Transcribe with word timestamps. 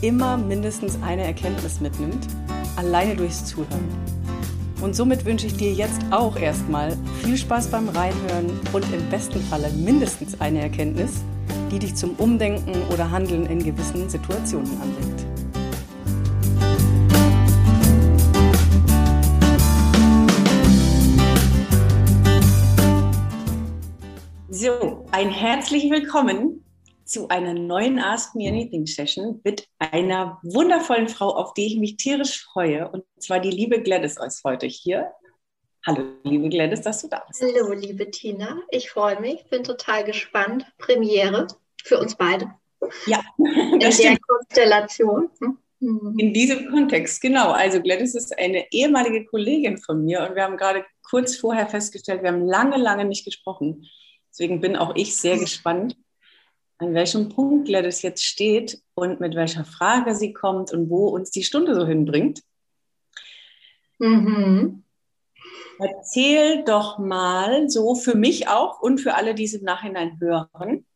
immer 0.00 0.36
mindestens 0.36 0.98
eine 1.02 1.24
Erkenntnis 1.24 1.80
mitnimmt, 1.80 2.26
alleine 2.76 3.16
durchs 3.16 3.44
Zuhören. 3.44 3.88
Und 4.80 4.94
somit 4.94 5.24
wünsche 5.24 5.46
ich 5.46 5.56
dir 5.56 5.72
jetzt 5.72 6.00
auch 6.10 6.36
erstmal 6.36 6.96
viel 7.22 7.36
Spaß 7.36 7.68
beim 7.68 7.88
Reinhören 7.88 8.50
und 8.72 8.84
im 8.92 9.08
besten 9.08 9.40
Falle 9.40 9.70
mindestens 9.70 10.40
eine 10.40 10.60
Erkenntnis, 10.60 11.22
die 11.70 11.78
dich 11.78 11.94
zum 11.94 12.10
Umdenken 12.16 12.74
oder 12.92 13.10
Handeln 13.10 13.46
in 13.46 13.62
gewissen 13.64 14.08
Situationen 14.08 14.70
anregt. 14.82 15.24
So, 24.50 25.06
ein 25.10 25.30
herzlich 25.30 25.90
willkommen 25.90 26.64
zu 27.04 27.28
einer 27.28 27.54
neuen 27.54 27.98
Ask 27.98 28.34
Me 28.34 28.48
Anything 28.48 28.86
Session 28.86 29.40
mit 29.44 29.68
einer 29.78 30.38
wundervollen 30.42 31.08
Frau, 31.08 31.28
auf 31.28 31.54
die 31.54 31.66
ich 31.66 31.76
mich 31.76 31.96
tierisch 31.96 32.44
freue. 32.44 32.88
Und 32.88 33.04
zwar 33.18 33.40
die 33.40 33.50
liebe 33.50 33.82
Gladys 33.82 34.16
ist 34.16 34.42
heute 34.44 34.66
hier. 34.66 35.12
Hallo, 35.86 36.02
liebe 36.22 36.48
Gladys, 36.48 36.80
dass 36.80 37.02
du 37.02 37.08
da 37.08 37.22
bist. 37.28 37.42
Hallo, 37.42 37.72
liebe 37.74 38.10
Tina. 38.10 38.58
Ich 38.70 38.90
freue 38.90 39.20
mich, 39.20 39.44
bin 39.50 39.64
total 39.64 40.04
gespannt. 40.04 40.64
Premiere 40.78 41.46
für 41.82 41.98
uns 41.98 42.14
beide. 42.14 42.50
Ja, 43.06 43.22
in 43.38 43.80
der 43.80 43.92
stimmt. 43.92 44.20
Konstellation. 44.26 45.30
Hm? 45.40 45.58
Mhm. 45.80 46.18
In 46.18 46.32
diesem 46.32 46.70
Kontext, 46.70 47.20
genau. 47.20 47.52
Also 47.52 47.82
Gladys 47.82 48.14
ist 48.14 48.36
eine 48.38 48.64
ehemalige 48.72 49.26
Kollegin 49.26 49.76
von 49.76 50.04
mir 50.04 50.26
und 50.26 50.34
wir 50.34 50.44
haben 50.44 50.56
gerade 50.56 50.84
kurz 51.02 51.36
vorher 51.36 51.66
festgestellt, 51.66 52.22
wir 52.22 52.30
haben 52.30 52.46
lange, 52.46 52.78
lange 52.78 53.04
nicht 53.04 53.26
gesprochen. 53.26 53.86
Deswegen 54.30 54.60
bin 54.60 54.76
auch 54.76 54.96
ich 54.96 55.16
sehr 55.16 55.38
gespannt, 55.38 55.96
an 56.78 56.94
welchem 56.94 57.28
Punkt 57.28 57.66
Gladys 57.66 58.02
jetzt 58.02 58.24
steht 58.24 58.82
und 58.94 59.20
mit 59.20 59.34
welcher 59.34 59.64
Frage 59.64 60.14
sie 60.14 60.32
kommt 60.32 60.72
und 60.72 60.90
wo 60.90 61.08
uns 61.08 61.30
die 61.30 61.44
Stunde 61.44 61.74
so 61.74 61.86
hinbringt. 61.86 62.42
Mhm. 63.98 64.84
Erzähl 65.78 66.64
doch 66.64 66.98
mal 66.98 67.68
so 67.68 67.94
für 67.94 68.16
mich 68.16 68.48
auch 68.48 68.80
und 68.80 69.00
für 69.00 69.14
alle, 69.14 69.34
die 69.34 69.44
es 69.44 69.54
im 69.54 69.64
Nachhinein 69.64 70.18
hören, 70.20 70.86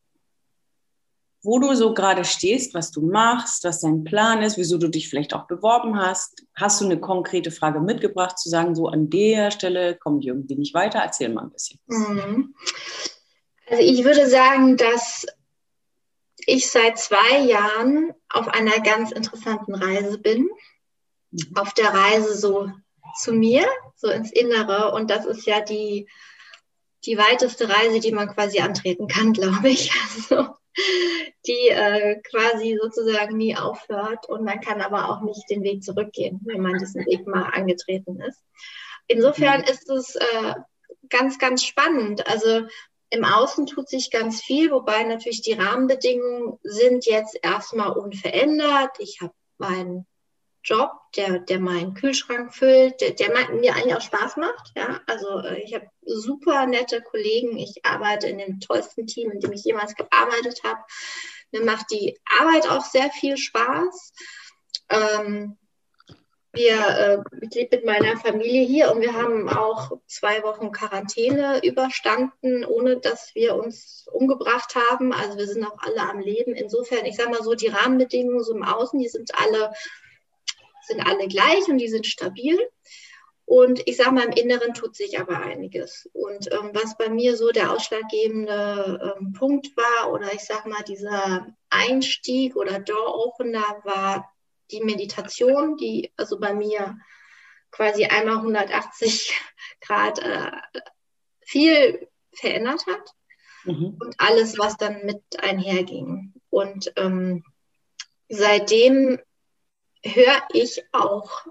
wo 1.42 1.58
du 1.58 1.74
so 1.74 1.94
gerade 1.94 2.24
stehst, 2.24 2.74
was 2.74 2.90
du 2.90 3.00
machst, 3.00 3.64
was 3.64 3.80
dein 3.80 4.04
Plan 4.04 4.42
ist, 4.42 4.56
wieso 4.56 4.78
du 4.78 4.88
dich 4.88 5.08
vielleicht 5.08 5.34
auch 5.34 5.46
beworben 5.46 5.98
hast. 5.98 6.44
Hast 6.54 6.80
du 6.80 6.84
eine 6.84 6.98
konkrete 7.00 7.50
Frage 7.50 7.80
mitgebracht, 7.80 8.38
zu 8.38 8.48
sagen, 8.48 8.74
so 8.74 8.88
an 8.88 9.08
der 9.10 9.50
Stelle 9.50 9.96
komme 9.96 10.20
ich 10.20 10.26
irgendwie 10.26 10.56
nicht 10.56 10.74
weiter? 10.74 10.98
Erzähl 10.98 11.28
mal 11.28 11.42
ein 11.42 11.50
bisschen. 11.50 11.80
Mhm. 11.86 12.54
Also 13.70 13.82
ich 13.82 14.04
würde 14.04 14.28
sagen, 14.28 14.76
dass 14.76 15.26
ich 16.48 16.70
seit 16.70 16.98
zwei 16.98 17.40
Jahren 17.40 18.14
auf 18.30 18.48
einer 18.48 18.80
ganz 18.80 19.12
interessanten 19.12 19.74
Reise 19.74 20.18
bin. 20.18 20.48
Mhm. 21.30 21.56
Auf 21.56 21.74
der 21.74 21.92
Reise 21.92 22.34
so 22.34 22.70
zu 23.20 23.32
mir, 23.32 23.66
so 23.96 24.08
ins 24.08 24.32
Innere. 24.32 24.92
Und 24.92 25.10
das 25.10 25.26
ist 25.26 25.46
ja 25.46 25.60
die, 25.60 26.08
die 27.04 27.18
weiteste 27.18 27.68
Reise, 27.68 28.00
die 28.00 28.12
man 28.12 28.32
quasi 28.32 28.60
antreten 28.60 29.08
kann, 29.08 29.32
glaube 29.34 29.68
ich. 29.68 29.92
Also, 29.92 30.48
die 31.46 31.68
äh, 31.68 32.20
quasi 32.22 32.78
sozusagen 32.80 33.36
nie 33.36 33.54
aufhört. 33.54 34.26
Und 34.26 34.44
man 34.44 34.60
kann 34.60 34.80
aber 34.80 35.10
auch 35.10 35.20
nicht 35.20 35.50
den 35.50 35.62
Weg 35.62 35.82
zurückgehen, 35.82 36.40
wenn 36.44 36.62
man 36.62 36.78
diesen 36.78 37.04
Weg 37.04 37.26
mal 37.26 37.50
angetreten 37.52 38.20
ist. 38.22 38.42
Insofern 39.06 39.60
mhm. 39.60 39.66
ist 39.66 39.90
es 39.90 40.14
äh, 40.14 40.54
ganz, 41.10 41.38
ganz 41.38 41.62
spannend. 41.62 42.26
Also 42.26 42.68
im 43.10 43.24
Außen 43.24 43.66
tut 43.66 43.88
sich 43.88 44.10
ganz 44.10 44.42
viel, 44.42 44.70
wobei 44.70 45.02
natürlich 45.04 45.42
die 45.42 45.54
Rahmenbedingungen 45.54 46.58
sind 46.62 47.06
jetzt 47.06 47.38
erstmal 47.42 47.92
unverändert. 47.92 48.90
Ich 48.98 49.20
habe 49.20 49.32
meinen 49.56 50.06
Job, 50.62 50.90
der, 51.16 51.38
der 51.38 51.60
meinen 51.60 51.94
Kühlschrank 51.94 52.54
füllt, 52.54 53.00
der, 53.00 53.12
der 53.12 53.30
mir 53.50 53.74
eigentlich 53.74 53.94
auch 53.94 54.02
Spaß 54.02 54.36
macht. 54.36 54.72
Ja? 54.76 55.00
Also 55.06 55.38
äh, 55.40 55.62
ich 55.62 55.74
habe 55.74 55.88
super 56.04 56.66
nette 56.66 57.00
Kollegen. 57.00 57.56
Ich 57.56 57.84
arbeite 57.84 58.28
in 58.28 58.38
dem 58.38 58.60
tollsten 58.60 59.06
Team, 59.06 59.30
in 59.30 59.40
dem 59.40 59.52
ich 59.52 59.64
jemals 59.64 59.94
gearbeitet 59.94 60.62
habe. 60.64 60.80
Mir 61.52 61.64
macht 61.64 61.86
die 61.90 62.18
Arbeit 62.38 62.68
auch 62.68 62.84
sehr 62.84 63.10
viel 63.10 63.38
Spaß. 63.38 64.12
Ähm, 64.90 65.56
wir, 66.52 67.24
äh, 67.30 67.36
ich 67.42 67.54
lebe 67.54 67.76
mit 67.76 67.84
meiner 67.84 68.16
Familie 68.16 68.66
hier 68.66 68.92
und 68.92 69.00
wir 69.00 69.12
haben 69.12 69.48
auch 69.48 69.92
zwei 70.06 70.42
Wochen 70.42 70.72
Quarantäne 70.72 71.60
überstanden, 71.64 72.64
ohne 72.64 72.98
dass 72.98 73.34
wir 73.34 73.54
uns 73.54 74.06
umgebracht 74.12 74.74
haben. 74.74 75.12
Also 75.12 75.38
wir 75.38 75.46
sind 75.46 75.64
auch 75.64 75.78
alle 75.78 76.00
am 76.08 76.20
Leben. 76.20 76.54
Insofern, 76.54 77.04
ich 77.04 77.16
sage 77.16 77.30
mal 77.30 77.42
so, 77.42 77.54
die 77.54 77.68
Rahmenbedingungen 77.68 78.42
so 78.42 78.54
im 78.54 78.62
Außen, 78.62 78.98
die 78.98 79.08
sind 79.08 79.32
alle, 79.34 79.72
sind 80.86 81.06
alle 81.06 81.28
gleich 81.28 81.68
und 81.68 81.78
die 81.78 81.88
sind 81.88 82.06
stabil. 82.06 82.58
Und 83.44 83.86
ich 83.86 83.96
sage 83.96 84.12
mal, 84.12 84.24
im 84.24 84.32
Inneren 84.32 84.74
tut 84.74 84.94
sich 84.94 85.18
aber 85.18 85.40
einiges. 85.40 86.08
Und 86.12 86.52
ähm, 86.52 86.70
was 86.74 86.98
bei 86.98 87.08
mir 87.08 87.34
so 87.34 87.50
der 87.50 87.72
ausschlaggebende 87.72 89.16
ähm, 89.18 89.32
Punkt 89.32 89.74
war, 89.74 90.12
oder 90.12 90.32
ich 90.34 90.44
sage 90.44 90.68
mal, 90.68 90.82
dieser 90.82 91.46
Einstieg 91.70 92.56
oder 92.56 92.78
Door-Opener 92.78 93.80
war 93.84 94.34
die 94.70 94.82
Meditation, 94.82 95.76
die 95.76 96.12
also 96.16 96.38
bei 96.38 96.54
mir 96.54 96.98
quasi 97.70 98.04
einmal 98.04 98.36
180 98.36 99.38
Grad 99.80 100.18
äh, 100.18 100.50
viel 101.40 102.08
verändert 102.32 102.86
hat 102.86 103.14
mhm. 103.64 103.96
und 104.00 104.14
alles, 104.18 104.58
was 104.58 104.76
dann 104.76 105.04
mit 105.04 105.22
einherging. 105.40 106.34
Und 106.50 106.92
ähm, 106.96 107.44
seitdem 108.28 109.18
höre 110.04 110.42
ich 110.52 110.84
auch, 110.92 111.46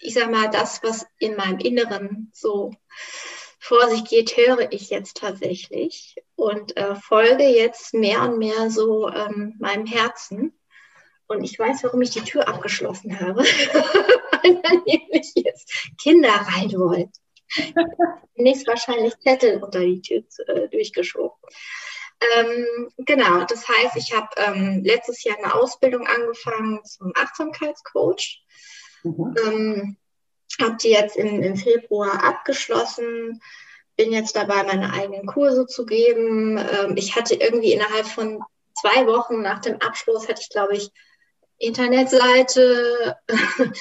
ich 0.00 0.14
sag 0.14 0.30
mal, 0.30 0.48
das, 0.50 0.82
was 0.82 1.06
in 1.18 1.36
meinem 1.36 1.58
Inneren 1.58 2.30
so 2.32 2.72
vor 3.58 3.88
sich 3.90 4.04
geht, 4.04 4.36
höre 4.36 4.72
ich 4.72 4.90
jetzt 4.90 5.16
tatsächlich 5.18 6.16
und 6.36 6.76
äh, 6.76 6.94
folge 6.94 7.44
jetzt 7.44 7.92
mehr 7.92 8.22
und 8.22 8.38
mehr 8.38 8.70
so 8.70 9.10
ähm, 9.10 9.56
meinem 9.58 9.86
Herzen 9.86 10.57
und 11.28 11.44
ich 11.44 11.58
weiß, 11.58 11.84
warum 11.84 12.02
ich 12.02 12.10
die 12.10 12.22
Tür 12.22 12.48
abgeschlossen 12.48 13.18
habe, 13.20 13.42
weil 13.42 14.60
da 14.62 14.70
nämlich 14.86 15.32
jetzt 15.34 15.72
Kinder 16.00 16.30
rein 16.30 16.72
wollten. 16.72 17.12
Nächst 18.34 18.66
wahrscheinlich 18.66 19.18
Zettel 19.20 19.62
unter 19.62 19.80
die 19.80 20.02
Tür 20.02 20.22
äh, 20.46 20.68
durchgeschoben. 20.68 21.36
Ähm, 22.36 22.90
genau, 22.98 23.44
das 23.44 23.68
heißt, 23.68 23.96
ich 23.96 24.12
habe 24.12 24.28
ähm, 24.36 24.82
letztes 24.84 25.22
Jahr 25.22 25.38
eine 25.38 25.54
Ausbildung 25.54 26.06
angefangen 26.06 26.84
zum 26.84 27.12
Achtsamkeitscoach. 27.14 28.42
Mhm. 29.04 29.34
Ähm, 29.46 29.96
habe 30.60 30.76
die 30.76 30.90
jetzt 30.90 31.16
im, 31.16 31.42
im 31.42 31.56
Februar 31.56 32.24
abgeschlossen, 32.24 33.40
bin 33.96 34.12
jetzt 34.12 34.36
dabei, 34.36 34.62
meine 34.64 34.92
eigenen 34.92 35.26
Kurse 35.26 35.66
zu 35.66 35.86
geben. 35.86 36.58
Ähm, 36.58 36.96
ich 36.96 37.16
hatte 37.16 37.34
irgendwie 37.34 37.72
innerhalb 37.72 38.06
von 38.06 38.42
zwei 38.74 39.06
Wochen 39.06 39.42
nach 39.42 39.60
dem 39.60 39.80
Abschluss, 39.80 40.28
hatte 40.28 40.40
ich, 40.40 40.50
glaube 40.50 40.76
ich, 40.76 40.90
Internetseite, 41.58 43.16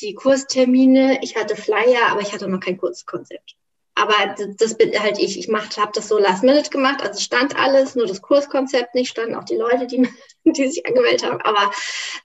die 0.00 0.14
Kurstermine. 0.14 1.20
Ich 1.22 1.36
hatte 1.36 1.56
Flyer, 1.56 2.08
aber 2.10 2.20
ich 2.20 2.32
hatte 2.32 2.48
noch 2.48 2.60
kein 2.60 2.76
Kurskonzept. 2.76 3.56
Aber 3.98 4.34
das 4.58 4.76
bin 4.76 4.92
halt 5.02 5.18
ich. 5.18 5.38
Ich 5.38 5.48
habe 5.48 5.92
das 5.94 6.08
so 6.08 6.18
last 6.18 6.42
minute 6.42 6.68
gemacht. 6.68 7.02
Also 7.02 7.18
stand 7.18 7.56
alles, 7.56 7.94
nur 7.94 8.06
das 8.06 8.20
Kurskonzept 8.20 8.94
nicht, 8.94 9.10
standen 9.10 9.34
auch 9.34 9.44
die 9.44 9.56
Leute, 9.56 9.86
die, 9.86 10.06
die 10.44 10.68
sich 10.68 10.84
angemeldet 10.86 11.24
haben. 11.24 11.40
Aber 11.40 11.70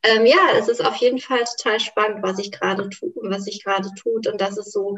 ähm, 0.03 0.25
ja, 0.25 0.49
es 0.57 0.67
ist 0.67 0.83
auf 0.83 0.97
jeden 0.97 1.19
Fall 1.19 1.43
total 1.45 1.79
spannend, 1.79 2.23
was 2.23 2.39
ich 2.39 2.51
gerade 2.51 2.89
tue 2.89 3.11
und 3.11 3.31
was 3.31 3.47
ich 3.47 3.63
gerade 3.63 3.89
tut. 3.95 4.27
Und 4.27 4.41
das 4.41 4.57
ist 4.57 4.73
so, 4.73 4.97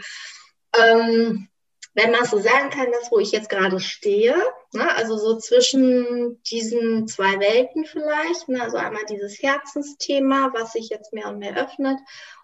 ähm, 0.76 1.48
wenn 1.96 2.12
man 2.12 2.26
so 2.26 2.40
sagen 2.40 2.70
kann, 2.72 2.92
das, 2.92 3.12
wo 3.12 3.20
ich 3.20 3.32
jetzt 3.32 3.50
gerade 3.50 3.80
stehe, 3.80 4.36
ne, 4.74 4.96
also 4.96 5.18
so 5.18 5.38
zwischen 5.38 6.42
diesen 6.44 7.08
zwei 7.08 7.40
Welten 7.40 7.86
vielleicht, 7.86 8.50
ne, 8.50 8.64
also 8.64 8.78
einmal 8.78 9.06
dieses 9.10 9.42
Herzensthema, 9.42 10.52
was 10.54 10.74
sich 10.74 10.90
jetzt 10.90 11.14
mehr 11.14 11.30
und 11.30 11.40
mehr 11.40 11.56
öffnet 11.56 12.00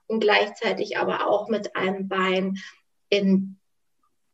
und 0.07 0.19
gleichzeitig 0.19 0.97
aber 0.97 1.27
auch 1.27 1.49
mit 1.49 1.75
einem 1.75 2.07
Bein 2.07 2.57
in 3.09 3.57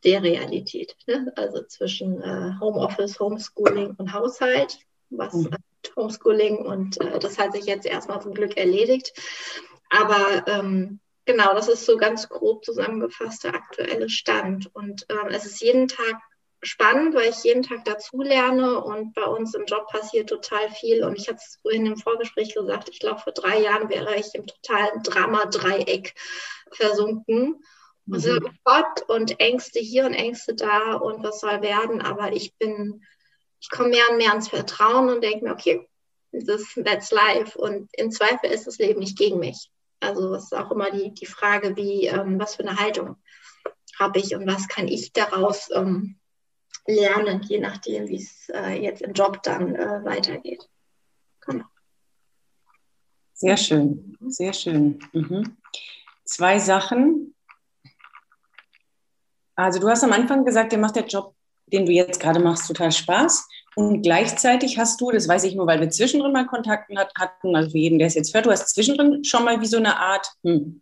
der 0.04 0.22
Realität, 0.22 0.96
ne, 1.08 1.32
also 1.36 1.64
zwischen 1.64 2.22
äh, 2.22 2.60
Homeoffice, 2.60 3.20
Homeschooling 3.20 3.96
und 3.98 4.14
Haushalt, 4.14 4.80
was 5.10 5.34
mhm. 5.34 5.56
Homeschooling 5.96 6.58
und 6.58 7.00
äh, 7.00 7.20
das 7.20 7.38
hat 7.38 7.54
sich 7.54 7.66
jetzt 7.66 7.86
erstmal 7.86 8.22
zum 8.22 8.34
Glück 8.34 8.58
erledigt. 8.58 9.14
aber 9.90 10.46
ähm, 10.48 11.00
genau, 11.26 11.54
das 11.54 11.68
ist 11.68 11.86
so 11.86 11.98
ganz 11.98 12.30
grob 12.30 12.64
zusammengefasst 12.64 13.44
der 13.44 13.56
aktuelle 13.56 14.10
Stand. 14.10 14.74
Und 14.74 15.06
ähm, 15.10 15.30
es 15.30 15.46
ist 15.46 15.62
jeden 15.62 15.88
Tag 15.88 16.16
spannend, 16.66 17.16
weil 17.16 17.30
ich 17.30 17.44
jeden 17.44 17.64
Tag 17.64 17.86
dazu 17.86 18.22
lerne 18.22 18.84
und 18.84 19.14
bei 19.14 19.24
uns 19.24 19.54
im 19.54 19.66
Job 19.66 19.88
passiert 19.88 20.30
total 20.30 20.70
viel. 20.72 21.04
Und 21.04 21.18
ich 21.18 21.28
hatte 21.28 21.40
es 21.46 21.60
vorhin 21.62 21.86
im 21.86 21.98
Vorgespräch 21.98 22.54
gesagt, 22.54 22.90
ich 22.90 23.00
glaube, 23.00 23.20
vor 23.20 23.34
drei 23.34 23.60
Jahren 23.60 23.90
wäre 23.90 24.16
ich 24.16 24.34
im 24.34 24.48
totalen 24.48 25.04
Drama-Dreieck 25.04 26.14
versunken. 26.72 27.64
Mhm. 28.06 28.20
So, 28.20 28.38
oh 28.38 28.50
Gott, 28.64 29.02
und 29.08 29.40
Ängste 29.40 29.80
hier 29.80 30.06
und 30.06 30.14
Ängste 30.14 30.56
da 30.56 30.94
und 30.94 31.24
was 31.24 31.40
soll 31.40 31.62
werden. 31.62 32.02
Aber 32.02 32.34
ich 32.34 32.56
bin, 32.58 33.04
ich 33.60 33.70
komme 33.70 33.90
mehr 33.90 34.10
und 34.12 34.18
mehr 34.18 34.30
ans 34.30 34.50
Vertrauen 34.50 35.10
und 35.10 35.24
denke 35.24 35.46
mir, 35.46 35.54
okay, 35.54 35.88
das, 36.32 36.64
that's 36.84 37.12
life. 37.12 37.58
Und 37.58 37.90
im 37.94 38.12
Zweifel 38.12 38.50
ist 38.50 38.68
das 38.68 38.78
Leben 38.78 39.00
nicht 39.00 39.18
gegen 39.18 39.40
mich. 39.40 39.70
Also 40.06 40.34
es 40.36 40.46
ist 40.46 40.56
auch 40.56 40.72
immer 40.72 40.92
die, 40.92 41.14
die 41.14 41.26
Frage, 41.26 41.76
wie, 41.76 42.08
ähm, 42.08 42.40
was 42.40 42.56
für 42.56 42.68
eine 42.68 42.78
Haltung 42.78 43.18
habe 44.00 44.20
ich 44.20 44.36
und 44.36 44.48
was 44.48 44.68
kann 44.68 44.88
ich 44.88 45.14
daraus 45.14 45.70
ähm, 45.74 46.18
lernen, 46.86 47.42
je 47.44 47.60
nachdem, 47.60 48.08
wie 48.08 48.18
es 48.18 48.50
äh, 48.50 48.82
jetzt 48.82 49.02
im 49.02 49.14
Job 49.14 49.42
dann 49.44 49.76
äh, 49.76 50.04
weitergeht. 50.04 50.70
Genau. 51.42 51.66
Sehr 53.34 53.58
schön, 53.58 54.18
sehr 54.28 54.54
schön. 54.54 55.00
Mhm. 55.14 55.58
Zwei 56.24 56.60
Sachen. 56.60 57.36
Also 59.56 59.80
du 59.80 59.90
hast 59.90 60.04
am 60.04 60.14
Anfang 60.14 60.46
gesagt, 60.46 60.72
dir 60.72 60.78
macht 60.78 60.96
der 60.96 61.06
Job, 61.06 61.35
den 61.68 61.86
du 61.86 61.92
jetzt 61.92 62.20
gerade 62.20 62.40
machst, 62.40 62.68
total 62.68 62.92
Spaß. 62.92 63.48
Und 63.76 64.04
gleichzeitig 64.04 64.78
hast 64.78 65.02
du, 65.02 65.12
das 65.12 65.28
weiß 65.28 65.44
ich 65.44 65.56
nur, 65.56 65.68
weil 65.68 65.82
wir 65.82 65.90
zwischendrin 65.90 66.32
mal 66.32 66.46
Kontakten 66.46 66.98
hatten, 66.98 67.56
also 67.56 67.72
für 67.72 67.78
jeden, 67.78 68.00
der 68.00 68.08
es 68.08 68.16
jetzt 68.16 68.34
hört, 68.34 68.46
du 68.46 68.52
hast 68.52 68.74
zwischendrin 68.74 69.24
schon 69.24 69.44
mal 69.44 69.60
wie 69.60 69.66
so 69.66 69.78
eine 69.78 69.98
Art 69.98 70.28
hm, 70.44 70.82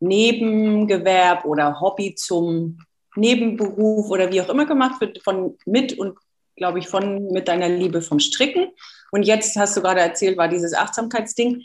Nebengewerb 0.00 1.44
oder 1.44 1.80
Hobby 1.80 2.14
zum 2.14 2.78
Nebenberuf 3.14 4.10
oder 4.10 4.30
wie 4.32 4.40
auch 4.40 4.48
immer 4.48 4.66
gemacht 4.66 5.00
wird, 5.00 5.22
von 5.22 5.56
mit 5.64 5.98
und 5.98 6.18
glaube 6.56 6.80
ich 6.80 6.88
von 6.88 7.28
mit 7.28 7.48
deiner 7.48 7.68
Liebe 7.68 8.02
vom 8.02 8.18
Stricken. 8.18 8.68
Und 9.12 9.22
jetzt 9.22 9.56
hast 9.56 9.76
du 9.76 9.80
gerade 9.80 10.00
erzählt, 10.00 10.36
war 10.36 10.48
dieses 10.48 10.74
Achtsamkeitsding, 10.74 11.62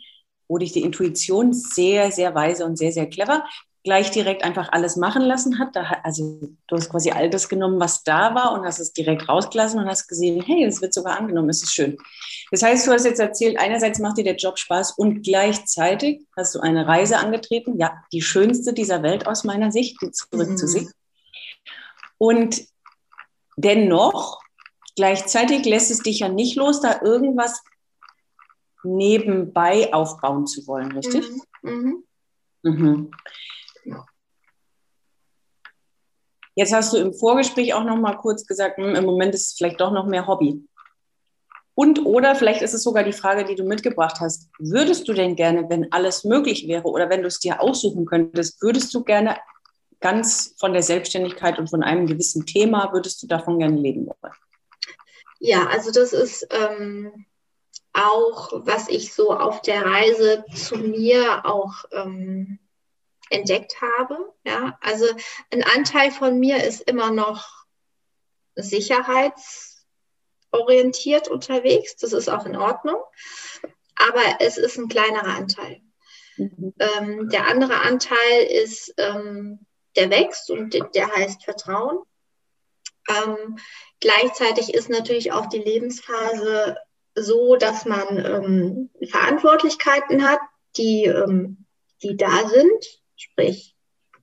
wo 0.48 0.58
dich 0.58 0.72
die 0.72 0.82
Intuition 0.82 1.54
sehr, 1.54 2.12
sehr 2.12 2.36
weise 2.36 2.66
und 2.66 2.78
sehr, 2.78 2.92
sehr 2.92 3.08
clever 3.10 3.44
gleich 3.84 4.12
direkt 4.12 4.44
einfach 4.44 4.72
alles 4.72 4.96
machen 4.96 5.22
lassen 5.22 5.60
hat. 5.60 5.76
Da, 5.76 5.84
also 6.04 6.40
du 6.68 6.76
hast 6.76 6.90
quasi 6.90 7.12
all 7.12 7.30
das 7.30 7.50
genommen, 7.50 7.80
was 7.80 8.04
da 8.04 8.34
war 8.34 8.54
und 8.54 8.66
hast 8.66 8.80
es 8.80 8.94
direkt 8.94 9.28
rausgelassen 9.28 9.80
und 9.80 9.88
hast 9.88 10.08
gesehen, 10.08 10.42
hey, 10.42 10.64
es 10.64 10.82
wird 10.82 10.94
sogar 10.94 11.18
angenommen, 11.20 11.50
es 11.50 11.64
ist 11.64 11.74
schön. 11.74 11.98
Das 12.52 12.64
heißt, 12.64 12.88
du 12.88 12.92
hast 12.92 13.06
jetzt 13.06 13.20
erzählt, 13.20 13.60
einerseits 13.60 14.00
macht 14.00 14.18
dir 14.18 14.24
der 14.24 14.36
Job 14.36 14.58
Spaß 14.58 14.92
und 14.92 15.24
gleichzeitig 15.24 16.26
hast 16.36 16.56
du 16.56 16.60
eine 16.62 16.88
Reise 16.88 17.18
angetreten, 17.18 17.78
ja, 17.78 18.04
die 18.14 18.22
schönste 18.22 18.74
dieser 18.74 19.04
Welt 19.04 19.28
aus 19.28 19.44
meiner 19.44 19.72
Sicht, 19.72 19.98
zurück 20.00 20.50
mhm. 20.50 20.58
zu 20.58 20.68
sich. 20.68 20.88
Und 22.18 22.64
dennoch, 23.58 24.40
gleichzeitig 24.96 25.66
lässt 25.66 25.92
es 25.92 26.00
dich 26.00 26.20
ja 26.20 26.30
nicht 26.30 26.56
los, 26.56 26.80
da 26.80 27.02
irgendwas 27.02 27.62
nebenbei 28.84 29.94
aufbauen 29.94 30.48
zu 30.48 30.66
wollen, 30.68 30.92
richtig? 30.94 31.26
Mhm. 31.62 32.04
Mhm. 32.64 33.12
Mhm. 33.86 34.04
Jetzt 36.56 36.74
hast 36.74 36.94
du 36.94 36.98
im 36.98 37.14
Vorgespräch 37.14 37.74
auch 37.74 37.84
noch 37.84 37.98
mal 37.98 38.16
kurz 38.16 38.46
gesagt, 38.46 38.78
hm, 38.78 38.96
im 38.96 39.06
Moment 39.06 39.34
ist 39.34 39.48
es 39.48 39.54
vielleicht 39.58 39.82
doch 39.82 39.92
noch 39.92 40.06
mehr 40.06 40.28
Hobby. 40.28 40.64
Und 41.76 42.06
oder 42.06 42.36
vielleicht 42.36 42.62
ist 42.62 42.76
es 42.76 42.84
sogar 42.84 43.04
die 43.04 43.14
Frage, 43.14 43.46
die 43.46 43.56
du 43.56 43.64
mitgebracht 43.64 44.20
hast. 44.20 44.50
Würdest 44.60 45.08
du 45.08 45.14
denn 45.14 45.36
gerne, 45.36 45.68
wenn 45.70 45.92
alles 45.92 46.24
möglich 46.24 46.68
wäre 46.68 46.84
oder 46.84 47.10
wenn 47.10 47.22
du 47.22 47.28
es 47.28 47.40
dir 47.40 47.62
aussuchen 47.62 48.06
könntest, 48.06 48.62
würdest 48.62 48.94
du 48.94 49.04
gerne 49.04 49.38
ganz 50.00 50.54
von 50.60 50.74
der 50.74 50.84
Selbstständigkeit 50.84 51.58
und 51.58 51.70
von 51.70 51.82
einem 51.82 52.06
gewissen 52.06 52.46
Thema, 52.46 52.94
würdest 52.94 53.24
du 53.24 53.28
davon 53.28 53.58
gerne 53.58 53.80
leben 53.80 54.06
wollen? 54.06 54.34
Ja, 55.40 55.66
also 55.68 55.92
das 55.92 56.14
ist 56.14 56.48
ähm, 56.52 57.26
auch, 57.94 58.52
was 58.66 58.88
ich 58.90 59.14
so 59.14 59.32
auf 59.32 59.62
der 59.62 59.84
Reise 59.84 60.46
zu 60.54 60.78
mir 60.78 61.44
auch 61.46 61.86
ähm, 61.92 62.60
entdeckt 63.34 63.82
habe. 63.82 64.34
Ja, 64.46 64.78
also 64.82 65.06
ein 65.52 65.64
Anteil 65.64 66.12
von 66.12 66.40
mir 66.40 66.64
ist 66.64 66.82
immer 66.82 67.12
noch 67.12 67.66
sicherheitsorientiert 68.56 71.28
unterwegs. 71.28 71.98
Das 71.98 72.14
ist 72.14 72.30
auch 72.30 72.46
in 72.46 72.56
Ordnung. 72.56 73.02
Aber 73.96 74.22
es 74.40 74.58
ist 74.58 74.78
ein 74.78 74.88
kleinerer 74.88 75.36
Anteil. 75.36 75.82
Mhm. 76.38 76.74
Ähm, 76.80 77.28
der 77.30 77.48
andere 77.48 77.82
Anteil 77.82 78.44
ist 78.50 78.94
ähm, 78.98 79.66
der 79.96 80.10
wächst 80.10 80.50
und 80.50 80.74
der 80.74 81.16
heißt 81.16 81.44
Vertrauen. 81.44 82.00
Ähm, 83.10 83.58
gleichzeitig 84.00 84.74
ist 84.74 84.90
natürlich 84.90 85.32
auch 85.32 85.46
die 85.48 85.60
Lebensphase 85.60 86.78
so, 87.16 87.56
dass 87.56 87.86
man 87.86 88.18
ähm, 88.18 88.90
Verantwortlichkeiten 89.08 90.28
hat, 90.28 90.40
die, 90.78 91.06
ähm, 91.06 91.66
die 92.02 92.18
da 92.18 92.50
sind, 92.50 93.03
sprich 93.24 93.76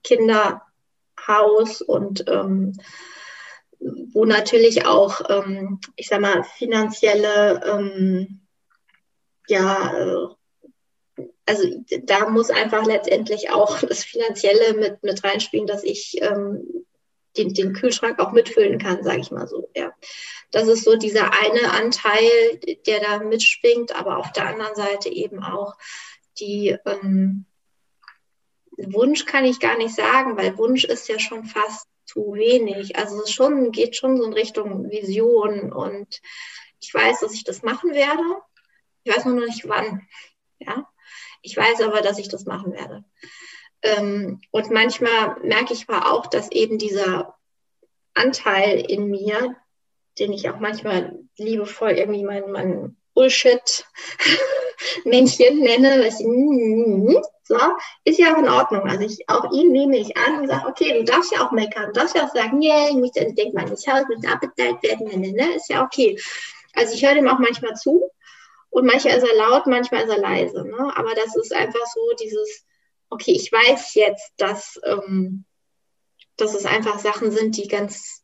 Kinder, 0.03 0.61
Haus 1.27 1.81
und 1.81 2.27
ähm, 2.27 2.73
wo 3.79 4.25
natürlich 4.25 4.85
auch, 4.85 5.21
ähm, 5.29 5.79
ich 5.95 6.07
sag 6.07 6.21
mal, 6.21 6.43
finanzielle 6.43 7.61
ähm, 7.65 8.41
ja, 9.47 9.93
äh, 9.93 11.23
also 11.45 11.67
da 12.03 12.29
muss 12.29 12.49
einfach 12.49 12.85
letztendlich 12.85 13.51
auch 13.51 13.79
das 13.87 14.03
Finanzielle 14.03 14.73
mit, 14.73 15.03
mit 15.03 15.23
reinspielen, 15.23 15.67
dass 15.67 15.83
ich 15.83 16.21
ähm, 16.21 16.85
den, 17.37 17.53
den 17.53 17.73
Kühlschrank 17.73 18.19
auch 18.19 18.31
mitfüllen 18.31 18.77
kann, 18.77 19.03
sage 19.03 19.21
ich 19.21 19.31
mal 19.31 19.47
so. 19.47 19.69
Ja. 19.75 19.93
Das 20.51 20.67
ist 20.67 20.83
so 20.83 20.97
dieser 20.97 21.31
eine 21.31 21.71
Anteil, 21.71 22.59
der 22.85 22.99
da 22.99 23.19
mitschwingt, 23.19 23.95
aber 23.95 24.17
auf 24.17 24.31
der 24.33 24.47
anderen 24.47 24.75
Seite 24.75 25.09
eben 25.09 25.41
auch 25.41 25.75
die 26.39 26.77
ähm, 26.85 27.45
Wunsch 28.87 29.25
kann 29.25 29.45
ich 29.45 29.59
gar 29.59 29.77
nicht 29.77 29.95
sagen, 29.95 30.37
weil 30.37 30.57
Wunsch 30.57 30.83
ist 30.83 31.07
ja 31.07 31.19
schon 31.19 31.45
fast 31.45 31.87
zu 32.05 32.33
wenig. 32.33 32.95
Also 32.97 33.21
es 33.21 33.31
schon, 33.31 33.71
geht 33.71 33.95
schon 33.95 34.17
so 34.17 34.23
in 34.23 34.33
Richtung 34.33 34.89
Vision 34.89 35.71
und 35.71 36.21
ich 36.79 36.93
weiß, 36.93 37.21
dass 37.21 37.33
ich 37.33 37.43
das 37.43 37.61
machen 37.61 37.93
werde. 37.93 38.23
Ich 39.03 39.15
weiß 39.15 39.25
nur 39.25 39.35
noch 39.35 39.45
nicht 39.45 39.67
wann. 39.67 40.07
Ja. 40.59 40.87
Ich 41.41 41.57
weiß 41.57 41.81
aber, 41.81 42.01
dass 42.01 42.19
ich 42.19 42.29
das 42.29 42.45
machen 42.45 42.73
werde. 42.73 43.03
Ähm, 43.81 44.41
und 44.51 44.69
manchmal 44.69 45.39
merke 45.41 45.73
ich 45.73 45.89
aber 45.89 46.11
auch, 46.11 46.27
dass 46.27 46.51
eben 46.51 46.77
dieser 46.77 47.35
Anteil 48.13 48.79
in 48.79 49.07
mir, 49.07 49.55
den 50.19 50.33
ich 50.33 50.49
auch 50.49 50.59
manchmal 50.59 51.17
liebevoll 51.37 51.91
irgendwie 51.91 52.23
mein, 52.23 52.51
mein 52.51 52.97
Bullshit-Männchen 55.03 55.59
nenne, 55.59 56.07
ich, 56.07 56.15
so, 57.43 57.57
ist 58.05 58.19
ja 58.19 58.33
auch 58.33 58.39
in 58.39 58.49
Ordnung. 58.49 58.83
Also 58.83 59.05
ich, 59.05 59.27
auch 59.27 59.51
ihn 59.51 59.71
nehme 59.71 59.97
ich 59.97 60.15
an 60.17 60.41
und 60.41 60.47
sage, 60.47 60.67
okay, 60.67 60.97
du 60.97 61.03
darfst 61.03 61.31
ja 61.31 61.45
auch 61.45 61.51
meckern, 61.51 61.87
du 61.87 61.99
darfst 61.99 62.15
ja 62.15 62.25
auch 62.25 62.33
sagen, 62.33 62.61
yeah, 62.61 62.89
ich 62.89 62.95
muss 62.95 63.11
denkt 63.11 63.53
man, 63.53 63.69
das 63.69 63.85
Haus 63.87 64.05
muss 64.07 64.25
abbezahlt 64.25 64.81
werden, 64.83 65.07
ne, 65.07 65.17
ne, 65.17 65.31
ne, 65.33 65.55
ist 65.55 65.69
ja 65.69 65.83
okay. 65.83 66.19
Also 66.73 66.93
ich 66.93 67.05
höre 67.05 67.15
dem 67.15 67.27
auch 67.27 67.39
manchmal 67.39 67.75
zu 67.75 68.09
und 68.69 68.85
manchmal 68.85 69.17
ist 69.17 69.27
er 69.27 69.35
laut, 69.35 69.67
manchmal 69.67 70.03
ist 70.03 70.09
er 70.09 70.19
leise. 70.19 70.63
Ne? 70.63 70.93
Aber 70.95 71.13
das 71.13 71.35
ist 71.35 71.53
einfach 71.53 71.85
so 71.93 72.15
dieses, 72.21 72.65
okay, 73.09 73.33
ich 73.33 73.51
weiß 73.51 73.93
jetzt, 73.95 74.31
dass, 74.37 74.79
ähm, 74.85 75.45
dass 76.37 76.55
es 76.55 76.65
einfach 76.65 76.97
Sachen 76.99 77.31
sind, 77.31 77.57
die 77.57 77.67
ganz 77.67 78.23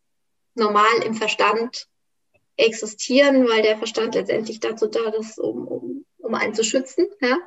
normal 0.55 1.03
im 1.03 1.13
Verstand 1.13 1.87
existieren, 2.55 3.47
weil 3.47 3.61
der 3.61 3.77
Verstand 3.77 4.15
letztendlich 4.15 4.59
dazu 4.59 4.87
da 4.87 5.09
ist, 5.09 5.37
um, 5.37 5.67
um, 5.67 5.96
um 6.27 6.35
einen 6.35 6.53
zu 6.53 6.63
schützen. 6.63 7.07
Ja? 7.21 7.37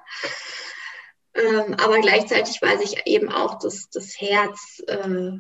Ähm, 1.35 1.75
aber 1.75 2.01
gleichzeitig 2.01 2.61
weiß 2.61 2.81
ich 2.83 3.07
eben 3.07 3.31
auch, 3.31 3.59
dass 3.59 3.89
das 3.91 4.21
Herz 4.21 4.83
äh, 4.87 5.33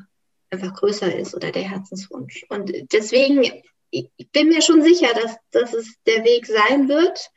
einfach 0.50 0.74
größer 0.74 1.14
ist 1.14 1.34
oder 1.34 1.50
der 1.50 1.68
Herzenswunsch. 1.68 2.44
Und 2.48 2.72
deswegen, 2.92 3.62
ich 3.90 4.30
bin 4.32 4.48
mir 4.48 4.62
schon 4.62 4.82
sicher, 4.82 5.08
dass, 5.14 5.36
dass 5.50 5.74
es 5.74 5.94
der 6.06 6.24
Weg 6.24 6.46
sein 6.46 6.88
wird. 6.88 7.30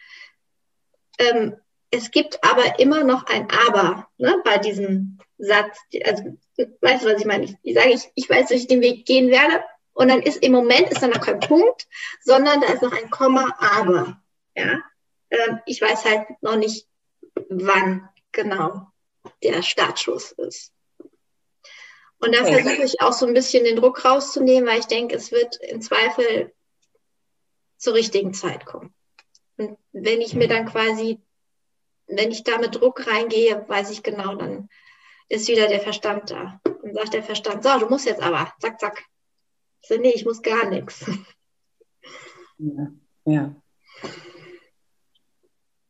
Ähm, 1.17 1.55
es 1.89 2.11
gibt 2.11 2.43
aber 2.43 2.79
immer 2.79 3.03
noch 3.03 3.25
ein 3.27 3.47
Aber 3.67 4.07
ne, 4.17 4.41
bei 4.43 4.57
diesem 4.57 5.19
Satz. 5.37 5.77
Also, 6.05 6.37
weißt 6.81 7.03
du, 7.03 7.13
was 7.13 7.19
ich 7.19 7.25
meine? 7.25 7.45
Ich, 7.45 7.55
ich 7.61 7.75
sage, 7.75 7.89
ich, 7.91 8.11
ich 8.15 8.29
weiß, 8.29 8.49
dass 8.49 8.57
ich 8.57 8.67
den 8.67 8.81
Weg 8.81 9.05
gehen 9.05 9.29
werde. 9.29 9.63
Und 9.93 10.07
dann 10.07 10.21
ist 10.21 10.41
im 10.43 10.53
Moment 10.53 10.89
ist 10.89 11.03
da 11.03 11.07
noch 11.07 11.21
kein 11.21 11.39
Punkt, 11.39 11.87
sondern 12.21 12.61
da 12.61 12.73
ist 12.73 12.81
noch 12.81 12.93
ein 12.93 13.11
Komma, 13.11 13.55
aber. 13.59 14.19
Ja? 14.55 14.79
Ähm, 15.33 15.59
ich 15.65 15.81
weiß 15.81 16.05
halt 16.05 16.27
noch 16.41 16.55
nicht, 16.55 16.87
wann 17.49 18.07
genau 18.31 18.87
der 19.41 19.61
Startschuss 19.61 20.31
ist. 20.33 20.71
Und 22.19 22.33
da 22.33 22.45
versuche 22.45 22.83
ich 22.83 23.01
auch 23.01 23.11
so 23.11 23.25
ein 23.25 23.33
bisschen 23.33 23.65
den 23.65 23.75
Druck 23.75 24.05
rauszunehmen, 24.05 24.67
weil 24.67 24.79
ich 24.79 24.85
denke, 24.85 25.15
es 25.15 25.31
wird 25.31 25.57
im 25.61 25.81
Zweifel 25.81 26.53
zur 27.77 27.95
richtigen 27.95 28.33
Zeit 28.33 28.65
kommen. 28.65 28.93
Und 29.57 29.77
wenn 29.91 30.21
ich 30.21 30.33
mir 30.33 30.47
dann 30.47 30.65
quasi 30.65 31.21
wenn 32.07 32.31
ich 32.31 32.43
da 32.43 32.57
mit 32.57 32.75
Druck 32.75 33.07
reingehe, 33.07 33.67
weiß 33.67 33.91
ich 33.91 34.03
genau, 34.03 34.35
dann 34.35 34.69
ist 35.29 35.47
wieder 35.47 35.67
der 35.67 35.79
Verstand 35.79 36.31
da. 36.31 36.59
Dann 36.63 36.93
sagt 36.93 37.13
der 37.13 37.23
Verstand, 37.23 37.63
so, 37.63 37.79
du 37.79 37.87
musst 37.87 38.05
jetzt 38.05 38.21
aber, 38.21 38.53
zack, 38.59 38.79
zack. 38.79 39.05
Ich 39.81 39.89
so, 39.89 39.97
nee, 39.97 40.11
ich 40.13 40.25
muss 40.25 40.41
gar 40.41 40.69
nichts. 40.69 41.05
Ja, 42.57 42.91
ja. 43.25 43.55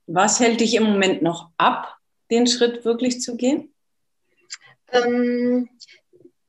Was 0.05 0.39
hält 0.39 0.59
dich 0.59 0.75
im 0.75 0.83
Moment 0.83 1.21
noch 1.21 1.49
ab, 1.57 1.97
den 2.29 2.47
Schritt 2.47 2.83
wirklich 2.85 3.21
zu 3.21 3.37
gehen? 3.37 3.73
Ähm, 4.91 5.69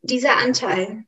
dieser 0.03 0.37
Anteil. 0.37 1.05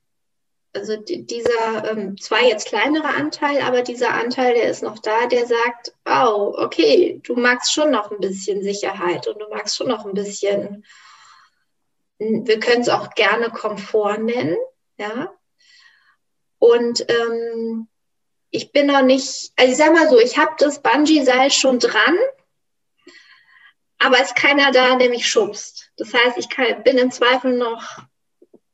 Also 0.73 0.97
dieser 0.97 1.91
ähm, 1.91 2.19
zwar 2.19 2.43
jetzt 2.43 2.69
kleinere 2.69 3.09
Anteil, 3.09 3.63
aber 3.63 3.81
dieser 3.81 4.13
Anteil, 4.13 4.55
der 4.55 4.69
ist 4.69 4.83
noch 4.83 4.99
da, 4.99 5.27
der 5.27 5.47
sagt, 5.47 5.95
oh, 6.05 6.55
okay, 6.59 7.19
du 7.25 7.35
magst 7.35 7.73
schon 7.73 7.91
noch 7.91 8.11
ein 8.11 8.21
bisschen 8.21 8.63
Sicherheit 8.63 9.27
und 9.27 9.41
du 9.41 9.49
magst 9.49 9.77
schon 9.77 9.89
noch 9.89 10.05
ein 10.05 10.13
bisschen, 10.13 10.85
wir 12.19 12.61
können 12.61 12.83
es 12.83 12.91
auch 12.91 13.15
gerne 13.15 13.49
Komfort 13.51 14.19
nennen, 14.19 14.59
ja. 14.99 15.33
Und 16.59 17.07
ähm, 17.09 17.89
ich 18.51 18.73
bin 18.73 18.87
noch 18.87 19.03
nicht, 19.03 19.53
also 19.57 19.73
ich 19.73 19.79
sag 19.79 19.95
mal 19.95 20.09
so, 20.11 20.19
ich 20.19 20.37
habe 20.37 20.53
das 20.59 20.83
Bungee-Seil 20.83 21.51
schon 21.51 21.79
dran, 21.79 22.17
aber 23.99 24.21
ist 24.21 24.37
keiner 24.37 24.73
da, 24.73 24.97
der 24.97 25.09
mich 25.09 25.27
schubst. 25.27 25.91
Das 25.97 26.13
heißt, 26.13 26.39
ich 26.39 26.49
kann, 26.49 26.83
bin 26.83 26.99
im 26.99 27.11
Zweifel 27.11 27.57
noch, 27.57 27.99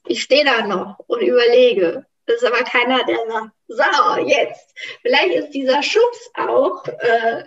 ich 0.06 0.22
stehe 0.22 0.44
da 0.44 0.66
noch 0.66 0.98
und 1.06 1.20
überlege. 1.20 2.06
Es 2.26 2.36
ist 2.36 2.44
aber 2.44 2.64
keiner, 2.64 3.04
der 3.04 3.18
sagt, 3.26 3.50
so, 3.68 4.16
jetzt. 4.26 4.74
Vielleicht 5.02 5.34
ist 5.34 5.50
dieser 5.50 5.82
Schubs 5.82 6.30
auch 6.34 6.84
äh, 6.86 7.44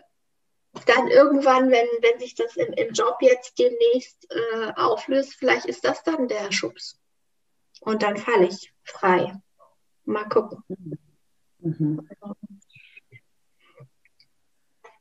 dann 0.86 1.08
irgendwann, 1.08 1.72
wenn, 1.72 1.88
wenn 2.01 2.20
sich 2.20 2.36
das 2.36 2.55
im, 2.58 2.74
im 2.74 2.94
Job 2.94 3.17
jetzt 3.22 3.58
demnächst 3.58 4.27
äh, 4.29 4.72
auflöst, 4.75 5.36
vielleicht 5.36 5.65
ist 5.65 5.86
das 5.86 6.03
dann 6.03 6.27
der 6.27 6.51
Schubs. 6.51 7.00
Und 7.82 8.03
dann 8.03 8.17
falle 8.17 8.48
ich 8.48 8.74
frei. 8.84 9.34
Mal 10.03 10.25
gucken. 10.25 10.63
Mhm. 11.60 12.08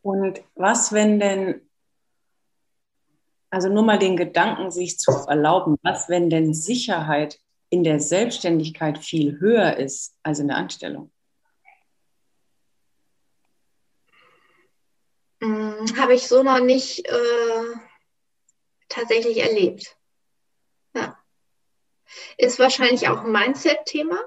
Und 0.02 0.42
was, 0.54 0.92
wenn 0.92 1.18
denn 1.18 1.68
also 3.54 3.68
nur 3.68 3.84
mal 3.84 4.00
den 4.00 4.16
Gedanken 4.16 4.72
sich 4.72 4.98
zu 4.98 5.12
erlauben, 5.28 5.76
was, 5.82 6.08
wenn 6.08 6.28
denn 6.28 6.54
Sicherheit 6.54 7.38
in 7.70 7.84
der 7.84 8.00
Selbstständigkeit 8.00 8.98
viel 8.98 9.38
höher 9.38 9.76
ist 9.76 10.16
als 10.24 10.40
in 10.40 10.48
der 10.48 10.56
Anstellung? 10.56 11.12
Hm, 15.40 15.86
Habe 15.96 16.14
ich 16.14 16.26
so 16.26 16.42
noch 16.42 16.58
nicht 16.58 17.06
äh, 17.06 17.74
tatsächlich 18.88 19.38
erlebt. 19.38 19.96
Ja. 20.96 21.16
Ist 22.36 22.58
wahrscheinlich 22.58 23.08
auch 23.08 23.24
ein 23.24 23.30
Mindset-Thema. 23.30 24.18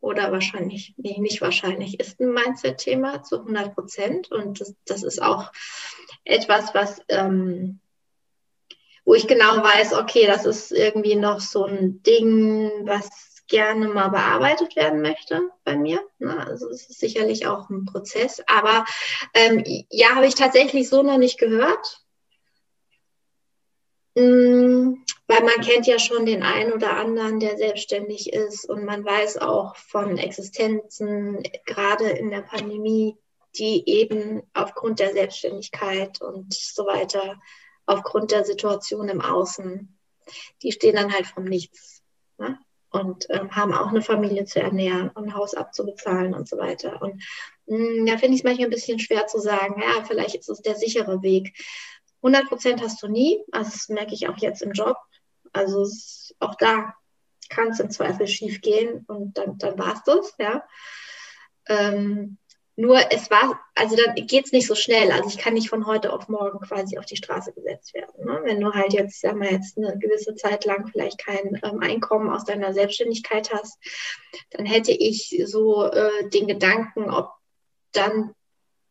Oder 0.00 0.32
wahrscheinlich, 0.32 0.94
nee, 0.96 1.18
nicht 1.18 1.40
wahrscheinlich, 1.40 2.00
ist 2.00 2.20
ein 2.20 2.32
Mindset-Thema 2.32 3.22
zu 3.22 3.38
100 3.38 3.74
Prozent. 3.74 4.32
Und 4.32 4.60
das, 4.60 4.74
das, 4.84 5.04
ist 5.04 5.22
auch 5.22 5.52
etwas, 6.24 6.74
was 6.74 7.00
ähm, 7.08 7.80
wo 9.06 9.14
ich 9.14 9.28
genau 9.28 9.62
weiß, 9.62 9.94
okay, 9.94 10.26
das 10.26 10.44
ist 10.44 10.72
irgendwie 10.72 11.14
noch 11.14 11.40
so 11.40 11.64
ein 11.64 12.02
Ding, 12.02 12.70
was 12.82 13.08
gerne 13.46 13.86
mal 13.86 14.08
bearbeitet 14.08 14.74
werden 14.74 15.00
möchte 15.00 15.48
bei 15.62 15.76
mir. 15.76 16.00
Ne? 16.18 16.44
Also 16.44 16.68
es 16.68 16.90
ist 16.90 16.98
sicherlich 16.98 17.46
auch 17.46 17.70
ein 17.70 17.84
Prozess. 17.84 18.42
Aber 18.48 18.84
ähm, 19.32 19.62
ja, 19.90 20.16
habe 20.16 20.26
ich 20.26 20.34
tatsächlich 20.34 20.88
so 20.88 21.04
noch 21.04 21.18
nicht 21.18 21.38
gehört. 21.38 22.02
Mm, 24.16 24.94
weil 25.28 25.42
man 25.42 25.60
kennt 25.60 25.86
ja 25.86 26.00
schon 26.00 26.26
den 26.26 26.42
einen 26.42 26.72
oder 26.72 26.96
anderen, 26.96 27.38
der 27.38 27.56
selbstständig 27.56 28.32
ist 28.32 28.68
und 28.68 28.84
man 28.84 29.04
weiß 29.04 29.38
auch 29.38 29.76
von 29.76 30.18
Existenzen, 30.18 31.44
gerade 31.64 32.08
in 32.08 32.30
der 32.30 32.42
Pandemie, 32.42 33.16
die 33.56 33.88
eben 33.88 34.42
aufgrund 34.52 34.98
der 34.98 35.12
Selbstständigkeit 35.12 36.20
und 36.20 36.52
so 36.52 36.86
weiter 36.86 37.36
aufgrund 37.86 38.32
der 38.32 38.44
Situation 38.44 39.08
im 39.08 39.20
Außen, 39.20 39.96
die 40.62 40.72
stehen 40.72 40.96
dann 40.96 41.12
halt 41.12 41.26
vom 41.26 41.44
Nichts 41.44 42.02
ne? 42.38 42.58
und 42.90 43.26
ähm, 43.30 43.54
haben 43.54 43.72
auch 43.72 43.88
eine 43.88 44.02
Familie 44.02 44.44
zu 44.44 44.60
ernähren 44.60 45.10
und 45.10 45.24
ein 45.24 45.34
Haus 45.34 45.54
abzubezahlen 45.54 46.34
und 46.34 46.48
so 46.48 46.58
weiter. 46.58 47.00
Und 47.00 47.22
mh, 47.66 48.02
mm, 48.02 48.06
da 48.06 48.18
finde 48.18 48.34
ich 48.34 48.40
es 48.40 48.44
manchmal 48.44 48.66
ein 48.66 48.70
bisschen 48.70 48.98
schwer 48.98 49.26
zu 49.26 49.38
sagen, 49.38 49.80
ja, 49.80 50.04
vielleicht 50.04 50.34
ist 50.34 50.48
es 50.48 50.62
der 50.62 50.74
sichere 50.74 51.22
Weg. 51.22 51.56
100 52.22 52.48
Prozent 52.48 52.82
hast 52.82 53.02
du 53.02 53.08
nie, 53.08 53.42
also 53.52 53.70
das 53.70 53.88
merke 53.88 54.14
ich 54.14 54.28
auch 54.28 54.38
jetzt 54.38 54.62
im 54.62 54.72
Job. 54.72 54.96
Also 55.52 55.86
auch 56.40 56.56
da 56.56 56.94
kann 57.48 57.68
es 57.68 57.80
im 57.80 57.90
Zweifel 57.90 58.26
schief 58.26 58.60
gehen 58.60 59.04
und 59.06 59.38
dann, 59.38 59.58
dann 59.58 59.78
war 59.78 59.94
es 59.94 60.02
das, 60.02 60.34
ja. 60.38 60.64
Ähm, 61.68 62.38
nur 62.78 63.00
es 63.10 63.30
war, 63.30 63.58
also 63.74 63.96
dann 63.96 64.14
geht 64.14 64.44
es 64.44 64.52
nicht 64.52 64.66
so 64.66 64.74
schnell. 64.74 65.10
Also 65.10 65.28
ich 65.30 65.38
kann 65.38 65.54
nicht 65.54 65.70
von 65.70 65.86
heute 65.86 66.12
auf 66.12 66.28
morgen 66.28 66.60
quasi 66.60 66.98
auf 66.98 67.06
die 67.06 67.16
Straße 67.16 67.54
gesetzt 67.54 67.94
werden. 67.94 68.24
Ne? 68.24 68.40
Wenn 68.44 68.60
du 68.60 68.74
halt 68.74 68.92
jetzt, 68.92 69.22
sag 69.22 69.34
mal, 69.36 69.50
jetzt 69.50 69.78
eine 69.78 69.98
gewisse 69.98 70.34
Zeit 70.34 70.66
lang 70.66 70.86
vielleicht 70.86 71.18
kein 71.18 71.58
ähm, 71.62 71.80
Einkommen 71.80 72.28
aus 72.28 72.44
deiner 72.44 72.74
Selbstständigkeit 72.74 73.50
hast, 73.50 73.78
dann 74.50 74.66
hätte 74.66 74.92
ich 74.92 75.42
so 75.46 75.84
äh, 75.84 76.28
den 76.28 76.46
Gedanken, 76.46 77.10
ob 77.10 77.32
dann 77.92 78.34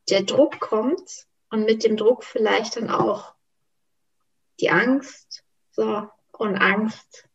der 0.09 0.23
Druck 0.23 0.59
kommt 0.59 1.27
und 1.51 1.65
mit 1.65 1.83
dem 1.83 1.95
Druck 1.95 2.23
vielleicht 2.23 2.77
dann 2.77 2.89
auch 2.89 3.35
die 4.59 4.71
Angst. 4.71 5.43
So, 5.71 6.07
und 6.31 6.55
Angst, 6.55 7.27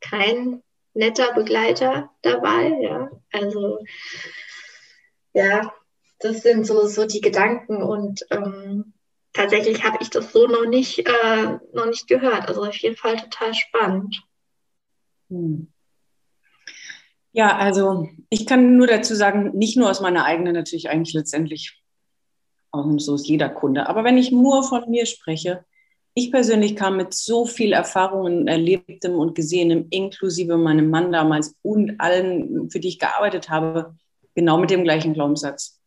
kein 0.00 0.62
netter 0.94 1.32
Begleiter 1.32 2.10
dabei, 2.22 2.68
ja. 2.80 3.10
Also 3.32 3.80
ja, 5.32 5.72
das 6.20 6.42
sind 6.42 6.66
so, 6.66 6.86
so 6.86 7.06
die 7.06 7.20
Gedanken 7.20 7.82
und 7.82 8.24
ähm, 8.30 8.92
tatsächlich 9.32 9.84
habe 9.84 9.98
ich 10.00 10.10
das 10.10 10.32
so 10.32 10.46
noch 10.46 10.66
nicht, 10.66 10.98
äh, 10.98 11.58
noch 11.72 11.86
nicht 11.86 12.08
gehört. 12.08 12.48
Also 12.48 12.64
auf 12.64 12.76
jeden 12.76 12.96
Fall 12.96 13.16
total 13.16 13.54
spannend. 13.54 14.20
Hm. 15.30 15.68
Ja, 17.32 17.56
also 17.56 18.08
ich 18.30 18.46
kann 18.46 18.76
nur 18.76 18.86
dazu 18.86 19.14
sagen, 19.14 19.56
nicht 19.56 19.76
nur 19.76 19.90
aus 19.90 20.00
meiner 20.00 20.24
eigenen, 20.24 20.54
natürlich 20.54 20.90
eigentlich 20.90 21.14
letztendlich, 21.14 21.80
auch 22.70 22.86
so 22.98 23.14
ist 23.14 23.28
jeder 23.28 23.48
Kunde, 23.48 23.88
aber 23.88 24.02
wenn 24.02 24.18
ich 24.18 24.32
nur 24.32 24.62
von 24.62 24.90
mir 24.90 25.06
spreche, 25.06 25.64
ich 26.14 26.32
persönlich 26.32 26.74
kam 26.74 26.96
mit 26.96 27.14
so 27.14 27.46
viel 27.46 27.72
Erfahrungen, 27.72 28.48
Erlebtem 28.48 29.14
und 29.14 29.36
Gesehenem, 29.36 29.86
inklusive 29.90 30.56
meinem 30.56 30.90
Mann 30.90 31.12
damals 31.12 31.54
und 31.62 32.00
allen, 32.00 32.70
für 32.70 32.80
die 32.80 32.88
ich 32.88 32.98
gearbeitet 32.98 33.50
habe, 33.50 33.94
genau 34.34 34.58
mit 34.58 34.70
dem 34.70 34.82
gleichen 34.82 35.14
Glaubenssatz 35.14 35.77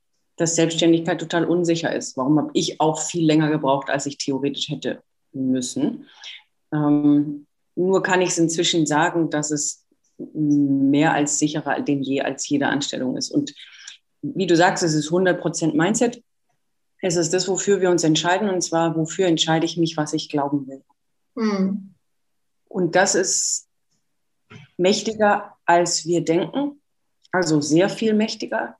dass 0.41 0.55
Selbstständigkeit 0.55 1.19
total 1.19 1.45
unsicher 1.45 1.93
ist. 1.95 2.17
Warum 2.17 2.39
habe 2.39 2.49
ich 2.53 2.81
auch 2.81 2.99
viel 2.99 3.25
länger 3.25 3.51
gebraucht, 3.51 3.89
als 3.91 4.07
ich 4.07 4.17
theoretisch 4.17 4.69
hätte 4.69 5.03
müssen? 5.31 6.07
Ähm, 6.73 7.45
nur 7.75 8.01
kann 8.01 8.21
ich 8.21 8.29
es 8.29 8.39
inzwischen 8.39 8.87
sagen, 8.87 9.29
dass 9.29 9.51
es 9.51 9.85
mehr 10.33 11.13
als 11.13 11.37
sicherer 11.37 11.79
denn 11.81 12.01
je 12.01 12.21
als 12.21 12.49
jede 12.49 12.67
Anstellung 12.67 13.17
ist. 13.17 13.29
Und 13.29 13.53
wie 14.23 14.47
du 14.47 14.55
sagst, 14.55 14.83
es 14.83 14.95
ist 14.95 15.09
100% 15.09 15.75
Mindset. 15.75 16.23
Es 17.01 17.17
ist 17.17 17.33
das, 17.33 17.47
wofür 17.47 17.79
wir 17.79 17.91
uns 17.91 18.03
entscheiden. 18.03 18.49
Und 18.49 18.61
zwar, 18.61 18.95
wofür 18.95 19.27
entscheide 19.27 19.67
ich 19.67 19.77
mich, 19.77 19.95
was 19.95 20.13
ich 20.13 20.27
glauben 20.27 20.67
will. 20.67 20.83
Mhm. 21.35 21.93
Und 22.67 22.95
das 22.95 23.13
ist 23.13 23.67
mächtiger, 24.77 25.55
als 25.65 26.05
wir 26.05 26.23
denken. 26.23 26.81
Also 27.31 27.61
sehr 27.61 27.89
viel 27.89 28.15
mächtiger, 28.15 28.75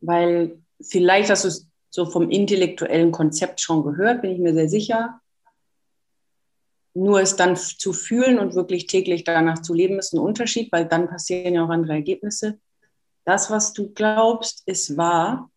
weil 0.00 0.58
vielleicht 0.80 1.30
hast 1.30 1.44
du 1.44 1.48
es 1.48 1.66
so 1.90 2.06
vom 2.06 2.30
intellektuellen 2.30 3.12
Konzept 3.12 3.60
schon 3.60 3.82
gehört, 3.82 4.22
bin 4.22 4.32
ich 4.32 4.38
mir 4.38 4.54
sehr 4.54 4.68
sicher. 4.68 5.20
Nur 6.94 7.20
es 7.20 7.36
dann 7.36 7.56
zu 7.56 7.92
fühlen 7.92 8.38
und 8.38 8.54
wirklich 8.54 8.86
täglich 8.86 9.24
danach 9.24 9.60
zu 9.60 9.74
leben, 9.74 9.98
ist 9.98 10.14
ein 10.14 10.18
Unterschied, 10.18 10.72
weil 10.72 10.86
dann 10.86 11.08
passieren 11.08 11.54
ja 11.54 11.64
auch 11.64 11.70
andere 11.70 11.94
Ergebnisse. 11.94 12.58
Das, 13.24 13.50
was 13.50 13.72
du 13.72 13.92
glaubst, 13.92 14.62
ist 14.66 14.96
wahr. 14.96 15.50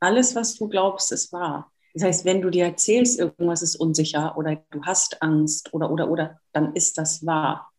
Alles, 0.00 0.34
was 0.34 0.54
du 0.54 0.68
glaubst, 0.68 1.10
ist 1.10 1.32
wahr. 1.32 1.72
Das 1.94 2.04
heißt, 2.04 2.24
wenn 2.24 2.42
du 2.42 2.50
dir 2.50 2.64
erzählst, 2.64 3.18
irgendwas 3.18 3.62
ist 3.62 3.76
unsicher 3.76 4.36
oder 4.36 4.62
du 4.70 4.82
hast 4.82 5.20
Angst 5.22 5.72
oder, 5.74 5.90
oder, 5.90 6.10
oder, 6.10 6.40
dann 6.52 6.74
ist 6.74 6.98
das 6.98 7.26
wahr. 7.26 7.72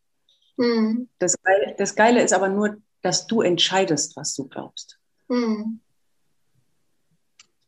Mhm. 0.57 1.07
Das, 1.19 1.41
Geile, 1.41 1.75
das 1.77 1.95
Geile 1.95 2.21
ist 2.21 2.33
aber 2.33 2.50
nur, 2.50 2.77
dass 3.01 3.27
du 3.27 3.41
entscheidest, 3.41 4.17
was 4.17 4.36
du 4.36 4.48
glaubst. 4.48 5.00
Mhm. 5.29 5.79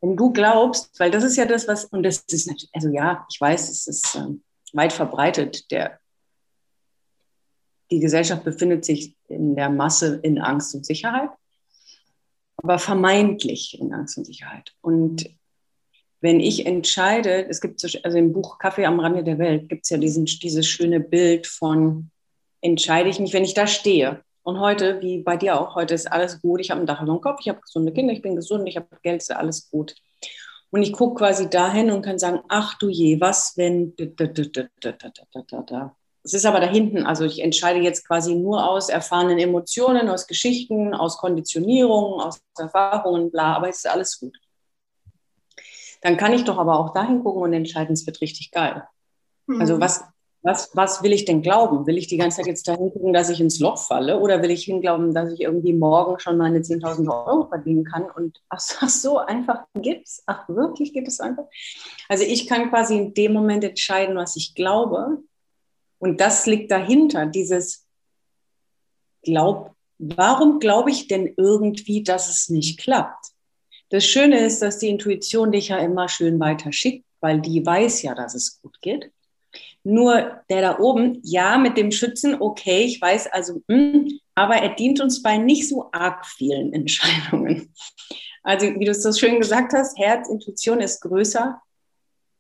Wenn 0.02 0.18
du 0.18 0.34
glaubst, 0.34 1.00
weil 1.00 1.12
das 1.12 1.24
ist 1.24 1.38
ja 1.38 1.46
das, 1.46 1.68
was, 1.68 1.86
und 1.86 2.04
das 2.04 2.20
ist 2.28 2.48
natürlich, 2.48 2.72
also 2.74 2.90
ja, 2.90 3.26
ich 3.32 3.40
weiß, 3.40 3.70
es 3.70 3.88
ist 3.88 4.16
ähm, 4.16 4.44
weit 4.74 4.94
verbreitet, 4.94 5.70
der, 5.72 6.00
die 7.92 8.00
Gesellschaft 8.00 8.44
befindet 8.44 8.84
sich 8.84 9.16
in 9.28 9.56
der 9.56 9.70
Masse 9.70 10.20
in 10.24 10.40
Angst 10.40 10.74
und 10.74 10.86
Sicherheit, 10.86 11.30
aber 12.58 12.80
vermeintlich 12.80 13.80
in 13.80 13.94
Angst 13.94 14.18
und 14.18 14.26
Sicherheit. 14.26 14.74
Und 14.82 15.30
wenn 16.20 16.40
ich 16.40 16.66
entscheide, 16.66 17.48
es 17.48 17.62
gibt 17.62 17.80
so, 17.80 17.88
also 18.04 18.18
im 18.18 18.32
Buch 18.32 18.60
Kaffee 18.60 18.86
am 18.86 19.00
Rande 19.00 19.24
der 19.24 19.40
Welt 19.40 19.70
gibt 19.70 19.84
es 19.84 19.90
ja 19.90 19.98
diesen, 19.98 20.26
dieses 20.26 20.68
schöne 20.68 21.00
Bild 21.00 21.48
von, 21.48 22.12
entscheide 22.62 23.10
ich 23.10 23.20
mich, 23.20 23.34
wenn 23.34 23.44
ich 23.44 23.56
da 23.56 23.68
stehe. 23.68 24.24
Und 24.44 24.60
heute, 24.60 25.02
wie 25.02 25.20
bei 25.20 25.38
dir 25.38 25.60
auch, 25.60 25.76
heute 25.76 25.94
ist 25.94 26.12
alles 26.12 26.42
gut. 26.42 26.60
Ich 26.62 26.72
habe 26.72 26.82
ein 26.82 26.88
Dach 26.88 27.02
über 27.02 27.14
dem 27.14 27.22
Kopf, 27.22 27.40
ich 27.42 27.50
habe 27.50 27.62
gesunde 27.62 27.94
Kinder, 27.94 28.14
ich 28.14 28.22
bin 28.22 28.36
gesund, 28.36 28.68
ich 28.68 28.76
habe 28.76 28.88
Geld, 29.04 29.22
ist 29.22 29.32
alles 29.32 29.70
gut. 29.70 29.96
Und 30.72 30.82
ich 30.84 30.94
gucke 30.94 31.20
quasi 31.20 31.50
dahin 31.50 31.92
und 31.92 32.02
kann 32.02 32.18
sagen, 32.18 32.40
ach 32.48 32.78
du 32.78 32.90
je, 32.90 33.20
was 33.20 33.58
wenn... 33.58 33.94
Es 36.24 36.34
ist 36.34 36.46
aber 36.46 36.60
da 36.60 36.68
hinten, 36.68 37.06
also 37.06 37.26
ich 37.26 37.42
entscheide 37.42 37.80
jetzt 37.80 38.08
quasi 38.08 38.36
nur 38.36 38.70
aus 38.70 38.90
erfahrenen 38.90 39.40
Emotionen, 39.40 40.08
aus 40.08 40.28
Geschichten, 40.28 40.94
aus 40.94 41.18
Konditionierungen, 41.18 42.22
aus 42.22 42.40
Erfahrungen, 42.58 43.32
bla, 43.32 43.56
aber 43.56 43.70
es 43.70 43.78
ist 43.78 43.90
alles 43.90 44.20
gut. 44.20 44.38
Dann 46.02 46.18
kann 46.18 46.34
ich 46.34 46.44
doch 46.44 46.58
aber 46.58 46.80
auch 46.80 46.94
dahin 46.94 47.24
gucken 47.24 47.42
und 47.42 47.54
entscheiden, 47.54 47.94
es 47.94 48.06
wird 48.06 48.22
richtig 48.22 48.52
geil. 48.52 48.84
Mhm. 49.48 49.62
Also 49.62 49.80
was, 49.80 50.04
was, 50.44 50.72
was 50.74 51.04
will 51.04 51.14
ich 51.14 51.26
denn 51.26 51.44
glauben? 51.44 51.86
Will 51.86 51.98
ich 51.98 52.08
die 52.08 52.18
ganze 52.18 52.38
Zeit 52.38 52.48
jetzt 52.48 52.68
dahin 52.68 52.92
gucken, 52.92 53.14
dass 53.14 53.30
ich 53.30 53.40
ins 53.40 53.60
Loch 53.60 53.78
falle? 53.78 54.20
Oder 54.20 54.42
will 54.42 54.50
ich 54.50 54.64
hinglauben, 54.64 55.14
dass 55.14 55.32
ich 55.32 55.42
irgendwie 55.42 55.74
morgen 55.74 56.20
schon 56.20 56.38
meine 56.38 56.60
10.000 56.60 57.08
Euro 57.10 57.48
verdienen 57.48 57.84
kann? 57.84 58.10
Und 58.10 58.42
ach, 58.50 58.60
so 58.60 59.20
einfach 59.20 59.66
gibt 59.76 60.08
es? 60.08 60.24
Ach, 60.26 60.50
wirklich 60.50 60.94
gibt 60.94 61.08
es 61.08 61.20
einfach? 61.20 61.46
Also 62.10 62.24
ich 62.24 62.48
kann 62.48 62.70
quasi 62.70 62.98
in 62.98 63.14
dem 63.14 63.34
Moment 63.34 63.64
entscheiden, 63.64 64.16
was 64.16 64.36
ich 64.36 64.56
glaube. 64.56 65.20
Und 66.00 66.20
das 66.20 66.48
liegt 66.48 66.72
dahinter, 66.72 67.28
dieses 67.28 67.86
Glaub, 69.22 69.76
warum 70.00 70.60
glaube 70.60 70.90
ich 70.90 71.08
denn 71.08 71.32
irgendwie, 71.38 72.02
dass 72.02 72.30
es 72.30 72.50
nicht 72.50 72.80
klappt? 72.80 73.28
Das 73.92 74.06
Schöne 74.06 74.40
ist, 74.40 74.64
dass 74.64 74.80
die 74.80 74.90
Intuition 74.90 75.52
dich 75.52 75.68
ja 75.68 75.78
immer 75.78 76.10
schön 76.10 76.40
weiter 76.40 76.72
schickt, 76.72 77.06
weil 77.20 77.42
die 77.42 77.64
weiß 77.64 78.02
ja, 78.02 78.16
dass 78.16 78.34
es 78.34 78.60
gut 78.62 78.82
geht. 78.82 79.12
Nur 79.84 80.42
der 80.50 80.62
da 80.62 80.80
oben, 80.80 81.20
ja, 81.24 81.58
mit 81.58 81.78
dem 81.78 81.92
Schützen, 81.92 82.40
okay, 82.40 82.84
ich 82.84 83.02
weiß 83.02 83.28
also, 83.28 83.62
mh, 83.68 83.78
hm, 83.78 84.20
aber 84.36 84.56
er 84.56 84.76
dient 84.76 85.02
uns 85.02 85.22
bei 85.22 85.38
nicht 85.38 85.68
so 85.68 85.90
arg 85.92 86.26
vielen 86.26 86.74
Entscheidungen. 86.74 87.74
Also, 88.44 88.68
wie 88.68 88.86
du 88.86 88.92
es 88.92 89.04
so 89.04 89.12
schön 89.12 89.40
gesagt 89.40 89.74
hast, 89.74 89.98
Herz, 89.98 90.30
Intuition 90.30 90.80
ist 90.80 91.02
größer. 91.02 91.62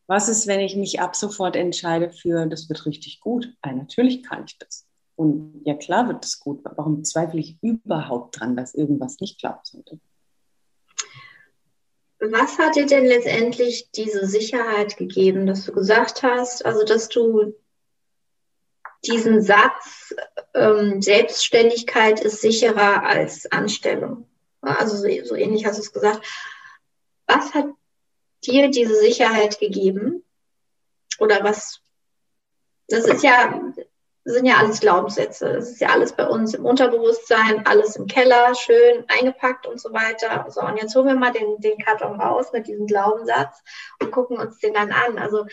Was 0.08 0.28
ist, 0.28 0.48
wenn 0.48 0.60
ich 0.60 0.76
mich 0.76 1.00
ab 1.00 1.16
sofort 1.16 1.56
entscheide 1.56 2.12
für, 2.12 2.46
das 2.48 2.68
wird 2.70 2.86
richtig 2.86 3.22
gut? 3.22 3.54
Ja, 3.66 3.72
natürlich 3.72 4.24
kann 4.24 4.44
ich 4.46 4.58
das. 4.58 4.86
Und 5.16 5.62
ja, 5.64 5.76
klar 5.76 6.08
wird 6.08 6.26
es 6.26 6.40
gut. 6.40 6.62
Warum 6.64 7.04
zweifle 7.04 7.40
ich 7.40 7.58
überhaupt 7.62 8.40
dran, 8.40 8.58
dass 8.58 8.74
irgendwas 8.74 9.20
nicht 9.20 9.40
klappen 9.40 9.62
sollte? 9.64 10.00
Was 12.24 12.60
hat 12.60 12.76
dir 12.76 12.86
denn 12.86 13.06
letztendlich 13.06 13.90
diese 13.96 14.28
Sicherheit 14.28 14.96
gegeben, 14.96 15.48
dass 15.48 15.66
du 15.66 15.72
gesagt 15.72 16.22
hast, 16.22 16.64
also 16.64 16.86
dass 16.86 17.10
du 17.10 17.56
diesen 19.04 19.42
Satz, 19.42 20.14
ähm, 20.54 21.02
Selbstständigkeit 21.02 22.20
ist 22.20 22.42
sicherer 22.42 23.04
als 23.04 23.52
Anstellung. 23.52 24.28
Also 24.62 24.98
so, 24.98 25.08
so 25.26 25.36
ähnlich 25.36 25.66
hast 25.66 25.78
du 25.78 25.82
es 25.82 25.94
gesagt. 25.94 26.24
Was 27.26 27.56
hat 27.56 27.66
dir 28.46 28.70
diese 28.70 28.96
Sicherheit 28.96 29.60
gegeben? 29.60 30.24
Oder 31.18 31.44
was, 31.44 31.82
das 32.88 33.06
ist 33.06 33.24
ja, 33.24 33.71
sind 34.24 34.46
ja 34.46 34.58
alles 34.58 34.80
Glaubenssätze. 34.80 35.54
Das 35.54 35.70
ist 35.70 35.82
ja 35.82 35.90
alles 35.90 36.14
bei 36.14 36.28
uns 36.28 36.54
im 36.54 36.66
Unterbewusstsein, 36.66 37.66
alles 37.66 37.96
im 37.96 38.06
Keller, 38.06 38.54
schön 38.54 39.04
eingepackt 39.08 39.66
und 39.66 39.82
so 39.82 39.92
weiter. 39.94 40.46
So, 40.50 40.62
und 40.62 40.78
jetzt 40.78 40.96
holen 40.96 41.08
wir 41.08 41.16
mal 41.16 41.32
den, 41.32 41.60
den 41.60 41.78
Karton 41.80 42.20
raus 42.22 42.48
mit 42.54 42.68
diesem 42.68 42.86
Glaubenssatz 42.86 43.62
und 44.00 44.12
gucken 44.12 44.38
uns 44.38 44.60
den 44.60 44.74
dann 44.74 44.92
an. 44.92 45.18
Also, 45.18 45.46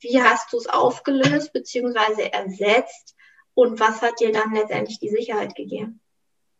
wie 0.00 0.20
hast 0.20 0.52
du 0.52 0.56
es 0.56 0.68
aufgelöst 0.68 1.52
bzw. 1.52 2.30
ersetzt 2.32 3.14
und 3.54 3.78
was 3.78 4.02
hat 4.02 4.18
dir 4.20 4.32
dann 4.32 4.52
letztendlich 4.52 4.98
die 4.98 5.10
Sicherheit 5.10 5.54
gegeben? 5.54 6.00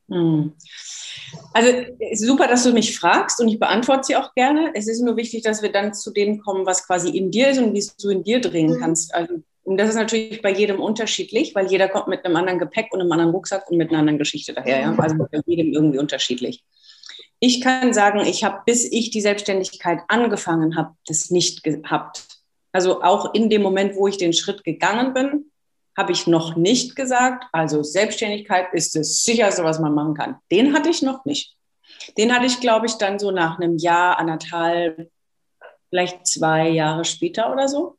Hm. 0.08 0.54
Also 1.52 1.72
super, 2.14 2.46
dass 2.46 2.62
du 2.62 2.72
mich 2.72 2.96
fragst 2.96 3.40
und 3.40 3.48
ich 3.48 3.58
beantworte 3.58 4.04
sie 4.04 4.16
auch 4.16 4.34
gerne. 4.34 4.70
Es 4.74 4.86
ist 4.86 5.00
nur 5.00 5.16
wichtig, 5.16 5.42
dass 5.42 5.62
wir 5.62 5.72
dann 5.72 5.94
zu 5.94 6.12
dem 6.12 6.38
kommen, 6.40 6.64
was 6.64 6.86
quasi 6.86 7.10
in 7.16 7.32
dir 7.32 7.48
ist 7.48 7.58
und 7.58 7.74
wie 7.74 7.78
es 7.78 7.96
du 7.96 8.10
in 8.10 8.22
dir 8.22 8.40
drehen 8.40 8.74
mhm. 8.74 8.80
kannst. 8.80 9.12
Also 9.14 9.42
und 9.66 9.78
das 9.78 9.88
ist 9.88 9.96
natürlich 9.96 10.42
bei 10.42 10.52
jedem 10.52 10.80
unterschiedlich, 10.80 11.56
weil 11.56 11.66
jeder 11.66 11.88
kommt 11.88 12.06
mit 12.06 12.24
einem 12.24 12.36
anderen 12.36 12.60
Gepäck 12.60 12.92
und 12.92 13.00
einem 13.00 13.10
anderen 13.10 13.32
Rucksack 13.32 13.68
und 13.68 13.76
mit 13.76 13.90
einer 13.90 13.98
anderen 13.98 14.18
Geschichte 14.18 14.54
daher. 14.54 14.80
Ja? 14.80 14.96
Also 14.96 15.16
bei 15.18 15.40
jedem 15.44 15.72
irgendwie 15.72 15.98
unterschiedlich. 15.98 16.62
Ich 17.40 17.60
kann 17.60 17.92
sagen, 17.92 18.20
ich 18.20 18.44
habe, 18.44 18.60
bis 18.64 18.84
ich 18.84 19.10
die 19.10 19.20
Selbstständigkeit 19.20 20.02
angefangen 20.06 20.76
habe, 20.76 20.94
das 21.08 21.30
nicht 21.30 21.64
gehabt. 21.64 22.22
Also 22.70 23.02
auch 23.02 23.34
in 23.34 23.50
dem 23.50 23.62
Moment, 23.62 23.96
wo 23.96 24.06
ich 24.06 24.18
den 24.18 24.32
Schritt 24.32 24.62
gegangen 24.62 25.14
bin, 25.14 25.50
habe 25.96 26.12
ich 26.12 26.28
noch 26.28 26.54
nicht 26.54 26.94
gesagt, 26.94 27.46
also 27.50 27.82
Selbstständigkeit 27.82 28.72
ist 28.72 28.94
das 28.94 29.24
sicherste, 29.24 29.64
was 29.64 29.80
man 29.80 29.94
machen 29.94 30.14
kann. 30.14 30.36
Den 30.52 30.74
hatte 30.74 30.90
ich 30.90 31.02
noch 31.02 31.24
nicht. 31.24 31.56
Den 32.16 32.32
hatte 32.32 32.46
ich, 32.46 32.60
glaube 32.60 32.86
ich, 32.86 32.94
dann 32.94 33.18
so 33.18 33.32
nach 33.32 33.58
einem 33.58 33.78
Jahr, 33.78 34.20
anderthalb, 34.20 35.10
vielleicht 35.90 36.24
zwei 36.24 36.68
Jahre 36.68 37.04
später 37.04 37.52
oder 37.52 37.66
so. 37.66 37.96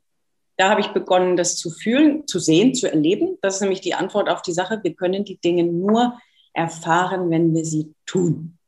Da 0.58 0.70
habe 0.70 0.80
ich 0.80 0.88
begonnen, 0.88 1.36
das 1.36 1.56
zu 1.56 1.70
fühlen, 1.70 2.26
zu 2.26 2.40
sehen, 2.40 2.74
zu 2.74 2.90
erleben. 2.90 3.38
Das 3.42 3.54
ist 3.54 3.60
nämlich 3.60 3.80
die 3.80 3.94
Antwort 3.94 4.28
auf 4.28 4.42
die 4.42 4.52
Sache. 4.52 4.80
Wir 4.82 4.94
können 4.94 5.24
die 5.24 5.38
Dinge 5.38 5.62
nur 5.62 6.18
erfahren, 6.52 7.30
wenn 7.30 7.54
wir 7.54 7.64
sie 7.64 7.94
tun. 8.06 8.58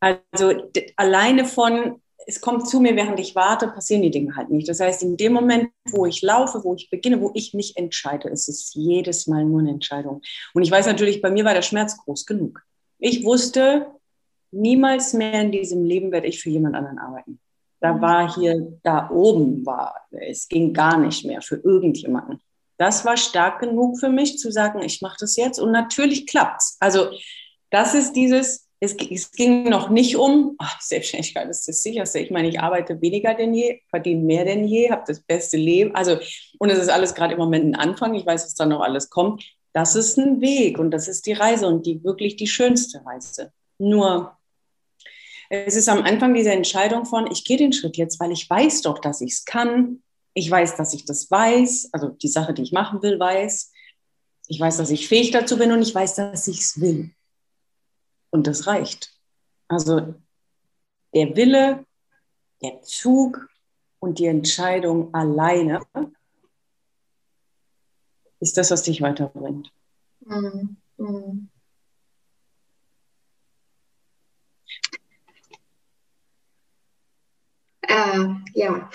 Also 0.00 0.52
alleine 0.96 1.46
von, 1.46 2.02
es 2.26 2.42
kommt 2.42 2.68
zu 2.68 2.80
mir, 2.80 2.94
während 2.94 3.18
ich 3.20 3.34
warte, 3.34 3.68
passieren 3.68 4.02
die 4.02 4.10
Dinge 4.10 4.36
halt 4.36 4.50
nicht. 4.50 4.68
Das 4.68 4.80
heißt, 4.80 5.02
in 5.02 5.16
dem 5.16 5.32
Moment, 5.32 5.70
wo 5.90 6.04
ich 6.04 6.20
laufe, 6.20 6.62
wo 6.62 6.74
ich 6.74 6.90
beginne, 6.90 7.22
wo 7.22 7.30
ich 7.34 7.54
mich 7.54 7.76
entscheide, 7.78 8.28
ist 8.28 8.50
es 8.50 8.74
jedes 8.74 9.26
Mal 9.26 9.46
nur 9.46 9.60
eine 9.60 9.70
Entscheidung. 9.70 10.20
Und 10.52 10.62
ich 10.62 10.70
weiß 10.70 10.86
natürlich, 10.86 11.22
bei 11.22 11.30
mir 11.30 11.46
war 11.46 11.54
der 11.54 11.62
Schmerz 11.62 11.96
groß 11.96 12.26
genug. 12.26 12.62
Ich 12.98 13.24
wusste, 13.24 13.86
niemals 14.50 15.14
mehr 15.14 15.40
in 15.40 15.52
diesem 15.52 15.84
Leben 15.84 16.12
werde 16.12 16.26
ich 16.26 16.42
für 16.42 16.50
jemand 16.50 16.76
anderen 16.76 16.98
arbeiten. 16.98 17.40
Da 17.82 18.00
war 18.00 18.32
hier, 18.32 18.78
da 18.84 19.10
oben 19.10 19.66
war, 19.66 20.06
es 20.12 20.48
ging 20.48 20.72
gar 20.72 20.96
nicht 20.98 21.24
mehr 21.24 21.42
für 21.42 21.56
irgendjemanden. 21.56 22.40
Das 22.78 23.04
war 23.04 23.16
stark 23.16 23.60
genug 23.60 23.98
für 23.98 24.08
mich 24.08 24.38
zu 24.38 24.50
sagen, 24.50 24.80
ich 24.82 25.02
mache 25.02 25.16
das 25.20 25.36
jetzt 25.36 25.58
und 25.58 25.72
natürlich 25.72 26.26
klappt's. 26.26 26.76
Also 26.80 27.10
das 27.70 27.94
ist 27.94 28.12
dieses, 28.12 28.68
es, 28.78 28.94
es 28.94 29.32
ging 29.32 29.68
noch 29.68 29.90
nicht 29.90 30.16
um, 30.16 30.54
ach, 30.58 30.80
Selbstständigkeit 30.80 31.48
ist 31.48 31.66
das 31.66 31.82
sicherste. 31.82 32.18
Ich 32.18 32.30
meine, 32.30 32.48
ich 32.48 32.60
arbeite 32.60 33.00
weniger 33.00 33.34
denn 33.34 33.54
je, 33.54 33.80
verdiene 33.88 34.22
mehr 34.22 34.44
denn 34.44 34.64
je, 34.64 34.90
habe 34.90 35.04
das 35.06 35.20
beste 35.20 35.56
Leben. 35.56 35.94
Also, 35.94 36.18
und 36.58 36.70
es 36.70 36.78
ist 36.78 36.88
alles 36.88 37.14
gerade 37.14 37.34
im 37.34 37.40
Moment 37.40 37.64
ein 37.64 37.74
Anfang. 37.74 38.14
Ich 38.14 38.26
weiß, 38.26 38.44
was 38.44 38.54
da 38.54 38.66
noch 38.66 38.80
alles 38.80 39.10
kommt. 39.10 39.44
Das 39.72 39.96
ist 39.96 40.18
ein 40.18 40.40
Weg 40.40 40.78
und 40.78 40.90
das 40.90 41.08
ist 41.08 41.26
die 41.26 41.32
Reise 41.32 41.66
und 41.66 41.86
die 41.86 42.04
wirklich 42.04 42.36
die 42.36 42.46
schönste 42.46 43.04
Reise. 43.04 43.52
Nur 43.78 44.36
es 45.52 45.76
ist 45.76 45.90
am 45.90 46.02
Anfang 46.02 46.32
diese 46.32 46.50
Entscheidung 46.50 47.04
von, 47.04 47.30
ich 47.30 47.44
gehe 47.44 47.58
den 47.58 47.74
Schritt 47.74 47.98
jetzt, 47.98 48.18
weil 48.18 48.32
ich 48.32 48.48
weiß 48.48 48.80
doch, 48.80 48.98
dass 48.98 49.20
ich 49.20 49.32
es 49.32 49.44
kann. 49.44 50.02
Ich 50.32 50.50
weiß, 50.50 50.76
dass 50.76 50.94
ich 50.94 51.04
das 51.04 51.30
weiß, 51.30 51.90
also 51.92 52.08
die 52.08 52.28
Sache, 52.28 52.54
die 52.54 52.62
ich 52.62 52.72
machen 52.72 53.02
will, 53.02 53.20
weiß. 53.20 53.70
Ich 54.48 54.58
weiß, 54.58 54.78
dass 54.78 54.90
ich 54.90 55.08
fähig 55.08 55.30
dazu 55.30 55.58
bin 55.58 55.70
und 55.70 55.82
ich 55.82 55.94
weiß, 55.94 56.14
dass 56.14 56.48
ich 56.48 56.60
es 56.60 56.80
will. 56.80 57.14
Und 58.30 58.46
das 58.46 58.66
reicht. 58.66 59.12
Also 59.68 60.14
der 61.12 61.36
Wille, 61.36 61.84
der 62.62 62.80
Zug 62.80 63.46
und 63.98 64.18
die 64.18 64.26
Entscheidung 64.26 65.12
alleine 65.12 65.82
ist 68.40 68.56
das, 68.56 68.70
was 68.70 68.84
dich 68.84 69.02
weiterbringt. 69.02 69.70
Mhm. 70.20 70.78
Mhm. 70.96 71.51
Äh, 77.92 78.28
ja. 78.54 78.90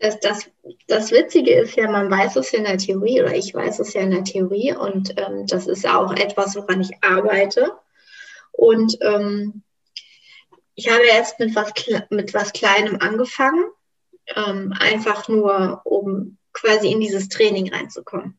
Das, 0.00 0.18
das, 0.18 0.50
das 0.88 1.12
Witzige 1.12 1.52
ist 1.52 1.76
ja, 1.76 1.88
man 1.88 2.10
weiß 2.10 2.36
es 2.36 2.50
ja 2.50 2.58
in 2.58 2.64
der 2.64 2.78
Theorie 2.78 3.22
oder 3.22 3.36
ich 3.36 3.54
weiß 3.54 3.78
es 3.78 3.92
ja 3.92 4.00
in 4.00 4.10
der 4.10 4.24
Theorie 4.24 4.74
und 4.74 5.14
ähm, 5.16 5.46
das 5.46 5.68
ist 5.68 5.86
auch 5.86 6.12
etwas, 6.14 6.56
woran 6.56 6.80
ich 6.80 6.90
arbeite. 7.02 7.78
Und 8.50 8.98
ähm, 9.00 9.62
ich 10.74 10.90
habe 10.90 11.04
jetzt 11.04 11.38
mit 11.38 11.54
was, 11.54 11.72
mit 12.10 12.34
was 12.34 12.52
Kleinem 12.52 12.96
angefangen, 13.00 13.64
ähm, 14.34 14.74
einfach 14.80 15.28
nur, 15.28 15.82
um 15.84 16.38
quasi 16.52 16.90
in 16.90 17.00
dieses 17.00 17.28
Training 17.28 17.72
reinzukommen. 17.72 18.36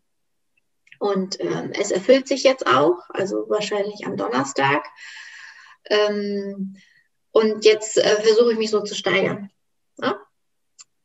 Und 0.99 1.39
ähm, 1.39 1.71
es 1.79 1.91
erfüllt 1.91 2.27
sich 2.27 2.43
jetzt 2.43 2.67
auch, 2.67 2.97
also 3.09 3.45
wahrscheinlich 3.47 4.05
am 4.05 4.17
Donnerstag. 4.17 4.83
Ähm, 5.89 6.75
und 7.33 7.65
jetzt 7.65 7.97
äh, 7.97 8.21
versuche 8.21 8.53
ich 8.53 8.57
mich 8.59 8.69
so 8.69 8.81
zu 8.81 8.95
steigern. 8.95 9.49
Ne? 9.97 10.15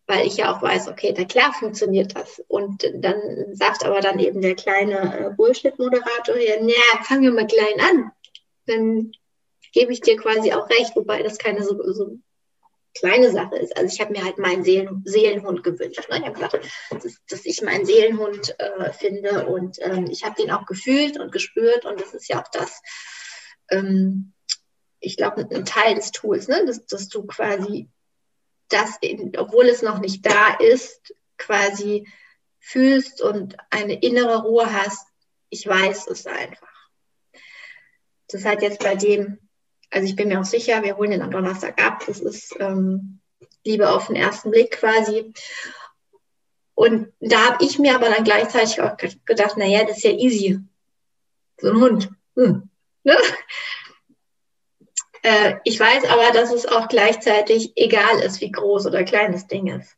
Weil 0.06 0.26
ich 0.26 0.36
ja 0.36 0.54
auch 0.54 0.62
weiß, 0.62 0.88
okay, 0.88 1.14
na 1.16 1.24
klar 1.24 1.52
funktioniert 1.52 2.14
das. 2.14 2.42
Und 2.48 2.88
dann 2.94 3.54
sagt 3.54 3.84
aber 3.84 4.00
dann 4.00 4.18
eben 4.18 4.42
der 4.42 4.54
kleine 4.54 5.18
äh, 5.18 5.30
Bullshit-Moderator 5.30 6.36
hier, 6.36 6.60
naja, 6.60 7.02
fangen 7.02 7.22
wir 7.22 7.32
mal 7.32 7.46
klein 7.46 7.80
an. 7.80 8.12
Dann 8.66 9.12
gebe 9.72 9.92
ich 9.92 10.02
dir 10.02 10.16
quasi 10.16 10.52
auch 10.52 10.68
recht, 10.68 10.94
wobei 10.96 11.22
das 11.22 11.38
keine 11.38 11.64
so, 11.64 11.80
so 11.92 12.18
kleine 12.94 13.30
Sache 13.30 13.56
ist. 13.56 13.74
Also 13.76 13.94
ich 13.94 14.00
habe 14.00 14.12
mir 14.12 14.22
halt 14.22 14.36
meinen 14.36 14.64
Seelen, 14.64 15.02
Seelenhund 15.06 15.64
gewünscht. 15.64 16.08
Ne? 16.10 16.18
Ich 16.18 16.24
habe 16.24 16.34
gesagt, 16.34 16.60
dass, 16.90 17.20
dass, 17.26 17.46
ich 17.46 17.62
meinen 17.62 17.86
Seelenhund 17.86 18.54
äh, 18.58 18.92
finde 18.92 19.46
und 19.46 19.78
ähm, 19.80 20.08
ich 20.10 20.24
habe 20.24 20.34
den 20.40 20.50
auch 20.50 20.66
gefühlt 20.66 21.18
und 21.18 21.32
gespürt 21.32 21.86
und 21.86 21.98
das 22.00 22.12
ist 22.12 22.28
ja 22.28 22.42
auch 22.42 22.48
das, 22.52 22.82
ähm, 23.70 24.34
ich 25.00 25.16
glaube, 25.16 25.46
ein 25.50 25.64
Teil 25.64 25.94
des 25.94 26.10
Tools, 26.10 26.48
ne? 26.48 26.64
dass, 26.66 26.84
dass 26.86 27.08
du 27.08 27.26
quasi 27.26 27.88
das, 28.68 28.96
in, 29.00 29.36
obwohl 29.36 29.66
es 29.66 29.82
noch 29.82 29.98
nicht 29.98 30.24
da 30.26 30.54
ist, 30.58 31.14
quasi 31.36 32.06
fühlst 32.58 33.22
und 33.22 33.56
eine 33.70 33.94
innere 33.94 34.42
Ruhe 34.42 34.72
hast. 34.72 35.06
Ich 35.48 35.66
weiß 35.66 36.08
es 36.08 36.26
einfach. 36.26 36.68
Das 38.28 38.44
hat 38.44 38.60
jetzt 38.60 38.80
bei 38.80 38.94
dem, 38.94 39.38
also 39.90 40.06
ich 40.06 40.16
bin 40.16 40.28
mir 40.28 40.40
auch 40.40 40.44
sicher, 40.44 40.82
wir 40.82 40.96
holen 40.96 41.12
den 41.12 41.22
am 41.22 41.30
Donnerstag 41.30 41.82
ab. 41.82 42.04
Das 42.06 42.20
ist 42.20 42.54
ähm, 42.58 43.20
Liebe 43.64 43.90
auf 43.90 44.08
den 44.08 44.16
ersten 44.16 44.50
Blick 44.50 44.72
quasi. 44.72 45.32
Und 46.74 47.12
da 47.20 47.52
habe 47.52 47.64
ich 47.64 47.78
mir 47.78 47.94
aber 47.94 48.10
dann 48.10 48.24
gleichzeitig 48.24 48.80
auch 48.80 48.96
gedacht, 48.96 49.56
naja, 49.56 49.84
das 49.84 49.98
ist 49.98 50.04
ja 50.04 50.12
easy. 50.12 50.60
So 51.60 51.70
ein 51.70 51.80
Hund. 51.80 52.10
Hm. 52.36 52.68
Ne? 53.04 53.16
Äh, 55.22 55.54
ich 55.64 55.78
weiß 55.78 56.04
aber, 56.04 56.32
dass 56.32 56.52
es 56.52 56.66
auch 56.66 56.88
gleichzeitig 56.88 57.72
egal 57.76 58.20
ist, 58.20 58.40
wie 58.40 58.50
groß 58.50 58.86
oder 58.86 59.04
klein 59.04 59.32
das 59.32 59.46
Ding 59.46 59.66
ist. 59.66 59.96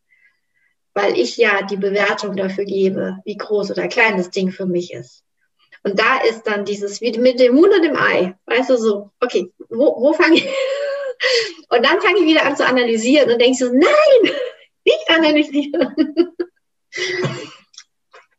Weil 0.94 1.18
ich 1.18 1.36
ja 1.36 1.62
die 1.62 1.76
Bewertung 1.76 2.36
dafür 2.36 2.64
gebe, 2.64 3.18
wie 3.24 3.36
groß 3.36 3.70
oder 3.70 3.88
klein 3.88 4.16
das 4.16 4.30
Ding 4.30 4.50
für 4.50 4.66
mich 4.66 4.92
ist. 4.92 5.24
Und 5.82 5.98
da 5.98 6.18
ist 6.28 6.42
dann 6.46 6.64
dieses, 6.64 7.00
wie 7.00 7.16
mit 7.18 7.40
dem 7.40 7.56
Huhn 7.56 7.70
und 7.72 7.82
dem 7.82 7.96
Ei. 7.96 8.34
Weißt 8.46 8.70
du, 8.70 8.76
so, 8.76 9.10
okay, 9.20 9.50
wo, 9.68 10.00
wo 10.00 10.12
fange 10.12 10.36
ich? 10.36 10.48
Und 11.68 11.84
dann 11.84 12.00
fange 12.00 12.20
ich 12.20 12.24
wieder 12.24 12.46
an 12.46 12.56
zu 12.56 12.64
analysieren 12.64 13.30
und 13.30 13.38
denke 13.40 13.58
so, 13.58 13.66
nein, 13.66 13.82
nicht 14.86 15.10
analysieren. 15.10 16.34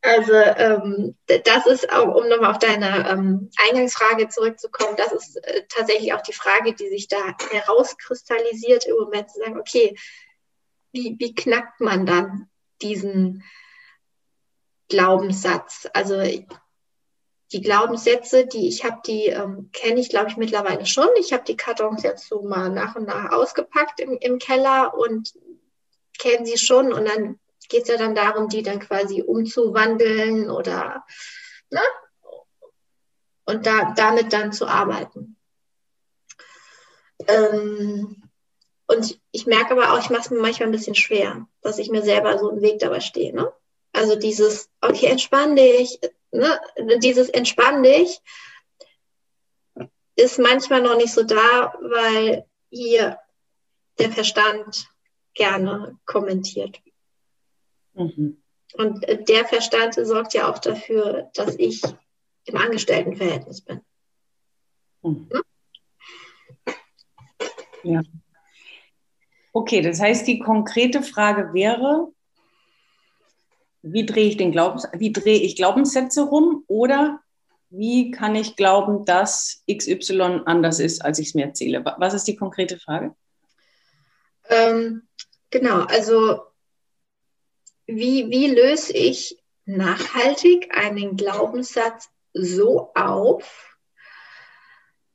Also 0.04 0.34
ähm, 0.34 1.16
das 1.28 1.68
ist 1.68 1.92
auch, 1.94 2.16
um 2.16 2.28
nochmal 2.28 2.52
auf 2.52 2.60
deine 2.60 3.08
ähm, 3.08 3.52
Eingangsfrage 3.68 4.30
zurückzukommen, 4.30 4.96
das 4.98 5.12
ist 5.12 5.36
äh, 5.46 5.64
tatsächlich 5.70 6.14
auch 6.14 6.22
die 6.22 6.34
Frage, 6.34 6.74
die 6.74 6.90
sich 6.90 7.08
da 7.08 7.38
herauskristallisiert 7.52 8.86
im 8.86 8.96
Moment, 8.96 9.30
zu 9.30 9.40
sagen, 9.40 9.60
okay, 9.60 9.96
wie, 10.92 11.16
wie 11.20 11.36
knackt 11.36 11.82
man 11.82 12.08
dann 12.08 12.50
diesen 12.82 13.44
Glaubenssatz? 14.90 15.88
Also 15.94 16.24
die 17.52 17.62
Glaubenssätze, 17.62 18.48
die 18.48 18.68
ich 18.68 18.84
habe, 18.84 19.02
die 19.06 19.28
ähm, 19.28 19.70
kenne 19.72 20.00
ich, 20.00 20.10
glaube 20.10 20.30
ich, 20.30 20.38
mittlerweile 20.38 20.86
schon. 20.88 21.10
Ich 21.20 21.32
habe 21.32 21.44
die 21.44 21.58
Kartons 21.58 22.02
jetzt 22.02 22.28
so 22.28 22.42
mal 22.42 22.70
nach 22.70 22.96
und 22.96 23.06
nach 23.06 23.32
ausgepackt 23.32 24.00
im, 24.00 24.18
im 24.20 24.40
Keller 24.40 24.96
und 24.98 25.34
kenne 26.18 26.46
sie 26.46 26.58
schon. 26.58 26.92
Und 26.92 27.06
dann 27.06 27.40
geht 27.72 27.84
es 27.84 27.88
ja 27.88 27.98
dann 27.98 28.16
darum, 28.16 28.50
die 28.50 28.64
dann 28.64 28.80
quasi 28.80 29.22
umzuwandeln 29.22 30.52
oder 30.52 31.06
ne? 31.70 31.82
und 33.46 33.66
da, 33.66 33.94
damit 33.96 34.34
dann 34.34 34.52
zu 34.54 34.68
arbeiten. 34.68 35.38
Ähm, 37.28 38.24
und 38.88 39.20
ich 39.32 39.46
merke 39.46 39.72
aber 39.72 39.94
auch, 39.94 40.00
ich 40.00 40.10
mache 40.10 40.22
es 40.22 40.30
mir 40.30 40.42
manchmal 40.42 40.68
ein 40.68 40.74
bisschen 40.74 40.96
schwer, 40.96 41.48
dass 41.62 41.78
ich 41.78 41.90
mir 41.90 42.04
selber 42.04 42.38
so 42.38 42.50
einen 42.50 42.62
Weg 42.62 42.80
dabei 42.80 43.00
stehe. 43.00 43.34
Ne? 43.34 43.52
Also 43.94 44.16
dieses, 44.16 44.70
okay, 44.82 45.08
entspann 45.08 45.56
dich, 45.56 46.00
ne, 46.32 46.60
dieses 46.98 47.30
entspann 47.30 47.84
dich 47.84 48.22
ist 50.16 50.40
manchmal 50.40 50.82
noch 50.82 50.98
nicht 50.98 51.14
so 51.14 51.24
da, 51.24 51.74
weil 51.80 52.46
hier 52.70 53.18
der 53.98 54.12
Verstand 54.12 54.90
gerne 55.34 55.98
kommentiert. 56.06 56.82
Mhm. 57.94 58.42
Und 58.74 59.06
der 59.28 59.46
Verstand 59.46 59.96
sorgt 59.96 60.34
ja 60.34 60.50
auch 60.50 60.60
dafür, 60.60 61.30
dass 61.34 61.56
ich 61.56 61.82
im 62.46 62.56
Angestelltenverhältnis 62.56 63.62
bin. 63.62 63.82
Mhm. 65.04 65.30
Hm? 65.32 65.42
Ja. 67.84 68.02
Okay, 69.54 69.82
das 69.82 70.00
heißt, 70.00 70.28
die 70.28 70.40
konkrete 70.40 71.02
Frage 71.02 71.54
wäre, 71.54 72.14
wie 73.82 74.06
drehe 74.06 74.28
ich 74.28 74.38
den 74.38 74.52
Glaubens, 74.52 74.88
wie 74.94 75.12
drehe 75.12 75.40
ich 75.40 75.56
Glaubenssätze 75.56 76.22
rum 76.22 76.64
oder 76.68 77.20
wie 77.70 78.12
kann 78.12 78.36
ich 78.36 78.56
glauben, 78.56 79.06
dass 79.06 79.64
XY 79.70 80.42
anders 80.46 80.80
ist, 80.80 81.04
als 81.04 81.20
ich 81.20 81.30
es 81.30 81.34
mir 81.36 81.46
erzähle? 81.46 81.84
Was 81.98 82.14
ist 82.14 82.28
die 82.28 82.36
konkrete 82.36 82.78
Frage? 82.78 83.16
Ähm, 84.50 85.08
genau, 85.50 85.82
also 85.86 86.42
wie, 87.88 88.30
wie 88.30 88.48
löse 88.48 88.94
ich 88.94 89.38
nachhaltig 89.66 90.76
einen 90.76 91.18
Glaubenssatz 91.18 92.10
so 92.34 92.92
auf, 92.96 93.78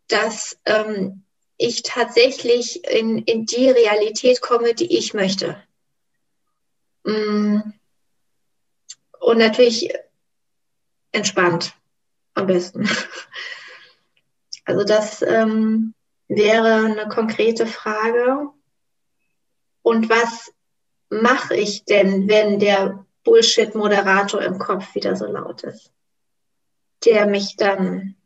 dass 0.08 0.58
ähm, 0.64 1.24
ich 1.56 1.82
tatsächlich 1.82 2.84
in, 2.84 3.18
in 3.18 3.46
die 3.46 3.70
Realität 3.70 4.40
komme, 4.40 4.74
die 4.74 4.96
ich 4.96 5.14
möchte? 5.14 5.62
Mm 7.04 7.60
und 9.26 9.38
natürlich 9.38 9.92
entspannt 11.12 11.74
am 12.34 12.46
besten. 12.46 12.88
Also 14.68 14.82
das 14.82 15.22
ähm, 15.22 15.94
wäre 16.26 16.86
eine 16.86 17.06
konkrete 17.06 17.68
Frage. 17.68 18.48
Und 19.82 20.10
was 20.10 20.52
mache 21.08 21.56
ich 21.56 21.84
denn, 21.84 22.28
wenn 22.28 22.58
der 22.58 23.04
Bullshit-Moderator 23.24 24.42
im 24.42 24.58
Kopf 24.58 24.94
wieder 24.94 25.16
so 25.16 25.26
laut 25.26 25.62
ist, 25.64 25.92
der 27.04 27.26
mich 27.26 27.56
dann 27.56 28.16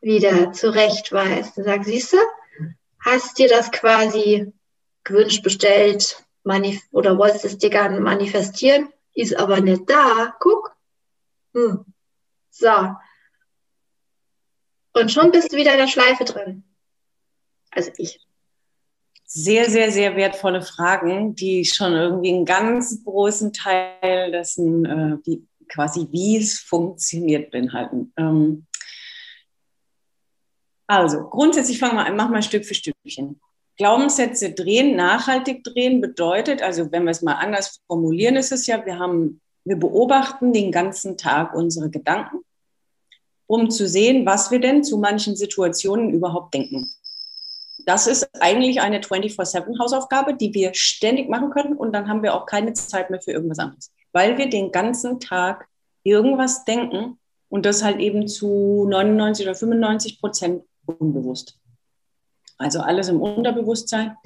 wieder 0.00 0.52
zurechtweist 0.52 1.58
und 1.58 1.64
sagt, 1.64 1.84
siehst 1.84 2.12
du, 2.12 2.18
hast 3.00 3.38
dir 3.38 3.48
das 3.48 3.70
quasi 3.70 4.52
gewünscht, 5.04 5.42
bestellt 5.42 6.24
oder 6.92 7.18
wolltest 7.18 7.44
es 7.44 7.58
dir 7.58 7.68
gerne 7.68 8.00
manifestieren? 8.00 8.88
ist 9.18 9.36
aber 9.36 9.60
nicht 9.60 9.90
da. 9.90 10.36
Guck. 10.38 10.76
Hm. 11.52 11.84
So. 12.50 12.94
Und 14.92 15.10
schon 15.10 15.32
bist 15.32 15.52
du 15.52 15.56
wieder 15.56 15.72
in 15.72 15.78
der 15.78 15.88
Schleife 15.88 16.24
drin. 16.24 16.64
Also 17.70 17.90
ich. 17.96 18.20
Sehr, 19.30 19.68
sehr, 19.68 19.92
sehr 19.92 20.16
wertvolle 20.16 20.62
Fragen, 20.62 21.34
die 21.34 21.66
schon 21.66 21.92
irgendwie 21.92 22.32
einen 22.32 22.46
ganz 22.46 23.04
großen 23.04 23.52
Teil 23.52 24.32
dessen, 24.32 24.86
äh, 24.86 25.18
wie, 25.24 25.46
quasi 25.68 26.08
wie 26.10 26.38
es 26.38 26.60
funktioniert, 26.60 27.50
beinhalten. 27.50 28.10
Ähm, 28.16 28.66
also, 30.86 31.28
grundsätzlich 31.28 31.78
fangen 31.78 31.96
wir 31.96 32.06
an, 32.06 32.16
machen 32.16 32.32
wir 32.32 32.40
Stück 32.40 32.64
für 32.64 32.74
Stückchen. 32.74 33.38
Glaubenssätze 33.76 34.52
drehen, 34.52 34.96
nachhaltig 34.96 35.62
drehen 35.62 36.00
bedeutet, 36.00 36.62
also 36.62 36.90
wenn 36.90 37.04
wir 37.04 37.10
es 37.10 37.20
mal 37.20 37.34
anders 37.34 37.82
formulieren, 37.86 38.36
ist 38.36 38.50
es 38.50 38.66
ja, 38.66 38.84
wir 38.86 38.98
haben, 38.98 39.42
wir 39.64 39.76
beobachten 39.76 40.54
den 40.54 40.72
ganzen 40.72 41.18
Tag 41.18 41.54
unsere 41.54 41.90
Gedanken, 41.90 42.38
um 43.46 43.70
zu 43.70 43.86
sehen, 43.86 44.24
was 44.24 44.50
wir 44.50 44.58
denn 44.58 44.82
zu 44.82 44.96
manchen 44.96 45.36
Situationen 45.36 46.14
überhaupt 46.14 46.54
denken. 46.54 46.90
Das 47.86 48.06
ist 48.06 48.28
eigentlich 48.40 48.80
eine 48.80 49.00
24-7-Hausaufgabe, 49.00 50.34
die 50.34 50.52
wir 50.52 50.74
ständig 50.74 51.28
machen 51.28 51.50
können 51.50 51.76
und 51.76 51.92
dann 51.92 52.08
haben 52.08 52.22
wir 52.22 52.34
auch 52.34 52.46
keine 52.46 52.72
Zeit 52.72 53.10
mehr 53.10 53.20
für 53.20 53.32
irgendwas 53.32 53.58
anderes, 53.58 53.92
weil 54.12 54.36
wir 54.36 54.48
den 54.48 54.72
ganzen 54.72 55.20
Tag 55.20 55.66
irgendwas 56.02 56.64
denken 56.64 57.18
und 57.48 57.64
das 57.64 57.82
halt 57.82 58.00
eben 58.00 58.28
zu 58.28 58.86
99 58.88 59.46
oder 59.46 59.54
95 59.54 60.20
Prozent 60.20 60.62
unbewusst 60.86 61.58
also 62.58 62.80
alles 62.80 63.08
im 63.08 63.20
Unterbewusstsein. 63.20 64.16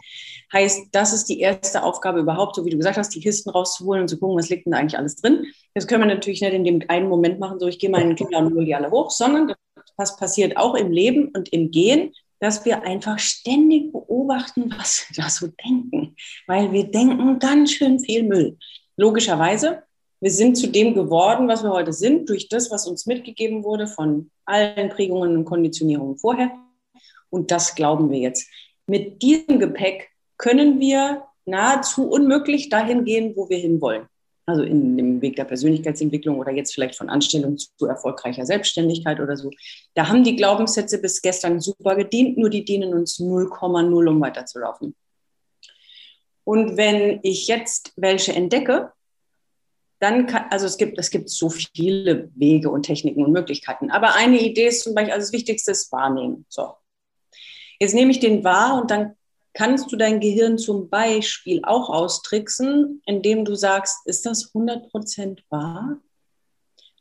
Heißt, 0.53 0.88
das 0.93 1.12
ist 1.12 1.29
die 1.29 1.41
erste 1.41 1.83
Aufgabe 1.83 2.21
überhaupt, 2.21 2.57
so 2.57 2.65
wie 2.65 2.71
du 2.71 2.77
gesagt 2.77 2.97
hast, 2.97 3.15
die 3.15 3.21
Kisten 3.21 3.51
rauszuholen 3.51 4.03
und 4.03 4.09
zu 4.09 4.19
gucken, 4.19 4.37
was 4.37 4.49
liegt 4.49 4.67
denn 4.67 4.73
da 4.73 4.79
eigentlich 4.79 4.99
alles 4.99 5.17
drin. 5.17 5.47
Das 5.75 5.87
können 5.87 6.03
wir 6.03 6.15
natürlich 6.15 6.41
nicht 6.41 6.53
in 6.53 6.65
dem 6.65 6.83
einen 6.88 7.09
Moment 7.09 7.38
machen, 7.38 7.61
so 7.61 7.69
ich 7.69 7.79
gehe 7.79 7.91
meinen 7.91 8.17
Kindern 8.17 8.47
und 8.47 8.55
hole 8.55 8.65
die 8.65 8.75
alle 8.75 8.91
hoch, 8.91 9.11
sondern 9.11 9.55
das 9.97 10.17
passiert 10.17 10.57
auch 10.57 10.75
im 10.75 10.91
Leben 10.91 11.29
und 11.29 11.53
im 11.53 11.71
Gehen, 11.71 12.12
dass 12.42 12.64
wir 12.64 12.83
einfach 12.83 13.20
ständig 13.20 13.92
beobachten, 13.92 14.74
was 14.76 15.07
wir 15.09 15.22
da 15.22 15.31
so 15.31 15.46
denken, 15.64 16.16
weil 16.48 16.72
wir 16.72 16.90
denken 16.90 17.38
ganz 17.38 17.70
schön 17.70 18.00
viel 18.00 18.24
Müll. 18.24 18.59
Logischerweise, 18.96 19.85
wir 20.20 20.31
sind 20.33 20.57
zu 20.57 20.66
dem 20.66 20.92
geworden, 20.92 21.46
was 21.46 21.62
wir 21.62 21.70
heute 21.70 21.92
sind, 21.92 22.28
durch 22.28 22.48
das, 22.48 22.68
was 22.72 22.88
uns 22.88 23.07
mitgegeben 23.07 23.62
wurde 23.62 23.87
von 23.87 24.33
allen 24.44 24.88
Prägungen 24.88 25.37
und 25.37 25.44
Konditionierungen 25.44 26.18
vorher. 26.18 26.50
Und 27.31 27.52
das 27.52 27.76
glauben 27.76 28.11
wir 28.11 28.18
jetzt. 28.18 28.50
Mit 28.88 29.22
diesem 29.22 29.61
Gepäck 29.61 30.11
können 30.37 30.81
wir 30.81 31.22
nahezu 31.44 32.09
unmöglich 32.09 32.68
dahin 32.68 33.05
gehen, 33.05 33.37
wo 33.37 33.48
wir 33.50 33.59
hinwollen. 33.59 34.09
Also 34.44 34.62
in 34.64 34.96
dem 34.96 35.22
Weg 35.22 35.37
der 35.37 35.44
Persönlichkeitsentwicklung 35.44 36.38
oder 36.38 36.50
jetzt 36.50 36.74
vielleicht 36.74 36.96
von 36.96 37.09
Anstellung 37.09 37.59
zu 37.59 37.87
erfolgreicher 37.87 38.44
Selbstständigkeit 38.44 39.20
oder 39.20 39.37
so. 39.37 39.50
Da 39.94 40.09
haben 40.09 40.24
die 40.24 40.35
Glaubenssätze 40.35 41.00
bis 41.00 41.22
gestern 41.22 41.61
super 41.61 41.94
gedient, 41.94 42.38
nur 42.38 42.50
die 42.50 42.64
dienen 42.64 42.92
uns 42.92 43.20
0,0, 43.20 44.09
um 44.09 44.20
weiterzulaufen. 44.20 44.96
Und 46.44 46.76
wenn 46.76 47.20
ich 47.22 47.46
jetzt 47.46 47.92
welche 47.96 48.33
entdecke, 48.33 48.92
dann 50.00 50.26
kann, 50.26 50.46
also 50.50 50.66
es 50.66 50.76
gibt, 50.76 50.98
es 50.98 51.11
gibt 51.11 51.31
so 51.31 51.48
viele 51.48 52.28
Wege 52.35 52.68
und 52.70 52.83
Techniken 52.83 53.24
und 53.24 53.31
Möglichkeiten. 53.31 53.92
Aber 53.92 54.16
eine 54.16 54.40
Idee 54.40 54.66
ist 54.66 54.83
zum 54.83 54.96
Beispiel, 54.96 55.12
also 55.12 55.26
das 55.26 55.33
Wichtigste 55.33 55.70
ist 55.70 55.92
Wahrnehmen. 55.92 56.44
So. 56.48 56.74
Jetzt 57.78 57.94
nehme 57.94 58.11
ich 58.11 58.18
den 58.18 58.42
wahr 58.42 58.81
und 58.81 58.90
dann 58.90 59.14
kannst 59.55 59.93
du 59.93 59.97
dein 59.97 60.21
Gehirn 60.21 60.59
zum 60.59 60.88
Beispiel 60.88 61.61
auch 61.65 61.88
austricksen, 61.88 63.03
indem 63.07 63.45
du 63.45 63.55
sagst, 63.55 64.07
ist 64.07 64.25
das 64.27 64.53
100% 64.53 65.41
wahr? 65.51 65.99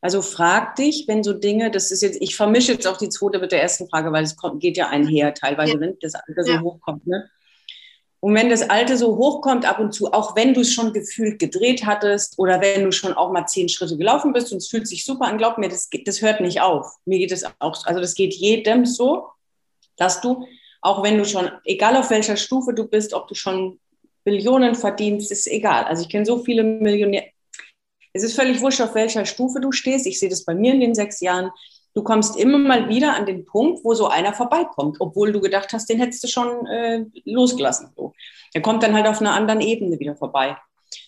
Also 0.00 0.20
frag 0.20 0.74
dich, 0.76 1.04
wenn 1.06 1.22
so 1.22 1.32
Dinge, 1.32 1.70
das 1.70 1.92
ist 1.92 2.02
jetzt, 2.02 2.20
ich 2.20 2.34
vermische 2.34 2.72
jetzt 2.72 2.86
auch 2.86 2.96
die 2.96 3.08
zweite 3.08 3.38
mit 3.38 3.52
der 3.52 3.62
ersten 3.62 3.88
Frage, 3.88 4.10
weil 4.12 4.24
es 4.24 4.36
kommt, 4.36 4.60
geht 4.60 4.76
ja 4.76 4.88
einher 4.88 5.32
teilweise, 5.32 5.74
ja. 5.74 5.80
wenn 5.80 5.96
das 6.00 6.14
Alter 6.14 6.44
so 6.44 6.52
ja. 6.52 6.60
hochkommt. 6.60 7.06
Ne? 7.06 7.30
Und 8.24 8.34
wenn 8.34 8.50
das 8.50 8.68
Alte 8.68 8.96
so 8.96 9.16
hochkommt 9.16 9.64
ab 9.64 9.80
und 9.80 9.92
zu, 9.92 10.12
auch 10.12 10.36
wenn 10.36 10.54
du 10.54 10.60
es 10.60 10.72
schon 10.72 10.92
gefühlt 10.92 11.40
gedreht 11.40 11.86
hattest 11.86 12.38
oder 12.38 12.60
wenn 12.60 12.84
du 12.84 12.92
schon 12.92 13.14
auch 13.14 13.32
mal 13.32 13.46
zehn 13.46 13.68
Schritte 13.68 13.96
gelaufen 13.96 14.32
bist 14.32 14.52
und 14.52 14.58
es 14.58 14.68
fühlt 14.68 14.86
sich 14.86 15.04
super 15.04 15.26
an, 15.26 15.38
glaub 15.38 15.58
mir, 15.58 15.68
das, 15.68 15.88
das 16.04 16.22
hört 16.22 16.40
nicht 16.40 16.60
auf. 16.60 16.86
Mir 17.04 17.18
geht 17.18 17.32
es 17.32 17.44
auch, 17.58 17.84
also 17.84 18.00
das 18.00 18.14
geht 18.14 18.34
jedem 18.34 18.86
so, 18.86 19.28
dass 19.96 20.20
du, 20.20 20.46
auch 20.82 21.02
wenn 21.02 21.16
du 21.16 21.24
schon, 21.24 21.50
egal 21.64 21.96
auf 21.96 22.10
welcher 22.10 22.36
Stufe 22.36 22.74
du 22.74 22.86
bist, 22.86 23.14
ob 23.14 23.28
du 23.28 23.34
schon 23.34 23.78
Billionen 24.24 24.74
verdienst, 24.74 25.32
ist 25.32 25.46
egal. 25.46 25.84
Also 25.84 26.02
ich 26.02 26.08
kenne 26.08 26.26
so 26.26 26.38
viele 26.38 26.62
Millionäre. 26.62 27.26
Es 28.12 28.22
ist 28.22 28.34
völlig 28.34 28.60
wurscht, 28.60 28.82
auf 28.82 28.94
welcher 28.94 29.24
Stufe 29.24 29.60
du 29.60 29.72
stehst. 29.72 30.06
Ich 30.06 30.20
sehe 30.20 30.28
das 30.28 30.44
bei 30.44 30.54
mir 30.54 30.74
in 30.74 30.80
den 30.80 30.94
sechs 30.94 31.20
Jahren 31.20 31.50
du 31.94 32.02
kommst 32.02 32.36
immer 32.36 32.58
mal 32.58 32.88
wieder 32.88 33.14
an 33.14 33.26
den 33.26 33.44
Punkt, 33.44 33.84
wo 33.84 33.94
so 33.94 34.08
einer 34.08 34.32
vorbeikommt, 34.32 34.96
obwohl 35.00 35.32
du 35.32 35.40
gedacht 35.40 35.72
hast, 35.72 35.88
den 35.88 35.98
hättest 35.98 36.24
du 36.24 36.28
schon 36.28 36.66
äh, 36.66 37.04
losgelassen. 37.24 37.90
So. 37.96 38.12
Der 38.54 38.62
kommt 38.62 38.82
dann 38.82 38.94
halt 38.94 39.06
auf 39.06 39.20
einer 39.20 39.34
anderen 39.34 39.60
Ebene 39.60 39.98
wieder 39.98 40.16
vorbei. 40.16 40.56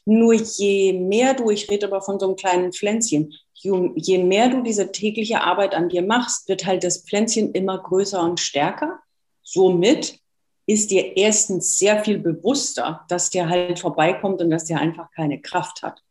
Nur 0.06 0.34
je 0.34 0.92
mehr 0.92 1.34
du, 1.34 1.50
ich 1.50 1.70
rede 1.70 1.86
aber 1.86 2.02
von 2.02 2.18
so 2.18 2.26
einem 2.26 2.36
kleinen 2.36 2.72
Pflänzchen, 2.72 3.34
je, 3.54 4.18
mehr 4.18 4.48
du 4.50 4.62
diese 4.62 4.92
tägliche 4.92 5.40
Arbeit 5.40 5.74
an 5.74 5.88
dir 5.88 6.02
machst, 6.02 6.48
wird 6.48 6.66
halt 6.66 6.84
das 6.84 6.98
Pflänzchen 6.98 7.52
immer 7.52 7.78
größer 7.78 8.22
und 8.22 8.40
stärker. 8.40 8.98
Somit 9.44 10.18
ist 10.66 10.90
dir 10.90 11.16
erstens 11.16 11.78
sehr 11.78 12.02
viel 12.02 12.18
bewusster, 12.18 13.04
dass 13.08 13.30
der 13.30 13.48
halt 13.48 13.78
vorbeikommt 13.78 14.40
und 14.40 14.50
dass 14.50 14.64
der 14.64 14.80
einfach 14.80 15.10
keine 15.12 15.40
Kraft 15.40 15.82
hat. 15.82 16.02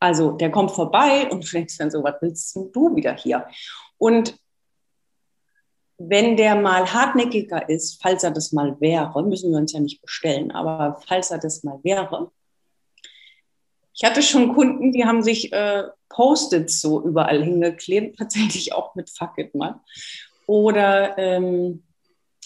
Also 0.00 0.32
der 0.32 0.50
kommt 0.50 0.72
vorbei 0.72 1.28
und 1.30 1.44
du 1.46 1.50
denkst 1.50 1.78
dann 1.78 1.90
so, 1.90 2.02
was 2.02 2.16
willst 2.20 2.56
du 2.56 2.96
wieder 2.96 3.14
hier? 3.14 3.46
Und 3.98 4.38
wenn 5.98 6.36
der 6.36 6.56
mal 6.56 6.92
hartnäckiger 6.92 7.68
ist, 7.68 8.02
falls 8.02 8.22
er 8.22 8.30
das 8.30 8.52
mal 8.52 8.78
wäre, 8.80 9.22
müssen 9.22 9.50
wir 9.50 9.58
uns 9.58 9.72
ja 9.72 9.80
nicht 9.80 10.02
bestellen, 10.02 10.50
aber 10.50 11.00
falls 11.06 11.30
er 11.30 11.38
das 11.38 11.62
mal 11.62 11.78
wäre, 11.82 12.30
ich 13.98 14.04
hatte 14.04 14.22
schon 14.22 14.54
Kunden, 14.54 14.92
die 14.92 15.06
haben 15.06 15.22
sich 15.22 15.54
äh, 15.54 15.84
Post-its 16.10 16.82
so 16.82 17.02
überall 17.02 17.42
hingeklebt, 17.42 18.18
tatsächlich 18.18 18.74
auch 18.74 18.94
mit 18.94 19.10
Fuck 19.10 19.38
it 19.38 19.54
mal. 19.54 19.80
Oder 20.46 21.16
ähm, 21.18 21.82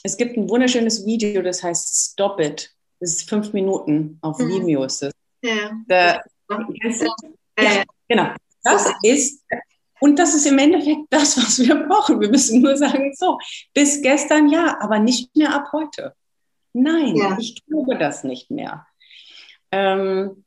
es 0.03 0.17
gibt 0.17 0.37
ein 0.37 0.49
wunderschönes 0.49 1.05
Video, 1.07 1.43
das 1.43 1.63
heißt 1.63 2.13
Stop 2.13 2.41
It. 2.41 2.75
Das 3.01 3.13
ist 3.13 3.29
fünf 3.29 3.53
Minuten 3.53 4.19
auf 4.23 4.39
mhm. 4.39 4.49
Vimeo. 4.49 4.85
Ist 4.85 5.03
das. 5.03 5.13
Ja. 5.43 5.71
Da, 5.89 6.21
ja, 7.59 7.85
genau. 8.09 8.35
Das 8.63 8.93
ist 9.03 9.43
und 10.01 10.19
das 10.19 10.35
ist 10.35 10.47
im 10.47 10.59
Endeffekt 10.59 11.03
das, 11.11 11.37
was 11.37 11.59
wir 11.61 11.75
brauchen. 11.87 12.21
Wir 12.21 12.31
müssen 12.31 12.63
nur 12.63 12.77
sagen, 12.77 13.15
so, 13.15 13.39
bis 13.75 14.03
gestern 14.03 14.49
ja, 14.49 14.79
aber 14.81 14.99
nicht 14.99 15.37
mehr 15.37 15.55
ab 15.55 15.69
heute. 15.73 16.15
Nein, 16.73 17.17
ja. 17.17 17.37
ich 17.39 17.65
glaube 17.67 17.99
das 17.99 18.25
nicht 18.25 18.51
mehr. 18.51 18.87
Ähm, 19.71 20.45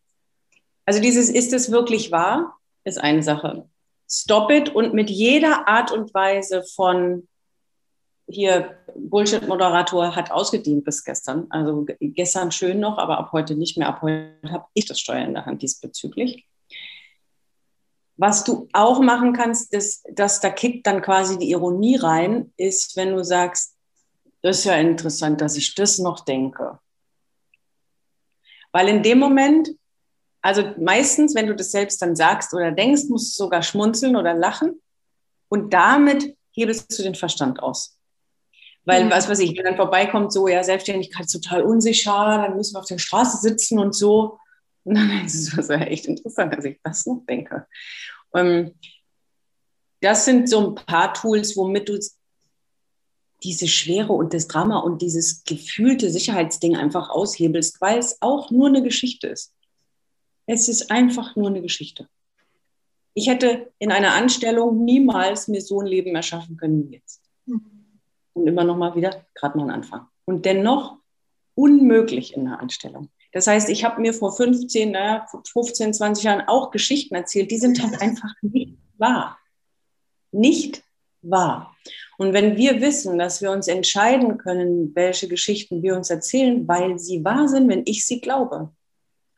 also 0.85 0.99
dieses 0.99 1.29
ist 1.29 1.53
es 1.53 1.71
wirklich 1.71 2.11
wahr, 2.11 2.57
ist 2.83 2.97
eine 2.97 3.23
Sache. 3.23 3.69
Stop 4.09 4.51
it 4.51 4.69
und 4.69 4.93
mit 4.93 5.09
jeder 5.09 5.67
Art 5.67 5.91
und 5.91 6.13
Weise 6.13 6.63
von 6.63 7.27
hier 8.33 8.77
Bullshit-Moderator 8.95 10.15
hat 10.15 10.31
ausgedient 10.31 10.83
bis 10.83 11.03
gestern. 11.03 11.47
Also 11.49 11.85
gestern 11.99 12.51
schön 12.51 12.79
noch, 12.79 12.97
aber 12.97 13.17
ab 13.17 13.31
heute 13.31 13.55
nicht 13.55 13.77
mehr. 13.77 13.87
Ab 13.87 14.01
heute 14.01 14.35
habe 14.49 14.65
ich 14.73 14.85
das 14.85 14.99
Steuer 14.99 15.25
in 15.25 15.33
der 15.33 15.45
Hand 15.45 15.61
diesbezüglich. 15.61 16.47
Was 18.17 18.43
du 18.43 18.67
auch 18.73 18.99
machen 18.99 19.33
kannst, 19.33 19.73
ist, 19.73 20.07
dass 20.11 20.39
da 20.39 20.49
kickt 20.49 20.85
dann 20.85 21.01
quasi 21.01 21.37
die 21.37 21.49
Ironie 21.49 21.95
rein, 21.95 22.53
ist, 22.57 22.95
wenn 22.95 23.15
du 23.15 23.23
sagst, 23.23 23.75
das 24.41 24.59
ist 24.59 24.65
ja 24.65 24.75
interessant, 24.75 25.41
dass 25.41 25.57
ich 25.57 25.73
das 25.73 25.99
noch 25.99 26.19
denke. 26.19 26.79
Weil 28.71 28.89
in 28.89 29.03
dem 29.03 29.19
Moment, 29.19 29.69
also 30.41 30.63
meistens, 30.79 31.33
wenn 31.33 31.47
du 31.47 31.55
das 31.55 31.71
selbst 31.71 32.01
dann 32.01 32.15
sagst 32.15 32.53
oder 32.53 32.71
denkst, 32.71 33.03
musst 33.07 33.39
du 33.39 33.45
sogar 33.45 33.63
schmunzeln 33.63 34.15
oder 34.15 34.33
lachen 34.33 34.81
und 35.47 35.73
damit 35.73 36.35
hebelst 36.51 36.97
du 36.97 37.03
den 37.03 37.15
Verstand 37.15 37.61
aus. 37.61 37.92
Weil, 38.85 39.05
mhm. 39.05 39.11
was 39.11 39.29
weiß 39.29 39.39
ich, 39.39 39.57
wenn 39.57 39.65
dann 39.65 39.75
vorbeikommt, 39.75 40.33
so, 40.33 40.47
ja, 40.47 40.63
Selbstständigkeit 40.63 41.25
ist 41.25 41.31
total 41.31 41.63
unsicher, 41.63 42.43
dann 42.45 42.57
müssen 42.57 42.75
wir 42.75 42.79
auf 42.79 42.87
der 42.87 42.97
Straße 42.97 43.37
sitzen 43.37 43.79
und 43.79 43.95
so. 43.95 44.39
Und 44.83 44.95
dann 44.95 45.25
ist 45.25 45.57
es 45.57 45.69
echt 45.69 46.05
interessant, 46.05 46.53
dass 46.55 46.65
ich 46.65 46.79
das 46.83 47.05
noch 47.05 47.23
denke. 47.27 47.65
Ähm, 48.33 48.73
das 50.01 50.25
sind 50.25 50.49
so 50.49 50.69
ein 50.69 50.75
paar 50.75 51.13
Tools, 51.13 51.55
womit 51.55 51.87
du 51.87 51.97
diese 53.43 53.67
Schwere 53.67 54.13
und 54.13 54.33
das 54.33 54.47
Drama 54.47 54.79
und 54.79 55.01
dieses 55.01 55.43
gefühlte 55.43 56.09
Sicherheitsding 56.09 56.75
einfach 56.75 57.09
aushebelst, 57.09 57.79
weil 57.81 57.99
es 57.99 58.21
auch 58.21 58.51
nur 58.51 58.67
eine 58.67 58.83
Geschichte 58.83 59.27
ist. 59.27 59.53
Es 60.45 60.67
ist 60.67 60.91
einfach 60.91 61.35
nur 61.35 61.47
eine 61.47 61.61
Geschichte. 61.61 62.07
Ich 63.13 63.27
hätte 63.27 63.71
in 63.79 63.91
einer 63.91 64.13
Anstellung 64.13 64.83
niemals 64.83 65.47
mir 65.47 65.61
so 65.61 65.81
ein 65.81 65.87
Leben 65.87 66.15
erschaffen 66.15 66.57
können 66.57 66.89
wie 66.89 66.95
jetzt. 66.95 67.21
Mhm. 67.45 67.72
Und 68.33 68.47
immer 68.47 68.63
noch 68.63 68.77
mal 68.77 68.95
wieder, 68.95 69.25
gerade 69.35 69.57
mal 69.57 69.65
ein 69.65 69.71
Anfang. 69.71 70.07
Und 70.25 70.45
dennoch 70.45 70.97
unmöglich 71.55 72.35
in 72.35 72.47
einer 72.47 72.59
Anstellung. 72.59 73.09
Das 73.31 73.47
heißt, 73.47 73.69
ich 73.69 73.83
habe 73.83 73.99
mir 74.01 74.13
vor 74.13 74.35
15, 74.35 74.91
naja, 74.91 75.25
15, 75.51 75.93
20 75.93 76.23
Jahren 76.23 76.47
auch 76.47 76.71
Geschichten 76.71 77.15
erzählt, 77.15 77.51
die 77.51 77.57
sind 77.57 77.81
halt 77.81 78.01
einfach 78.01 78.33
nicht 78.41 78.77
wahr. 78.97 79.37
Nicht 80.31 80.83
wahr. 81.21 81.75
Und 82.17 82.33
wenn 82.33 82.57
wir 82.57 82.81
wissen, 82.81 83.17
dass 83.17 83.41
wir 83.41 83.51
uns 83.51 83.67
entscheiden 83.67 84.37
können, 84.37 84.95
welche 84.95 85.27
Geschichten 85.27 85.81
wir 85.81 85.95
uns 85.95 86.09
erzählen, 86.09 86.67
weil 86.67 86.99
sie 86.99 87.23
wahr 87.23 87.47
sind, 87.47 87.69
wenn 87.69 87.83
ich 87.85 88.05
sie 88.05 88.21
glaube. 88.21 88.71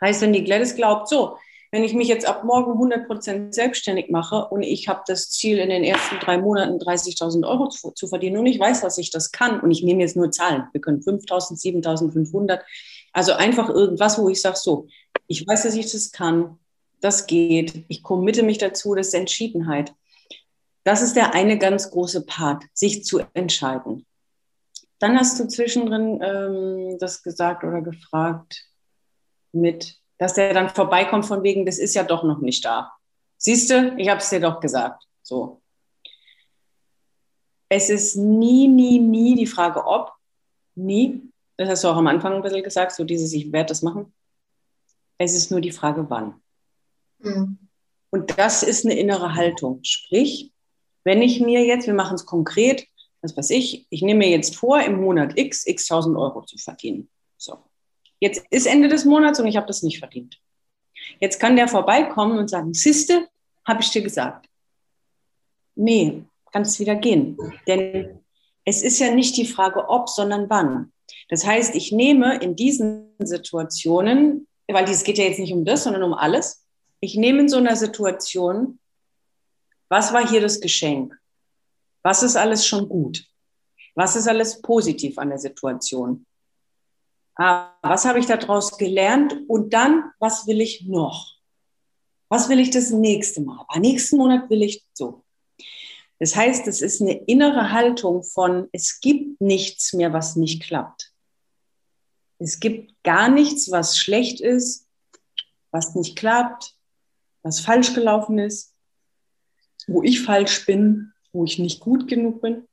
Heißt, 0.01 0.21
wenn 0.21 0.33
die 0.33 0.43
Gladys 0.43 0.75
glaubt, 0.75 1.07
so, 1.07 1.37
wenn 1.75 1.83
ich 1.83 1.93
mich 1.93 2.07
jetzt 2.07 2.25
ab 2.25 2.45
morgen 2.45 2.71
100% 2.71 3.51
selbstständig 3.51 4.09
mache 4.09 4.45
und 4.45 4.63
ich 4.63 4.87
habe 4.87 5.01
das 5.07 5.29
Ziel, 5.29 5.57
in 5.57 5.67
den 5.67 5.83
ersten 5.83 6.19
drei 6.19 6.37
Monaten 6.37 6.77
30.000 6.77 7.45
Euro 7.45 7.67
zu, 7.67 7.91
zu, 7.91 8.07
verdienen 8.07 8.37
und 8.37 8.45
ich 8.45 8.57
weiß, 8.57 8.79
dass 8.79 8.97
ich 8.97 9.11
das 9.11 9.33
kann 9.33 9.59
und 9.59 9.71
ich 9.71 9.83
nehme 9.83 9.99
jetzt 10.01 10.15
nur 10.15 10.31
Zahlen, 10.31 10.69
wir 10.71 10.79
können 10.79 11.01
5.000, 11.01 11.61
7.500, 11.83 12.61
also 13.11 13.33
einfach 13.33 13.67
irgendwas, 13.67 14.17
wo 14.17 14.29
ich 14.29 14.39
sage, 14.39 14.55
so, 14.55 14.87
ich 15.27 15.45
weiß, 15.45 15.63
dass 15.63 15.75
ich 15.75 15.91
das 15.91 16.13
kann, 16.13 16.59
das 17.01 17.27
geht, 17.27 17.83
ich 17.89 18.03
committe 18.03 18.43
mich 18.43 18.57
dazu, 18.57 18.95
das 18.95 19.07
ist 19.07 19.13
Entschiedenheit. 19.13 19.93
Das 20.85 21.01
ist 21.01 21.17
der 21.17 21.33
eine 21.33 21.57
ganz 21.57 21.91
große 21.91 22.25
Part, 22.25 22.63
sich 22.71 23.03
zu 23.03 23.19
entscheiden. 23.33 24.05
Dann 24.99 25.19
hast 25.19 25.37
du 25.41 25.47
zwischendrin 25.49 26.21
ähm, 26.23 26.97
das 26.99 27.21
gesagt 27.21 27.65
oder 27.65 27.81
gefragt 27.81 28.63
mit, 29.51 29.97
dass 30.17 30.33
der 30.33 30.53
dann 30.53 30.69
vorbeikommt 30.69 31.25
von 31.25 31.43
wegen, 31.43 31.65
das 31.65 31.77
ist 31.77 31.95
ja 31.95 32.03
doch 32.03 32.23
noch 32.23 32.39
nicht 32.39 32.63
da. 32.63 32.93
Siehst 33.37 33.69
du, 33.69 33.95
ich 33.97 34.09
habe 34.09 34.19
es 34.19 34.29
dir 34.29 34.39
doch 34.39 34.59
gesagt. 34.59 35.03
So. 35.21 35.61
Es 37.69 37.89
ist 37.89 38.15
nie, 38.15 38.67
nie, 38.67 38.99
nie 38.99 39.35
die 39.35 39.47
Frage, 39.47 39.85
ob, 39.85 40.13
nie, 40.75 41.31
das 41.57 41.69
hast 41.69 41.83
du 41.83 41.89
auch 41.89 41.97
am 41.97 42.07
Anfang 42.07 42.33
ein 42.33 42.41
bisschen 42.41 42.63
gesagt, 42.63 42.93
so 42.93 43.03
dieses, 43.03 43.33
ich 43.33 43.51
werde 43.51 43.69
das 43.69 43.81
machen. 43.81 44.13
Es 45.17 45.33
ist 45.33 45.51
nur 45.51 45.61
die 45.61 45.71
Frage, 45.71 46.09
wann. 46.09 46.41
Mhm. 47.19 47.57
Und 48.09 48.37
das 48.37 48.63
ist 48.63 48.85
eine 48.85 48.97
innere 48.97 49.35
Haltung. 49.35 49.79
Sprich, 49.83 50.51
wenn 51.03 51.21
ich 51.21 51.39
mir 51.39 51.65
jetzt, 51.65 51.87
wir 51.87 51.93
machen 51.93 52.15
es 52.15 52.25
konkret, 52.25 52.87
was 53.21 53.35
weiß 53.35 53.49
ich, 53.49 53.87
ich 53.89 54.01
nehme 54.01 54.19
mir 54.19 54.29
jetzt 54.29 54.55
vor, 54.55 54.81
im 54.81 55.01
Monat 55.01 55.37
X, 55.37 55.65
x 55.65 55.87
tausend 55.87 56.17
Euro 56.17 56.41
zu 56.43 56.57
verdienen. 56.57 57.09
So. 57.37 57.57
Jetzt 58.25 58.43
ist 58.49 58.65
Ende 58.65 58.87
des 58.87 59.05
Monats 59.05 59.39
und 59.39 59.45
ich 59.45 59.55
habe 59.55 59.67
das 59.67 59.83
nicht 59.83 59.99
verdient. 59.99 60.41
Jetzt 61.19 61.39
kann 61.39 61.55
der 61.55 61.67
vorbeikommen 61.67 62.39
und 62.39 62.49
sagen, 62.49 62.73
Siste, 62.73 63.27
habe 63.63 63.83
ich 63.83 63.91
dir 63.91 64.01
gesagt. 64.01 64.49
Nee, 65.75 66.23
kannst 66.51 66.79
wieder 66.79 66.95
gehen. 66.95 67.37
Denn 67.67 68.17
es 68.63 68.81
ist 68.81 68.97
ja 68.97 69.13
nicht 69.13 69.37
die 69.37 69.45
Frage, 69.45 69.89
ob, 69.89 70.09
sondern 70.09 70.49
wann. 70.49 70.91
Das 71.29 71.45
heißt, 71.45 71.75
ich 71.75 71.91
nehme 71.91 72.39
in 72.39 72.55
diesen 72.55 73.11
Situationen, 73.19 74.47
weil 74.67 74.89
es 74.89 75.03
geht 75.03 75.19
ja 75.19 75.25
jetzt 75.25 75.37
nicht 75.37 75.53
um 75.53 75.63
das, 75.63 75.83
sondern 75.83 76.01
um 76.01 76.15
alles, 76.15 76.65
ich 77.01 77.15
nehme 77.17 77.41
in 77.41 77.47
so 77.47 77.57
einer 77.57 77.75
Situation, 77.75 78.79
was 79.87 80.13
war 80.13 80.27
hier 80.27 80.41
das 80.41 80.59
Geschenk? 80.59 81.15
Was 82.01 82.23
ist 82.23 82.37
alles 82.37 82.65
schon 82.65 82.89
gut? 82.89 83.23
Was 83.93 84.15
ist 84.15 84.27
alles 84.27 84.63
positiv 84.63 85.19
an 85.19 85.29
der 85.29 85.37
Situation? 85.37 86.25
Ah, 87.35 87.73
was 87.81 88.05
habe 88.05 88.19
ich 88.19 88.25
daraus 88.25 88.77
gelernt 88.77 89.35
und 89.47 89.73
dann, 89.73 90.11
was 90.19 90.47
will 90.47 90.61
ich 90.61 90.85
noch? 90.85 91.35
Was 92.29 92.49
will 92.49 92.59
ich 92.59 92.71
das 92.71 92.89
nächste 92.89 93.41
Mal? 93.41 93.65
Am 93.67 93.81
nächsten 93.81 94.17
Monat 94.17 94.49
will 94.49 94.63
ich 94.63 94.83
so. 94.93 95.23
Das 96.19 96.35
heißt, 96.35 96.67
es 96.67 96.81
ist 96.81 97.01
eine 97.01 97.13
innere 97.25 97.71
Haltung 97.71 98.23
von, 98.23 98.69
es 98.71 98.99
gibt 98.99 99.41
nichts 99.41 99.93
mehr, 99.93 100.13
was 100.13 100.35
nicht 100.35 100.63
klappt. 100.63 101.11
Es 102.39 102.59
gibt 102.59 102.93
gar 103.03 103.29
nichts, 103.29 103.69
was 103.71 103.97
schlecht 103.97 104.39
ist, 104.39 104.87
was 105.71 105.95
nicht 105.95 106.15
klappt, 106.15 106.75
was 107.43 107.59
falsch 107.59 107.93
gelaufen 107.93 108.39
ist, 108.39 108.73
wo 109.87 110.03
ich 110.03 110.21
falsch 110.21 110.65
bin, 110.65 111.13
wo 111.31 111.43
ich 111.43 111.59
nicht 111.59 111.79
gut 111.81 112.07
genug 112.07 112.41
bin. 112.41 112.67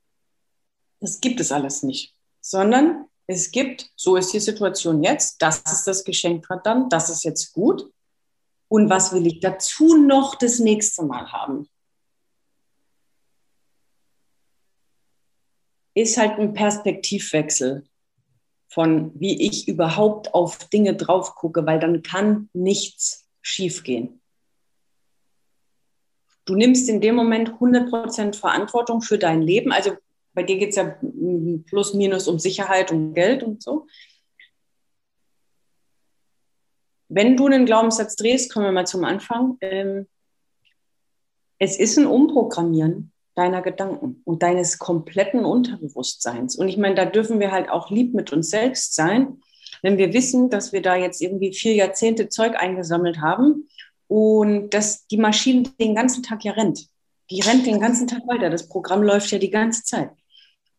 Das 0.99 1.19
gibt 1.19 1.39
es 1.39 1.51
alles 1.51 1.83
nicht, 1.83 2.15
sondern 2.39 3.05
es 3.27 3.51
gibt, 3.51 3.91
so 3.95 4.15
ist 4.15 4.33
die 4.33 4.39
Situation 4.39 5.03
jetzt, 5.03 5.41
das 5.41 5.59
ist 5.59 5.85
das 5.85 6.03
Geschenk 6.03 6.47
dann, 6.63 6.89
das 6.89 7.09
ist 7.09 7.23
jetzt 7.23 7.53
gut. 7.53 7.89
Und 8.67 8.89
was 8.89 9.13
will 9.13 9.27
ich 9.27 9.39
dazu 9.39 9.97
noch 9.97 10.35
das 10.35 10.59
nächste 10.59 11.03
Mal 11.03 11.31
haben? 11.31 11.69
Ist 15.95 16.17
halt 16.17 16.39
ein 16.39 16.53
Perspektivwechsel 16.53 17.87
von, 18.67 19.11
wie 19.19 19.47
ich 19.47 19.67
überhaupt 19.67 20.33
auf 20.33 20.57
Dinge 20.69 20.95
drauf 20.95 21.35
gucke, 21.35 21.67
weil 21.67 21.79
dann 21.79 22.01
kann 22.01 22.49
nichts 22.53 23.27
schiefgehen. 23.41 24.19
Du 26.45 26.55
nimmst 26.55 26.89
in 26.89 26.99
dem 26.99 27.15
Moment 27.15 27.51
100% 27.51 28.35
Verantwortung 28.35 29.01
für 29.01 29.19
dein 29.19 29.41
Leben. 29.41 29.71
Also 29.71 29.95
bei 30.33 30.43
dir 30.43 30.57
geht 30.57 30.69
es 30.69 30.75
ja 30.75 30.97
plus 31.65 31.93
minus 31.93 32.27
um 32.27 32.39
Sicherheit 32.39 32.91
und 32.91 33.13
Geld 33.13 33.43
und 33.43 33.61
so. 33.61 33.87
Wenn 37.09 37.37
du 37.37 37.45
einen 37.45 37.65
Glaubenssatz 37.65 38.15
drehst, 38.15 38.51
kommen 38.51 38.65
wir 38.65 38.71
mal 38.71 38.87
zum 38.87 39.03
Anfang. 39.03 39.57
Ähm, 39.61 40.07
es 41.59 41.77
ist 41.77 41.97
ein 41.97 42.07
Umprogrammieren 42.07 43.11
deiner 43.35 43.61
Gedanken 43.61 44.21
und 44.25 44.43
deines 44.43 44.79
kompletten 44.79 45.45
Unterbewusstseins. 45.45 46.55
Und 46.55 46.67
ich 46.67 46.77
meine, 46.77 46.95
da 46.95 47.05
dürfen 47.05 47.39
wir 47.39 47.51
halt 47.51 47.69
auch 47.69 47.89
lieb 47.89 48.13
mit 48.13 48.31
uns 48.33 48.49
selbst 48.49 48.95
sein, 48.95 49.41
wenn 49.81 49.97
wir 49.97 50.13
wissen, 50.13 50.49
dass 50.49 50.71
wir 50.71 50.81
da 50.81 50.95
jetzt 50.95 51.21
irgendwie 51.21 51.53
vier 51.53 51.73
Jahrzehnte 51.73 52.29
Zeug 52.29 52.55
eingesammelt 52.55 53.21
haben 53.21 53.67
und 54.07 54.69
dass 54.71 55.07
die 55.07 55.17
Maschine 55.17 55.63
den 55.79 55.95
ganzen 55.95 56.23
Tag 56.23 56.43
ja 56.43 56.53
rennt. 56.53 56.87
Die 57.29 57.41
rennt 57.41 57.65
den 57.65 57.79
ganzen 57.79 58.07
Tag 58.07 58.27
weiter. 58.27 58.49
Das 58.49 58.67
Programm 58.67 59.01
läuft 59.01 59.31
ja 59.31 59.39
die 59.39 59.49
ganze 59.49 59.83
Zeit. 59.83 60.11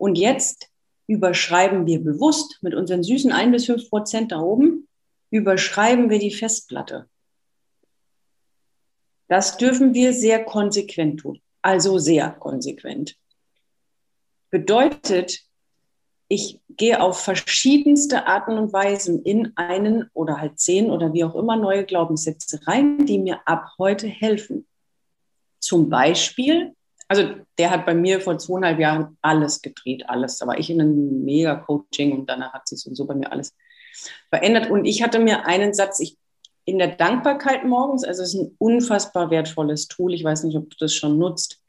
Und 0.04 0.16
jetzt 0.16 0.68
überschreiben 1.06 1.86
wir 1.86 1.98
bewusst 1.98 2.58
mit 2.60 2.74
unseren 2.74 3.02
süßen 3.02 3.32
ein 3.32 3.52
bis 3.52 3.64
fünf 3.64 3.88
Prozent 3.88 4.32
da 4.32 4.40
oben, 4.40 4.86
überschreiben 5.30 6.10
wir 6.10 6.18
die 6.18 6.30
Festplatte. 6.30 7.08
Das 9.28 9.56
dürfen 9.56 9.94
wir 9.94 10.12
sehr 10.12 10.44
konsequent 10.44 11.20
tun. 11.20 11.40
Also 11.62 11.96
sehr 11.96 12.28
konsequent. 12.32 13.16
Bedeutet, 14.50 15.40
ich 16.28 16.60
gehe 16.68 17.00
auf 17.00 17.20
verschiedenste 17.20 18.26
Arten 18.26 18.58
und 18.58 18.74
Weisen 18.74 19.22
in 19.22 19.56
einen 19.56 20.10
oder 20.12 20.38
halt 20.38 20.60
zehn 20.60 20.90
oder 20.90 21.14
wie 21.14 21.24
auch 21.24 21.34
immer 21.34 21.56
neue 21.56 21.86
Glaubenssätze 21.86 22.60
rein, 22.66 23.06
die 23.06 23.16
mir 23.16 23.40
ab 23.48 23.70
heute 23.78 24.06
helfen. 24.06 24.66
Zum 25.60 25.88
Beispiel, 25.88 26.74
also 27.14 27.34
der 27.58 27.70
hat 27.70 27.86
bei 27.86 27.94
mir 27.94 28.20
vor 28.20 28.38
zweieinhalb 28.38 28.78
Jahren 28.78 29.16
alles 29.22 29.62
gedreht, 29.62 30.08
alles. 30.08 30.38
Da 30.38 30.46
war 30.46 30.58
ich 30.58 30.70
in 30.70 30.80
einem 30.80 31.24
Mega-Coaching 31.24 32.12
und 32.12 32.28
danach 32.28 32.52
hat 32.52 32.68
sich 32.68 32.80
so 32.80 33.04
bei 33.06 33.14
mir 33.14 33.30
alles 33.32 33.54
verändert. 34.28 34.70
Und 34.70 34.84
ich 34.84 35.02
hatte 35.02 35.18
mir 35.18 35.46
einen 35.46 35.74
Satz, 35.74 36.00
ich 36.00 36.16
in 36.64 36.78
der 36.78 36.88
Dankbarkeit 36.88 37.64
morgens, 37.64 38.04
also 38.04 38.22
es 38.22 38.34
ist 38.34 38.40
ein 38.40 38.54
unfassbar 38.58 39.30
wertvolles 39.30 39.86
Tool. 39.88 40.14
Ich 40.14 40.24
weiß 40.24 40.44
nicht, 40.44 40.56
ob 40.56 40.70
du 40.70 40.76
das 40.78 40.94
schon 40.94 41.18
nutzt. 41.18 41.60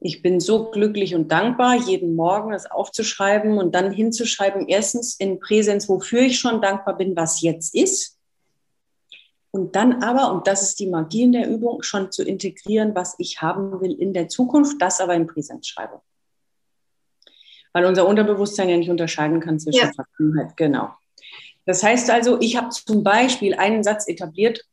Ich 0.00 0.22
bin 0.22 0.40
so 0.40 0.70
glücklich 0.70 1.14
und 1.14 1.30
dankbar, 1.30 1.76
jeden 1.76 2.16
Morgen 2.16 2.52
das 2.52 2.70
aufzuschreiben 2.70 3.58
und 3.58 3.74
dann 3.74 3.92
hinzuschreiben, 3.92 4.66
erstens 4.66 5.14
in 5.14 5.38
Präsenz, 5.38 5.88
wofür 5.88 6.22
ich 6.22 6.38
schon 6.38 6.62
dankbar 6.62 6.96
bin, 6.96 7.14
was 7.16 7.42
jetzt 7.42 7.74
ist. 7.74 8.18
Und 9.52 9.74
dann 9.74 10.02
aber, 10.02 10.32
und 10.32 10.46
das 10.46 10.62
ist 10.62 10.78
die 10.78 10.86
Magie 10.86 11.22
in 11.22 11.32
der 11.32 11.48
Übung, 11.48 11.82
schon 11.82 12.12
zu 12.12 12.22
integrieren, 12.22 12.94
was 12.94 13.16
ich 13.18 13.42
haben 13.42 13.80
will 13.80 13.92
in 13.92 14.12
der 14.12 14.28
Zukunft, 14.28 14.80
das 14.80 15.00
aber 15.00 15.14
in 15.14 15.26
Präsenz 15.26 15.66
schreibe. 15.66 16.00
Weil 17.72 17.84
unser 17.84 18.06
Unterbewusstsein 18.06 18.68
ja 18.68 18.76
nicht 18.76 18.90
unterscheiden 18.90 19.40
kann 19.40 19.58
zwischen 19.58 19.86
ja. 19.86 19.92
Vergangenheit. 19.92 20.56
Genau. 20.56 20.90
Das 21.66 21.82
heißt 21.82 22.10
also, 22.10 22.40
ich 22.40 22.56
habe 22.56 22.70
zum 22.70 23.02
Beispiel 23.02 23.54
einen 23.54 23.82
Satz 23.82 24.08
etabliert 24.08 24.64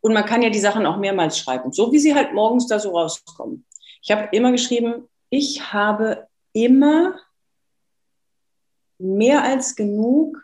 und 0.00 0.14
man 0.14 0.24
kann 0.24 0.42
ja 0.42 0.50
die 0.50 0.58
Sachen 0.58 0.86
auch 0.86 0.98
mehrmals 0.98 1.38
schreiben, 1.38 1.72
so 1.72 1.92
wie 1.92 1.98
sie 1.98 2.14
halt 2.14 2.32
morgens 2.32 2.66
da 2.66 2.78
so 2.78 2.90
rauskommen. 2.90 3.66
Ich 4.02 4.10
habe 4.10 4.28
immer 4.36 4.52
geschrieben, 4.52 5.08
ich 5.30 5.72
habe 5.72 6.28
immer 6.52 7.18
mehr 8.98 9.42
als 9.42 9.76
genug 9.76 10.42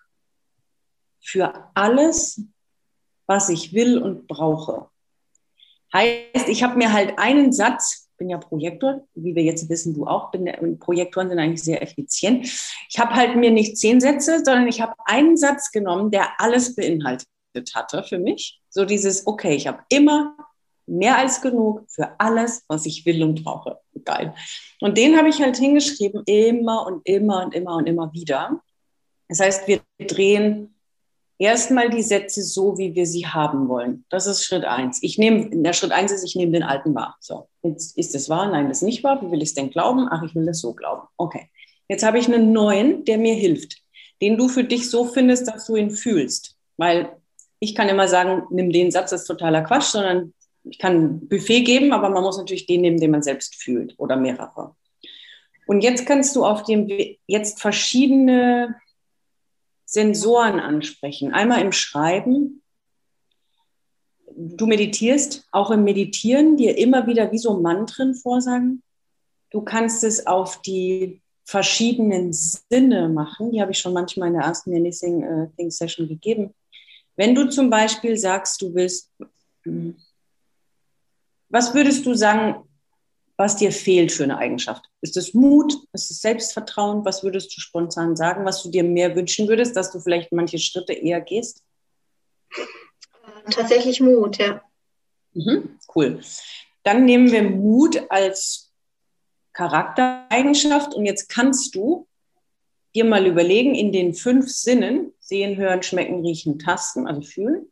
für 1.20 1.70
alles, 1.74 2.42
was 3.26 3.48
ich 3.48 3.72
will 3.72 3.98
und 3.98 4.26
brauche. 4.26 4.88
Heißt, 5.92 6.48
ich 6.48 6.62
habe 6.62 6.76
mir 6.76 6.92
halt 6.92 7.18
einen 7.18 7.52
Satz, 7.52 8.08
bin 8.16 8.28
ja 8.28 8.38
Projektor, 8.38 9.06
wie 9.14 9.34
wir 9.34 9.42
jetzt 9.42 9.68
wissen, 9.68 9.94
du 9.94 10.06
auch, 10.06 10.30
bin, 10.30 10.78
Projektoren 10.78 11.28
sind 11.28 11.38
eigentlich 11.38 11.62
sehr 11.62 11.82
effizient. 11.82 12.46
Ich 12.88 12.98
habe 12.98 13.14
halt 13.14 13.36
mir 13.36 13.50
nicht 13.50 13.76
zehn 13.76 14.00
Sätze, 14.00 14.42
sondern 14.44 14.68
ich 14.68 14.80
habe 14.80 14.94
einen 15.04 15.36
Satz 15.36 15.70
genommen, 15.70 16.10
der 16.10 16.40
alles 16.40 16.74
beinhaltet 16.74 17.28
hatte 17.74 18.02
für 18.02 18.18
mich. 18.18 18.60
So 18.70 18.84
dieses, 18.84 19.26
okay, 19.26 19.54
ich 19.54 19.66
habe 19.66 19.82
immer 19.88 20.36
mehr 20.86 21.16
als 21.16 21.40
genug 21.40 21.84
für 21.88 22.18
alles, 22.18 22.64
was 22.68 22.86
ich 22.86 23.06
will 23.06 23.22
und 23.22 23.42
brauche. 23.42 23.80
Geil. 24.04 24.34
Und 24.80 24.98
den 24.98 25.16
habe 25.16 25.28
ich 25.28 25.40
halt 25.40 25.56
hingeschrieben, 25.56 26.22
immer 26.26 26.86
und 26.86 27.06
immer 27.06 27.44
und 27.44 27.54
immer 27.54 27.76
und 27.76 27.86
immer 27.86 28.12
wieder. 28.12 28.60
Das 29.28 29.40
heißt, 29.40 29.66
wir 29.66 29.80
drehen 29.98 30.73
erstmal 31.38 31.90
die 31.90 32.02
Sätze 32.02 32.42
so, 32.42 32.78
wie 32.78 32.94
wir 32.94 33.06
sie 33.06 33.26
haben 33.26 33.68
wollen. 33.68 34.04
Das 34.08 34.26
ist 34.26 34.44
Schritt 34.44 34.64
eins. 34.64 35.02
Ich 35.02 35.18
nehme, 35.18 35.50
der 35.50 35.72
Schritt 35.72 35.92
eins 35.92 36.12
ist, 36.12 36.24
ich 36.24 36.36
nehme 36.36 36.52
den 36.52 36.62
alten 36.62 36.94
wahr. 36.94 37.16
So, 37.20 37.48
jetzt 37.62 37.96
ist 37.96 38.14
es 38.14 38.28
wahr? 38.28 38.50
Nein, 38.50 38.68
das 38.68 38.78
ist 38.78 38.82
nicht 38.84 39.04
wahr. 39.04 39.20
Wie 39.22 39.30
will 39.30 39.42
ich 39.42 39.50
es 39.50 39.54
denn 39.54 39.70
glauben? 39.70 40.08
Ach, 40.10 40.22
ich 40.22 40.34
will 40.34 40.46
das 40.46 40.60
so 40.60 40.74
glauben. 40.74 41.02
Okay. 41.16 41.50
Jetzt 41.88 42.04
habe 42.04 42.18
ich 42.18 42.26
einen 42.26 42.52
neuen, 42.52 43.04
der 43.04 43.18
mir 43.18 43.34
hilft, 43.34 43.82
den 44.22 44.38
du 44.38 44.48
für 44.48 44.64
dich 44.64 44.88
so 44.90 45.04
findest, 45.04 45.48
dass 45.48 45.66
du 45.66 45.76
ihn 45.76 45.90
fühlst. 45.90 46.56
Weil 46.76 47.16
ich 47.58 47.74
kann 47.74 47.88
immer 47.88 48.08
sagen, 48.08 48.44
nimm 48.50 48.70
den 48.70 48.90
Satz, 48.90 49.10
das 49.10 49.22
ist 49.22 49.26
totaler 49.26 49.62
Quatsch, 49.62 49.84
sondern 49.84 50.32
ich 50.64 50.78
kann 50.78 50.96
ein 50.96 51.28
Buffet 51.28 51.62
geben, 51.62 51.92
aber 51.92 52.08
man 52.08 52.22
muss 52.22 52.38
natürlich 52.38 52.66
den 52.66 52.80
nehmen, 52.80 52.98
den 52.98 53.10
man 53.10 53.22
selbst 53.22 53.54
fühlt 53.56 53.94
oder 53.98 54.16
mehrere. 54.16 54.74
Und 55.66 55.82
jetzt 55.82 56.06
kannst 56.06 56.34
du 56.36 56.44
auf 56.44 56.62
dem 56.62 56.88
jetzt 57.26 57.60
verschiedene 57.60 58.76
Sensoren 59.94 60.58
ansprechen. 60.58 61.32
Einmal 61.32 61.62
im 61.62 61.70
Schreiben. 61.70 62.62
Du 64.36 64.66
meditierst, 64.66 65.46
auch 65.52 65.70
im 65.70 65.84
Meditieren, 65.84 66.56
dir 66.56 66.76
immer 66.76 67.06
wieder 67.06 67.30
wie 67.30 67.38
so 67.38 67.60
Mantren 67.60 68.16
vorsagen. 68.16 68.82
Du 69.50 69.62
kannst 69.62 70.02
es 70.02 70.26
auf 70.26 70.60
die 70.62 71.22
verschiedenen 71.44 72.32
Sinne 72.32 73.08
machen. 73.08 73.52
Die 73.52 73.60
habe 73.60 73.70
ich 73.70 73.78
schon 73.78 73.92
manchmal 73.92 74.28
in 74.28 74.34
der 74.34 74.42
ersten 74.42 74.74
Anything 74.74 75.50
Thing 75.56 75.70
Session 75.70 76.08
gegeben. 76.08 76.52
Wenn 77.14 77.36
du 77.36 77.48
zum 77.48 77.70
Beispiel 77.70 78.16
sagst, 78.16 78.60
du 78.62 78.74
willst, 78.74 79.12
hm, 79.62 79.96
was 81.48 81.72
würdest 81.72 82.04
du 82.04 82.14
sagen, 82.14 82.68
was 83.36 83.56
dir 83.56 83.72
fehlt 83.72 84.12
für 84.12 84.24
eine 84.24 84.38
Eigenschaft? 84.38 84.84
Ist 85.00 85.16
es 85.16 85.34
Mut? 85.34 85.74
Ist 85.92 86.10
es 86.10 86.20
Selbstvertrauen? 86.20 87.04
Was 87.04 87.24
würdest 87.24 87.56
du 87.56 87.60
spontan 87.60 88.16
sagen, 88.16 88.44
was 88.44 88.62
du 88.62 88.70
dir 88.70 88.84
mehr 88.84 89.16
wünschen 89.16 89.48
würdest, 89.48 89.76
dass 89.76 89.90
du 89.90 90.00
vielleicht 90.00 90.32
manche 90.32 90.58
Schritte 90.58 90.92
eher 90.92 91.20
gehst? 91.20 91.62
Tatsächlich 93.50 94.00
Mut, 94.00 94.38
ja. 94.38 94.62
Mhm, 95.32 95.78
cool. 95.94 96.20
Dann 96.84 97.04
nehmen 97.04 97.32
wir 97.32 97.42
Mut 97.42 98.00
als 98.08 98.72
Charaktereigenschaft 99.52 100.94
und 100.94 101.06
jetzt 101.06 101.28
kannst 101.28 101.74
du 101.74 102.06
dir 102.94 103.04
mal 103.04 103.26
überlegen, 103.26 103.74
in 103.74 103.90
den 103.90 104.14
fünf 104.14 104.48
Sinnen, 104.48 105.12
sehen, 105.18 105.56
hören, 105.56 105.82
schmecken, 105.82 106.20
riechen, 106.24 106.58
tasten, 106.58 107.06
also 107.08 107.22
fühlen, 107.22 107.66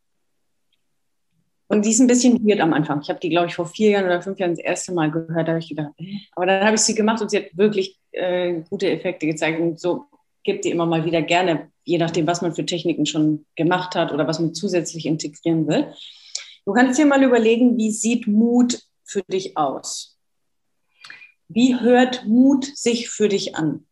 und 1.73 1.87
die 1.87 1.91
ist 1.91 2.01
ein 2.01 2.07
bisschen 2.07 2.47
weird 2.47 2.61
am 2.61 2.75
Anfang. 2.75 3.01
Ich 3.01 3.09
habe 3.09 3.19
die, 3.19 3.31
glaube 3.31 3.47
ich, 3.47 3.55
vor 3.55 3.65
vier 3.65 3.93
Jahren 3.93 4.05
oder 4.05 4.21
fünf 4.21 4.39
Jahren 4.39 4.55
das 4.55 4.63
erste 4.63 4.93
Mal 4.93 5.11
gehört. 5.11 5.49
Da 5.49 5.53
habe 5.53 5.59
ich 5.59 5.71
gedacht, 5.71 5.93
aber 6.33 6.45
dann 6.45 6.67
habe 6.67 6.75
ich 6.75 6.83
sie 6.83 6.95
gemacht 6.95 7.23
und 7.23 7.31
sie 7.31 7.39
hat 7.39 7.57
wirklich 7.57 7.99
äh, 8.11 8.61
gute 8.69 8.91
Effekte 8.91 9.27
gezeigt. 9.27 9.59
Und 9.59 9.81
so 9.81 10.05
gibt 10.45 10.67
die 10.67 10.71
immer 10.71 10.85
mal 10.85 11.07
wieder 11.07 11.23
gerne, 11.23 11.71
je 11.85 11.97
nachdem, 11.97 12.27
was 12.27 12.43
man 12.43 12.55
für 12.55 12.67
Techniken 12.67 13.07
schon 13.07 13.47
gemacht 13.57 13.95
hat 13.95 14.13
oder 14.13 14.27
was 14.27 14.39
man 14.39 14.53
zusätzlich 14.53 15.07
integrieren 15.07 15.67
will. 15.67 15.87
Du 16.67 16.75
kannst 16.75 16.99
dir 16.99 17.07
mal 17.07 17.23
überlegen, 17.23 17.79
wie 17.79 17.91
sieht 17.91 18.27
Mut 18.27 18.83
für 19.03 19.23
dich 19.23 19.57
aus? 19.57 20.19
Wie 21.49 21.81
hört 21.81 22.27
Mut 22.27 22.67
sich 22.67 23.09
für 23.09 23.29
dich 23.29 23.57
an? 23.57 23.87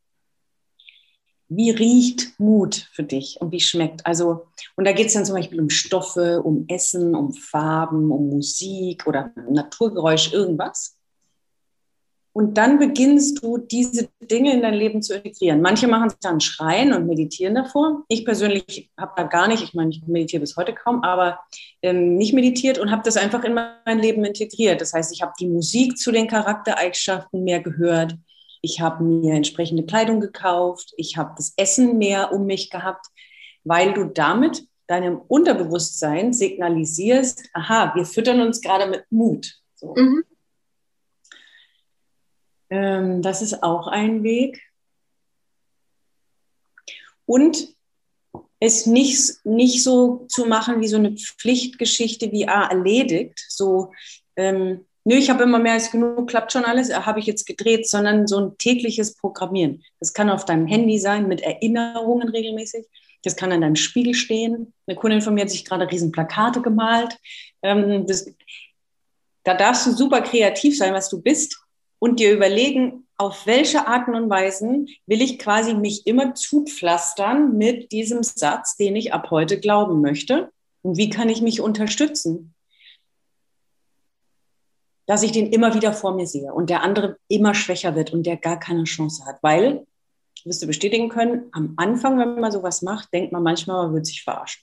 Wie 1.50 1.70
riecht 1.70 2.38
Mut 2.38 2.88
für 2.92 3.02
dich 3.02 3.38
und 3.40 3.50
wie 3.50 3.60
schmeckt? 3.60 4.06
Also, 4.06 4.46
und 4.76 4.86
da 4.86 4.92
geht 4.92 5.08
es 5.08 5.14
dann 5.14 5.26
zum 5.26 5.34
Beispiel 5.34 5.60
um 5.60 5.68
Stoffe, 5.68 6.40
um 6.42 6.64
Essen, 6.68 7.14
um 7.16 7.32
Farben, 7.32 8.12
um 8.12 8.30
Musik 8.30 9.06
oder 9.06 9.32
Naturgeräusch, 9.50 10.32
irgendwas. 10.32 10.96
Und 12.32 12.56
dann 12.56 12.78
beginnst 12.78 13.42
du, 13.42 13.58
diese 13.58 14.08
Dinge 14.22 14.52
in 14.52 14.62
dein 14.62 14.74
Leben 14.74 15.02
zu 15.02 15.14
integrieren. 15.14 15.60
Manche 15.60 15.88
machen 15.88 16.10
sich 16.10 16.20
dann 16.20 16.40
schreien 16.40 16.92
und 16.92 17.08
meditieren 17.08 17.56
davor. 17.56 18.04
Ich 18.06 18.24
persönlich 18.24 18.88
habe 18.96 19.12
da 19.16 19.24
gar 19.24 19.48
nicht, 19.48 19.64
ich 19.64 19.74
meine, 19.74 19.90
ich 19.90 20.06
meditiere 20.06 20.40
bis 20.40 20.56
heute 20.56 20.72
kaum, 20.72 21.02
aber 21.02 21.40
ähm, 21.82 22.16
nicht 22.16 22.32
meditiert 22.32 22.78
und 22.78 22.92
habe 22.92 23.02
das 23.04 23.16
einfach 23.16 23.42
in 23.42 23.54
mein 23.54 23.98
Leben 23.98 24.24
integriert. 24.24 24.80
Das 24.80 24.92
heißt, 24.92 25.12
ich 25.12 25.22
habe 25.22 25.32
die 25.40 25.48
Musik 25.48 25.98
zu 25.98 26.12
den 26.12 26.28
Charaktereigenschaften 26.28 27.42
mehr 27.42 27.60
gehört. 27.60 28.14
Ich 28.60 28.80
habe 28.80 29.02
mir 29.02 29.34
entsprechende 29.34 29.84
Kleidung 29.84 30.20
gekauft. 30.20 30.92
Ich 30.96 31.16
habe 31.16 31.34
das 31.36 31.54
Essen 31.56 31.98
mehr 31.98 32.32
um 32.32 32.46
mich 32.46 32.70
gehabt, 32.70 33.06
weil 33.64 33.94
du 33.94 34.04
damit 34.04 34.66
deinem 34.86 35.20
Unterbewusstsein 35.20 36.32
signalisierst, 36.32 37.48
aha, 37.52 37.94
wir 37.94 38.04
füttern 38.04 38.40
uns 38.40 38.60
gerade 38.60 38.86
mit 38.86 39.04
Mut. 39.10 39.60
So. 39.74 39.94
Mhm. 39.94 40.24
Ähm, 42.70 43.22
das 43.22 43.40
ist 43.40 43.62
auch 43.62 43.86
ein 43.86 44.22
Weg. 44.22 44.60
Und 47.24 47.76
es 48.58 48.86
nicht, 48.86 49.44
nicht 49.44 49.82
so 49.82 50.26
zu 50.28 50.46
machen 50.46 50.80
wie 50.80 50.88
so 50.88 50.96
eine 50.96 51.16
Pflichtgeschichte 51.16 52.30
wie 52.32 52.46
ah, 52.46 52.66
erledigt, 52.66 53.44
so 53.48 53.92
ähm, 54.36 54.86
nö, 55.10 55.16
ich 55.16 55.28
habe 55.28 55.42
immer 55.42 55.58
mehr 55.58 55.72
als 55.72 55.90
genug, 55.90 56.28
klappt 56.28 56.52
schon 56.52 56.64
alles, 56.64 56.94
habe 56.94 57.18
ich 57.18 57.26
jetzt 57.26 57.44
gedreht, 57.44 57.88
sondern 57.88 58.28
so 58.28 58.38
ein 58.38 58.58
tägliches 58.58 59.16
Programmieren. 59.16 59.82
Das 59.98 60.14
kann 60.14 60.30
auf 60.30 60.44
deinem 60.44 60.68
Handy 60.68 61.00
sein, 61.00 61.26
mit 61.26 61.40
Erinnerungen 61.40 62.28
regelmäßig. 62.28 62.86
Das 63.24 63.34
kann 63.34 63.50
an 63.50 63.60
deinem 63.60 63.74
Spiegel 63.74 64.14
stehen. 64.14 64.72
Eine 64.86 64.96
Kundin 64.96 65.20
von 65.20 65.34
mir 65.34 65.40
hat 65.42 65.50
sich 65.50 65.64
gerade 65.64 65.90
riesen 65.90 66.12
Plakate 66.12 66.62
gemalt. 66.62 67.18
Ähm, 67.60 68.06
das, 68.06 68.32
da 69.42 69.54
darfst 69.54 69.84
du 69.84 69.90
super 69.90 70.20
kreativ 70.22 70.78
sein, 70.78 70.94
was 70.94 71.08
du 71.08 71.20
bist 71.20 71.60
und 71.98 72.20
dir 72.20 72.32
überlegen, 72.32 73.08
auf 73.16 73.46
welche 73.46 73.88
Arten 73.88 74.14
und 74.14 74.30
Weisen 74.30 74.86
will 75.06 75.20
ich 75.22 75.40
quasi 75.40 75.74
mich 75.74 76.06
immer 76.06 76.34
zupflastern 76.36 77.58
mit 77.58 77.90
diesem 77.90 78.22
Satz, 78.22 78.76
den 78.76 78.94
ich 78.94 79.12
ab 79.12 79.32
heute 79.32 79.58
glauben 79.58 80.00
möchte? 80.00 80.52
Und 80.82 80.96
wie 80.96 81.10
kann 81.10 81.28
ich 81.28 81.42
mich 81.42 81.60
unterstützen? 81.60 82.54
Dass 85.10 85.24
ich 85.24 85.32
den 85.32 85.52
immer 85.52 85.74
wieder 85.74 85.92
vor 85.92 86.14
mir 86.14 86.28
sehe 86.28 86.54
und 86.54 86.70
der 86.70 86.82
andere 86.82 87.18
immer 87.26 87.52
schwächer 87.52 87.96
wird 87.96 88.12
und 88.12 88.24
der 88.24 88.36
gar 88.36 88.60
keine 88.60 88.84
Chance 88.84 89.26
hat. 89.26 89.42
Weil, 89.42 89.84
wirst 90.44 90.62
du 90.62 90.68
bestätigen 90.68 91.08
können, 91.08 91.48
am 91.50 91.74
Anfang, 91.78 92.16
wenn 92.20 92.38
man 92.38 92.52
sowas 92.52 92.82
macht, 92.82 93.12
denkt 93.12 93.32
man 93.32 93.42
manchmal, 93.42 93.86
man 93.86 93.94
wird 93.94 94.06
sich 94.06 94.22
verarschen. 94.22 94.62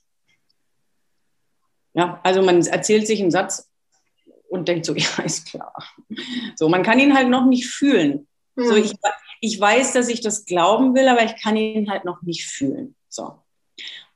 Ja, 1.94 2.22
also 2.24 2.42
man 2.42 2.66
erzählt 2.66 3.08
sich 3.08 3.22
einen 3.22 3.32
Satz, 3.32 3.70
und 4.50 4.70
denkt 4.70 4.86
so, 4.86 4.96
ja, 4.96 5.24
ist 5.26 5.50
klar. 5.50 5.74
So, 6.56 6.70
man 6.70 6.82
kann 6.82 7.00
ihn 7.00 7.14
halt 7.14 7.28
noch 7.28 7.46
nicht 7.46 7.68
fühlen. 7.68 8.28
So, 8.56 8.76
ich, 8.76 8.96
ich 9.42 9.60
weiß, 9.60 9.92
dass 9.92 10.08
ich 10.08 10.22
das 10.22 10.46
glauben 10.46 10.96
will, 10.96 11.10
aber 11.10 11.24
ich 11.24 11.36
kann 11.36 11.58
ihn 11.58 11.92
halt 11.92 12.06
noch 12.06 12.22
nicht 12.22 12.46
fühlen. 12.46 12.96
So. 13.10 13.44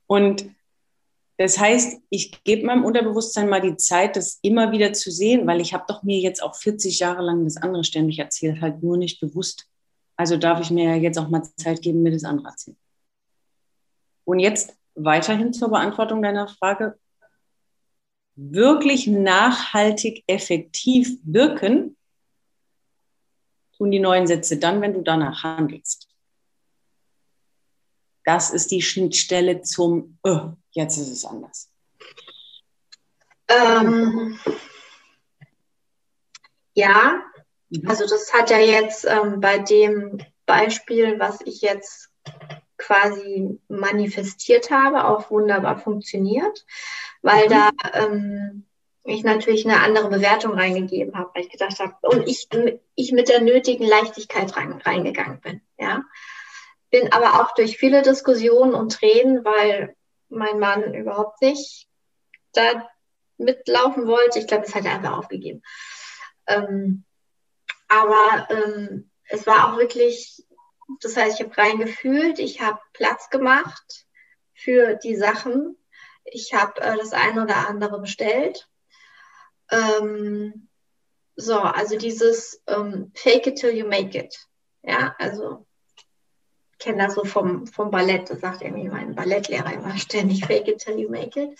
Und 0.07 0.45
das 1.41 1.57
heißt, 1.57 2.01
ich 2.09 2.43
gebe 2.43 2.67
meinem 2.67 2.85
Unterbewusstsein 2.85 3.49
mal 3.49 3.61
die 3.61 3.75
Zeit, 3.75 4.15
das 4.15 4.37
immer 4.43 4.71
wieder 4.71 4.93
zu 4.93 5.09
sehen, 5.09 5.47
weil 5.47 5.59
ich 5.59 5.73
habe 5.73 5.85
doch 5.87 6.03
mir 6.03 6.19
jetzt 6.19 6.43
auch 6.43 6.55
40 6.55 6.99
Jahre 6.99 7.23
lang 7.23 7.45
das 7.45 7.57
andere 7.57 7.83
ständig 7.83 8.19
erzählt, 8.19 8.61
halt 8.61 8.83
nur 8.83 8.95
nicht 8.95 9.19
bewusst. 9.19 9.67
Also 10.15 10.37
darf 10.37 10.61
ich 10.61 10.69
mir 10.69 10.97
jetzt 10.97 11.17
auch 11.17 11.29
mal 11.29 11.41
Zeit 11.57 11.81
geben, 11.81 12.03
mir 12.03 12.11
das 12.11 12.25
andere 12.25 12.49
erzählen. 12.49 12.77
Und 14.23 14.39
jetzt 14.39 14.77
weiterhin 14.93 15.51
zur 15.51 15.69
Beantwortung 15.69 16.21
deiner 16.21 16.47
Frage, 16.47 16.99
wirklich 18.35 19.07
nachhaltig 19.07 20.23
effektiv 20.27 21.17
wirken, 21.23 21.97
tun 23.77 23.89
die 23.89 23.99
neuen 23.99 24.27
Sätze 24.27 24.57
dann, 24.57 24.79
wenn 24.81 24.93
du 24.93 25.01
danach 25.01 25.41
handelst. 25.41 26.07
Das 28.25 28.51
ist 28.51 28.69
die 28.69 28.83
Schnittstelle 28.83 29.63
zum, 29.63 30.19
oh, 30.21 30.51
jetzt 30.71 30.97
ist 30.97 31.09
es 31.09 31.25
anders. 31.25 31.69
Ähm, 33.47 34.39
ja, 36.73 37.21
mhm. 37.69 37.89
also 37.89 38.07
das 38.07 38.33
hat 38.33 38.49
ja 38.49 38.59
jetzt 38.59 39.05
ähm, 39.05 39.39
bei 39.39 39.59
dem 39.59 40.19
Beispiel, 40.45 41.19
was 41.19 41.41
ich 41.41 41.61
jetzt 41.61 42.09
quasi 42.77 43.59
manifestiert 43.67 44.71
habe, 44.71 45.05
auch 45.05 45.29
wunderbar 45.29 45.77
funktioniert 45.77 46.65
weil 47.21 47.45
mhm. 47.45 47.49
da 47.49 47.69
ähm, 47.93 48.65
ich 49.03 49.23
natürlich 49.23 49.65
eine 49.65 49.81
andere 49.81 50.09
Bewertung 50.09 50.53
reingegeben 50.53 51.17
habe, 51.17 51.31
weil 51.33 51.43
ich 51.43 51.49
gedacht 51.49 51.79
habe, 51.79 51.95
und 52.03 52.27
ich, 52.27 52.47
ich 52.95 53.11
mit 53.11 53.29
der 53.29 53.41
nötigen 53.41 53.85
Leichtigkeit 53.85 54.55
rein, 54.55 54.73
reingegangen 54.73 55.41
bin. 55.41 55.61
Ja. 55.79 56.03
Bin 56.91 57.11
aber 57.11 57.41
auch 57.41 57.53
durch 57.55 57.77
viele 57.77 58.01
Diskussionen 58.01 58.73
und 58.73 58.91
Tränen, 58.93 59.43
weil 59.43 59.95
mein 60.31 60.59
Mann 60.59 60.93
überhaupt 60.93 61.41
nicht 61.41 61.87
da 62.53 62.89
mitlaufen 63.37 64.07
wollte. 64.07 64.39
Ich 64.39 64.47
glaube, 64.47 64.65
das 64.65 64.75
hat 64.75 64.85
er 64.85 64.95
einfach 64.95 65.17
aufgegeben. 65.17 65.61
Ähm, 66.47 67.05
aber 67.87 68.47
ähm, 68.49 69.11
es 69.25 69.45
war 69.47 69.73
auch 69.73 69.77
wirklich, 69.77 70.45
das 71.01 71.17
heißt, 71.17 71.39
ich 71.39 71.45
habe 71.45 71.57
reingefühlt, 71.57 72.39
ich 72.39 72.61
habe 72.61 72.79
Platz 72.93 73.29
gemacht 73.29 74.05
für 74.53 74.95
die 74.95 75.15
Sachen, 75.15 75.77
ich 76.23 76.53
habe 76.53 76.79
äh, 76.81 76.97
das 76.97 77.13
eine 77.13 77.43
oder 77.43 77.67
andere 77.67 77.99
bestellt. 77.99 78.69
Ähm, 79.71 80.67
so, 81.35 81.59
also 81.59 81.97
dieses 81.97 82.61
ähm, 82.67 83.11
Fake 83.15 83.47
it 83.47 83.55
till 83.57 83.75
you 83.75 83.87
make 83.87 84.17
it. 84.17 84.47
Ja, 84.83 85.15
also 85.17 85.65
kenne 86.81 87.05
das 87.05 87.15
so 87.15 87.23
vom, 87.23 87.67
vom 87.67 87.91
Ballett, 87.91 88.29
das 88.29 88.41
sagt 88.41 88.61
irgendwie 88.61 88.89
mein 88.89 89.15
Ballettlehrer 89.15 89.73
immer 89.73 89.97
ständig, 89.97 90.45
fake 90.47 90.67
it 90.67 90.79
till 90.79 90.99
you 90.99 91.09
make 91.09 91.39
it. 91.39 91.57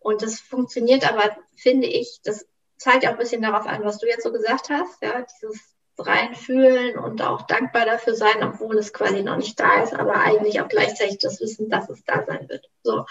Und 0.00 0.22
das 0.22 0.40
funktioniert 0.40 1.10
aber, 1.10 1.36
finde 1.56 1.86
ich, 1.86 2.20
das 2.22 2.46
zeigt 2.76 3.06
auch 3.06 3.12
ein 3.12 3.18
bisschen 3.18 3.42
darauf 3.42 3.66
an, 3.66 3.84
was 3.84 3.98
du 3.98 4.06
jetzt 4.06 4.22
so 4.22 4.30
gesagt 4.30 4.68
hast, 4.68 5.02
ja, 5.02 5.22
dieses 5.22 5.76
reinfühlen 5.98 6.98
und 6.98 7.22
auch 7.22 7.42
dankbar 7.42 7.86
dafür 7.86 8.14
sein, 8.14 8.42
obwohl 8.42 8.76
es 8.76 8.92
quasi 8.92 9.22
noch 9.22 9.36
nicht 9.36 9.58
da 9.58 9.82
ist, 9.82 9.94
aber 9.94 10.16
eigentlich 10.16 10.60
auch 10.60 10.68
gleichzeitig 10.68 11.18
das 11.18 11.40
Wissen, 11.40 11.70
dass 11.70 11.88
es 11.88 12.04
da 12.04 12.22
sein 12.26 12.48
wird. 12.48 12.68
So 12.82 13.06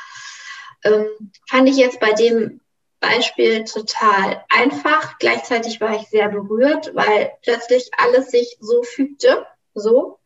ähm, 0.83 1.07
fand 1.49 1.67
ich 1.67 1.77
jetzt 1.77 1.99
bei 1.99 2.11
dem 2.11 2.61
Beispiel 2.99 3.63
total 3.63 4.43
einfach. 4.49 5.17
Gleichzeitig 5.19 5.81
war 5.81 5.95
ich 5.95 6.07
sehr 6.09 6.29
berührt, 6.29 6.93
weil 6.95 7.31
plötzlich 7.41 7.89
alles 7.97 8.29
sich 8.29 8.57
so 8.59 8.83
fügte, 8.83 9.45
so 9.73 10.19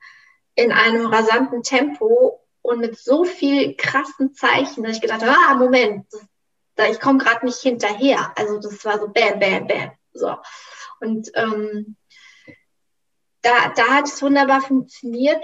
in 0.60 0.72
einem 0.72 1.06
rasanten 1.08 1.64
Tempo 1.64 2.46
und 2.62 2.80
mit 2.80 2.98
so 2.98 3.24
viel 3.24 3.76
krassen 3.76 4.34
Zeichen, 4.34 4.84
dass 4.84 4.96
ich 4.96 5.02
gedacht 5.02 5.22
habe, 5.22 5.36
ah, 5.48 5.56
Moment, 5.56 6.06
das, 6.76 6.92
ich 6.92 7.00
komme 7.00 7.20
gerade 7.20 7.46
nicht 7.46 7.60
hinterher. 7.60 8.32
Also 8.36 8.60
das 8.60 8.84
war 8.86 9.00
so 9.00 9.08
bam, 9.08 9.40
bam, 9.40 9.68
bam. 9.68 9.92
So. 10.14 10.36
Und 11.00 11.32
ähm, 11.36 11.96
da, 13.42 13.70
da 13.76 13.88
hat 13.88 14.06
es 14.06 14.22
wunderbar 14.22 14.62
funktioniert. 14.62 15.44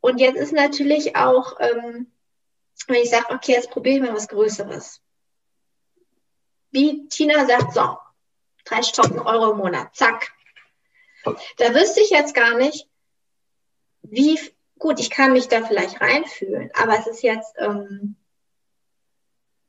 Und 0.00 0.18
jetzt 0.18 0.38
ist 0.38 0.52
natürlich 0.52 1.16
auch 1.16 1.58
ähm, 1.60 2.10
wenn 2.86 3.02
ich 3.02 3.10
sage, 3.10 3.26
okay, 3.30 3.52
jetzt 3.52 3.70
probiere 3.70 3.96
ich 3.96 4.02
mal 4.02 4.14
was 4.14 4.28
Größeres. 4.28 5.00
Wie 6.70 7.08
Tina 7.08 7.46
sagt, 7.46 7.74
so, 7.74 7.98
30.000 8.66 9.24
Euro 9.24 9.52
im 9.52 9.58
Monat, 9.58 9.94
zack. 9.94 10.32
Da 11.58 11.74
wüsste 11.74 12.00
ich 12.00 12.10
jetzt 12.10 12.34
gar 12.34 12.56
nicht, 12.56 12.88
wie 14.02 14.38
gut, 14.78 14.98
ich 14.98 15.10
kann 15.10 15.32
mich 15.32 15.48
da 15.48 15.62
vielleicht 15.62 16.00
reinfühlen, 16.00 16.70
aber 16.74 16.98
es 16.98 17.06
ist 17.06 17.22
jetzt 17.22 17.54
ähm, 17.58 18.16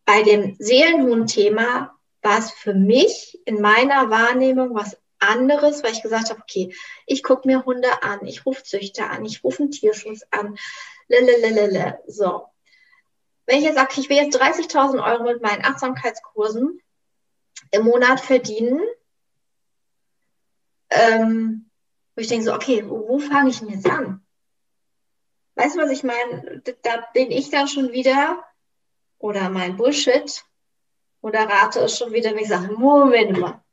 bei 0.05 0.23
dem 0.23 0.55
Seelenhuhn-Thema 0.57 1.97
war 2.21 2.39
es 2.39 2.51
für 2.51 2.73
mich 2.73 3.39
in 3.45 3.61
meiner 3.61 4.09
Wahrnehmung 4.09 4.73
was 4.73 4.97
anderes, 5.19 5.84
weil 5.84 5.91
ich 5.91 6.01
gesagt 6.01 6.29
habe, 6.29 6.41
okay, 6.41 6.73
ich 7.05 7.23
gucke 7.23 7.47
mir 7.47 7.65
Hunde 7.65 8.03
an, 8.03 8.25
ich 8.25 8.45
rufe 8.45 8.63
Züchter 8.63 9.09
an, 9.09 9.25
ich 9.25 9.43
rufe 9.43 9.63
einen 9.63 9.71
Tierschutz 9.71 10.21
an, 10.32 10.57
lalalala, 11.07 11.99
so 12.07 12.51
wenn 13.51 13.59
ich 13.59 13.65
jetzt 13.65 13.75
sage, 13.75 13.93
ich 13.97 14.09
will 14.09 14.15
jetzt 14.15 14.39
30.000 14.39 15.03
Euro 15.03 15.23
mit 15.23 15.41
meinen 15.41 15.65
Achtsamkeitskursen 15.65 16.82
im 17.71 17.84
Monat 17.84 18.21
verdienen, 18.21 18.79
ähm, 20.89 21.69
wo 22.15 22.21
ich 22.21 22.27
denke 22.27 22.45
so, 22.45 22.53
okay, 22.53 22.88
wo, 22.88 23.09
wo 23.09 23.19
fange 23.19 23.49
ich 23.49 23.59
denn 23.59 23.69
jetzt 23.69 23.89
an? 23.89 24.20
Weißt 25.62 25.76
du, 25.76 25.82
was 25.82 25.91
ich 25.91 26.01
meine? 26.03 26.64
Da 26.82 27.07
bin 27.14 27.30
ich 27.30 27.51
dann 27.51 27.68
schon 27.68 27.91
wieder, 27.91 28.43
oder 29.20 29.47
mein 29.51 29.78
Bullshit, 29.78 30.43
oder 31.22 31.41
rate 31.41 31.82
es 31.82 31.99
schon 31.99 32.12
wieder, 32.14 32.32
wenn 32.32 32.39
ich 32.39 32.47
sage, 32.47 32.74
Moment 32.74 33.38
mal, 33.38 33.64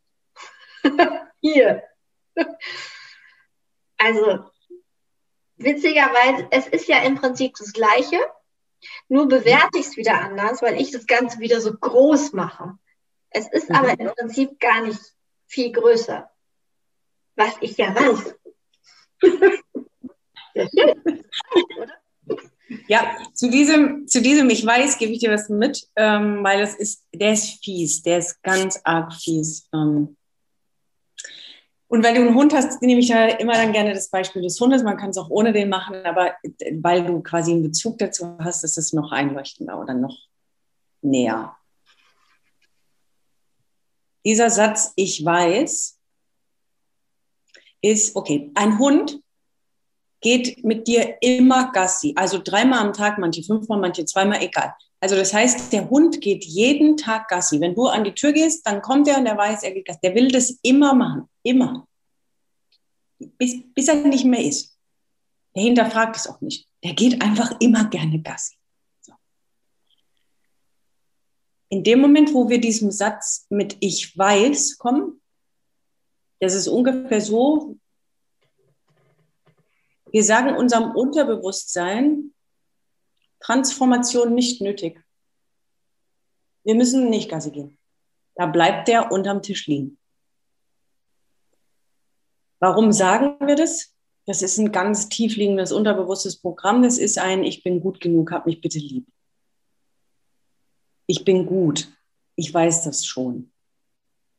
hier. 1.41 1.83
also, 3.97 4.51
witzigerweise, 5.57 6.49
es 6.51 6.67
ist 6.67 6.89
ja 6.89 6.99
im 7.05 7.15
Prinzip 7.15 7.55
das 7.59 7.73
Gleiche, 7.73 8.21
nur 9.09 9.27
bewerte 9.27 9.79
ich 9.79 9.87
es 9.87 9.97
wieder 9.97 10.21
anders, 10.21 10.61
weil 10.61 10.79
ich 10.79 10.91
das 10.91 11.07
Ganze 11.07 11.39
wieder 11.39 11.63
so 11.63 11.73
groß 11.73 12.35
mache. 12.35 12.77
Es 13.31 13.51
ist 13.51 13.71
mhm. 13.71 13.77
aber 13.77 13.99
im 13.99 14.13
Prinzip 14.15 14.61
gar 14.61 14.83
nicht 14.83 15.01
viel 15.47 15.73
größer, 15.73 16.31
was 17.35 17.55
ich 17.63 17.79
ja 17.79 17.95
weiß. 17.95 18.35
Ja, 22.89 23.17
zu 23.35 23.51
diesem, 23.51 24.09
zu 24.09 24.23
diesem 24.23 24.49
Ich 24.49 24.65
weiß, 24.65 24.97
gebe 24.97 25.13
ich 25.13 25.19
dir 25.19 25.31
was 25.31 25.51
mit, 25.51 25.87
ähm, 25.95 26.43
weil 26.43 26.61
das 26.61 26.75
ist, 26.75 27.05
der 27.15 27.35
ist 27.35 27.63
fies, 27.63 28.03
der 28.03 28.19
ist 28.19 28.43
ganz 28.43 28.81
arg 28.83 29.13
fies. 29.13 29.69
Ähm. 29.75 30.17
Und 31.87 32.03
weil 32.03 32.15
du 32.15 32.23
einen 32.23 32.35
Hund 32.35 32.55
hast, 32.55 32.81
nehme 32.81 33.01
ich 33.01 33.09
ja 33.09 33.27
immer 33.27 33.53
dann 33.53 33.73
gerne 33.73 33.93
das 33.93 34.09
Beispiel 34.09 34.41
des 34.41 34.59
Hundes. 34.59 34.83
Man 34.83 34.97
kann 34.97 35.11
es 35.11 35.19
auch 35.19 35.29
ohne 35.29 35.53
den 35.53 35.69
machen, 35.69 35.97
aber 36.05 36.35
weil 36.81 37.05
du 37.05 37.23
quasi 37.23 37.53
einen 37.53 37.63
Bezug 37.63 37.99
dazu 37.99 38.39
hast, 38.39 38.65
ist 38.65 38.79
es 38.79 38.95
noch 38.95 39.13
einleuchtender 39.13 39.79
oder 39.79 39.93
noch 39.93 40.17
näher. 41.03 41.55
Dieser 44.25 44.49
Satz, 44.49 44.93
ich 44.97 45.23
weiß, 45.23 45.99
ist, 47.83 48.17
okay, 48.17 48.51
ein 48.55 48.79
Hund 48.79 49.21
geht 50.21 50.65
mit 50.65 50.87
dir 50.87 51.17
immer 51.21 51.73
Gassi. 51.73 52.13
Also 52.17 52.41
dreimal 52.43 52.81
am 52.81 52.93
Tag, 52.93 53.19
manche 53.19 53.43
fünfmal, 53.43 53.79
manche 53.79 54.05
zweimal, 54.05 54.43
egal. 54.43 54.75
Also 55.01 55.15
das 55.15 55.33
heißt, 55.33 55.73
der 55.73 55.89
Hund 55.89 56.21
geht 56.21 56.45
jeden 56.45 56.97
Tag 56.97 57.29
Gassi. 57.29 57.61
Wenn 57.61 57.75
du 57.75 57.87
an 57.87 58.05
die 58.05 58.15
Tür 58.15 58.33
gehst, 58.33 58.67
dann 58.67 58.83
kommt 58.83 59.07
er 59.07 59.19
und 59.19 59.27
er 59.27 59.37
weiß, 59.37 59.63
er 59.63 59.73
geht 59.73 59.87
Gassi. 59.87 60.01
Der 60.03 60.15
will 60.15 60.29
das 60.29 60.59
immer 60.63 60.95
machen. 60.95 61.29
Immer. 61.43 61.87
Bis, 63.19 63.57
bis 63.75 63.89
er 63.89 63.97
nicht 63.97 64.25
mehr 64.25 64.43
ist. 64.43 64.77
Der 65.55 65.63
hinterfragt 65.63 66.17
es 66.17 66.27
auch 66.27 66.41
nicht. 66.41 66.67
Der 66.85 66.95
geht 66.95 67.23
einfach 67.23 67.53
immer 67.61 67.85
gerne 67.89 68.21
Gassi. 68.21 68.57
So. 69.01 69.13
In 71.69 71.85
dem 71.85 72.01
Moment, 72.01 72.35
wo 72.35 72.49
wir 72.49 72.61
diesem 72.61 72.91
Satz 72.91 73.47
mit 73.51 73.77
Ich 73.81 74.17
weiß 74.17 74.79
kommen, 74.79 75.21
das 76.41 76.55
ist 76.55 76.69
ungefähr 76.69 77.21
so, 77.21 77.77
wir 80.13 80.25
sagen 80.25 80.57
unserem 80.57 80.93
Unterbewusstsein, 80.93 82.35
Transformation 83.41 84.35
nicht 84.35 84.61
nötig. 84.61 85.03
Wir 86.65 86.75
müssen 86.75 87.09
nicht 87.09 87.31
Gasse 87.31 87.51
gehen. 87.51 87.79
Da 88.35 88.47
bleibt 88.47 88.89
der 88.89 89.11
unterm 89.11 89.43
Tisch 89.43 89.67
liegen. 89.67 89.99
Warum 92.61 92.93
sagen 92.93 93.37
wir 93.47 93.55
das? 93.55 93.95
Das 94.27 94.43
ist 94.43 94.59
ein 94.59 94.73
ganz 94.73 95.09
tief 95.09 95.37
liegendes 95.37 95.73
unterbewusstes 95.73 96.37
Programm. 96.41 96.83
Das 96.83 96.99
ist 96.99 97.19
ein 97.19 97.45
Ich 97.45 97.63
bin 97.63 97.81
gut 97.81 98.01
genug, 98.01 98.33
hab 98.33 98.47
mich 98.47 98.61
bitte 98.61 98.79
lieb. 98.79 99.07
Ich 101.07 101.25
bin 101.25 101.47
gut. 101.47 101.89
Ich 102.37 102.53
weiß 102.53 102.83
das 102.83 103.07
schon. 103.07 103.51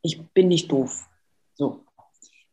Ich 0.01 0.21
bin 0.33 0.49
nicht 0.49 0.71
doof. 0.71 1.09
So. 1.55 1.85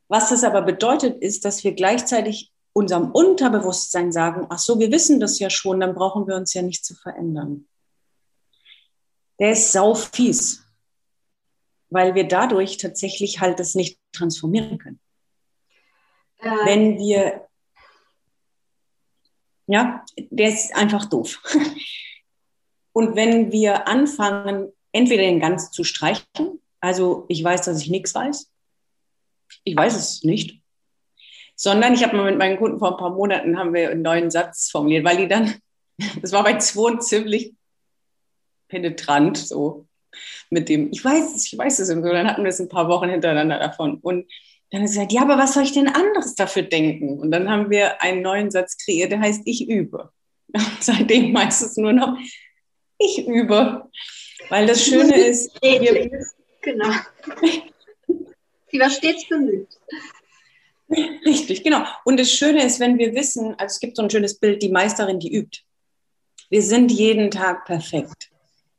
Was 0.08 0.30
das 0.30 0.44
aber 0.44 0.62
bedeutet, 0.62 1.22
ist, 1.22 1.44
dass 1.44 1.62
wir 1.64 1.74
gleichzeitig 1.74 2.52
unserem 2.76 3.10
Unterbewusstsein 3.10 4.12
sagen, 4.12 4.48
ach 4.50 4.58
so, 4.58 4.78
wir 4.78 4.92
wissen 4.92 5.18
das 5.18 5.38
ja 5.38 5.48
schon, 5.48 5.80
dann 5.80 5.94
brauchen 5.94 6.28
wir 6.28 6.36
uns 6.36 6.52
ja 6.52 6.60
nicht 6.60 6.84
zu 6.84 6.94
verändern. 6.94 7.66
Der 9.38 9.52
ist 9.52 9.72
sau 9.72 9.94
fies, 9.94 10.62
weil 11.88 12.14
wir 12.14 12.28
dadurch 12.28 12.76
tatsächlich 12.76 13.40
halt 13.40 13.60
das 13.60 13.76
nicht 13.76 13.98
transformieren 14.12 14.76
können. 14.76 15.00
Äh. 16.40 16.50
Wenn 16.66 16.98
wir, 16.98 17.48
ja, 19.66 20.04
der 20.18 20.48
ist 20.50 20.76
einfach 20.76 21.06
doof. 21.06 21.40
Und 22.92 23.16
wenn 23.16 23.52
wir 23.52 23.88
anfangen, 23.88 24.70
entweder 24.92 25.22
den 25.22 25.40
ganz 25.40 25.70
zu 25.70 25.82
streichen, 25.82 26.60
also 26.80 27.24
ich 27.30 27.42
weiß, 27.42 27.62
dass 27.62 27.80
ich 27.80 27.88
nichts 27.88 28.14
weiß, 28.14 28.52
ich 29.64 29.74
weiß 29.74 29.96
es 29.96 30.24
nicht, 30.24 30.60
sondern 31.56 31.94
ich 31.94 32.04
habe 32.04 32.16
mal 32.16 32.30
mit 32.30 32.38
meinen 32.38 32.58
Kunden 32.58 32.78
vor 32.78 32.92
ein 32.92 32.98
paar 32.98 33.10
Monaten 33.10 33.58
haben 33.58 33.74
wir 33.74 33.90
einen 33.90 34.02
neuen 34.02 34.30
Satz 34.30 34.70
formuliert, 34.70 35.04
weil 35.04 35.16
die 35.16 35.28
dann, 35.28 35.54
das 36.22 36.32
war 36.32 36.44
bei 36.44 36.58
zwei 36.58 36.96
ziemlich 36.98 37.54
penetrant, 38.68 39.38
so 39.38 39.86
mit 40.50 40.68
dem, 40.68 40.90
ich 40.92 41.04
weiß 41.04 41.34
es, 41.34 41.52
ich 41.52 41.58
weiß 41.58 41.78
es, 41.80 41.90
und 41.90 42.02
so, 42.02 42.08
dann 42.10 42.26
hatten 42.26 42.44
wir 42.44 42.50
es 42.50 42.60
ein 42.60 42.68
paar 42.68 42.88
Wochen 42.88 43.08
hintereinander 43.08 43.58
davon. 43.58 43.98
Und 44.00 44.30
dann 44.70 44.82
ist 44.82 44.92
gesagt, 44.92 45.12
ja, 45.12 45.22
aber 45.22 45.38
was 45.38 45.54
soll 45.54 45.62
ich 45.62 45.72
denn 45.72 45.88
anderes 45.88 46.34
dafür 46.34 46.62
denken? 46.62 47.18
Und 47.18 47.30
dann 47.30 47.50
haben 47.50 47.70
wir 47.70 48.02
einen 48.02 48.22
neuen 48.22 48.50
Satz 48.50 48.76
kreiert, 48.76 49.12
der 49.12 49.20
heißt, 49.20 49.42
ich 49.44 49.68
übe. 49.68 50.10
Und 50.54 50.82
seitdem 50.82 51.32
meistens 51.32 51.76
nur 51.76 51.92
noch, 51.92 52.16
ich 52.98 53.26
übe. 53.26 53.88
Weil 54.48 54.66
das 54.66 54.84
Schöne 54.84 55.16
ist, 55.26 55.50
wir, 55.62 56.10
genau. 56.62 56.90
Sie 58.68 58.78
war 58.80 58.90
stets 58.90 59.28
bemüht. 59.28 59.68
Richtig, 60.88 61.64
genau. 61.64 61.82
Und 62.04 62.18
das 62.20 62.30
Schöne 62.30 62.64
ist, 62.64 62.80
wenn 62.80 62.98
wir 62.98 63.14
wissen, 63.14 63.54
also 63.58 63.66
es 63.74 63.80
gibt 63.80 63.96
so 63.96 64.02
ein 64.02 64.10
schönes 64.10 64.38
Bild, 64.38 64.62
die 64.62 64.68
Meisterin, 64.68 65.18
die 65.18 65.34
übt. 65.34 65.60
Wir 66.48 66.62
sind 66.62 66.92
jeden 66.92 67.30
Tag 67.30 67.64
perfekt. 67.64 68.30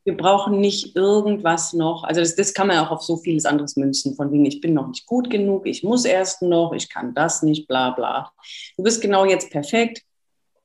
Wir 0.06 0.16
brauchen 0.16 0.62
nicht 0.62 0.96
irgendwas 0.96 1.74
noch. 1.74 2.06
Also 2.06 2.22
das, 2.22 2.36
das 2.36 2.54
kann 2.54 2.68
man 2.68 2.78
auch 2.78 2.92
auf 2.92 3.02
so 3.02 3.18
vieles 3.18 3.46
anderes 3.46 3.76
münzen, 3.76 4.16
von 4.16 4.32
wegen, 4.32 4.46
ich 4.46 4.62
bin 4.62 4.74
noch 4.74 4.88
nicht 4.88 5.06
gut 5.06 5.30
genug, 5.30 5.68
ich 5.68 5.84
muss 5.84 6.06
erst 6.06 6.42
noch, 6.42 6.72
ich 6.72 6.88
kann 6.88 7.14
das 7.14 7.44
nicht, 7.44 7.68
bla 7.68 7.92
bla. 7.92 8.32
Du 8.78 8.84
bist 8.84 9.02
genau 9.02 9.26
jetzt 9.26 9.52
perfekt. 9.52 10.04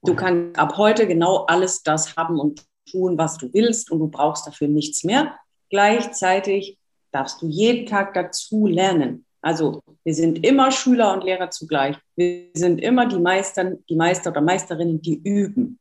Du 0.04 0.14
kannst 0.14 0.56
ab 0.58 0.76
heute 0.76 1.08
genau 1.08 1.44
alles 1.46 1.82
das 1.82 2.16
haben 2.16 2.38
und 2.38 2.64
tun, 2.90 3.18
was 3.18 3.36
du 3.38 3.52
willst 3.52 3.90
und 3.90 3.98
du 3.98 4.08
brauchst 4.08 4.46
dafür 4.46 4.68
nichts 4.68 5.02
mehr. 5.02 5.36
Gleichzeitig 5.70 6.78
darfst 7.10 7.42
du 7.42 7.48
jeden 7.48 7.86
Tag 7.86 8.14
dazu 8.14 8.66
lernen. 8.66 9.24
Also 9.42 9.82
wir 10.04 10.14
sind 10.14 10.46
immer 10.46 10.70
Schüler 10.70 11.12
und 11.12 11.24
Lehrer 11.24 11.50
zugleich. 11.50 11.96
Wir 12.14 12.48
sind 12.54 12.80
immer 12.80 13.06
die 13.06 13.18
Meister, 13.18 13.76
die 13.88 13.96
Meister 13.96 14.30
oder 14.30 14.40
Meisterinnen, 14.40 15.02
die 15.02 15.20
üben. 15.22 15.80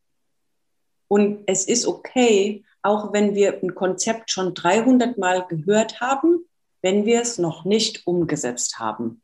Und 1.08 1.44
es 1.46 1.66
ist 1.66 1.86
okay, 1.86 2.64
auch 2.82 3.12
wenn 3.12 3.34
wir 3.34 3.62
ein 3.62 3.74
Konzept 3.74 4.30
schon 4.30 4.54
300 4.54 5.16
Mal 5.16 5.46
gehört 5.46 6.00
haben, 6.00 6.44
wenn 6.82 7.06
wir 7.06 7.20
es 7.20 7.38
noch 7.38 7.64
nicht 7.64 8.06
umgesetzt 8.06 8.80
haben. 8.80 9.22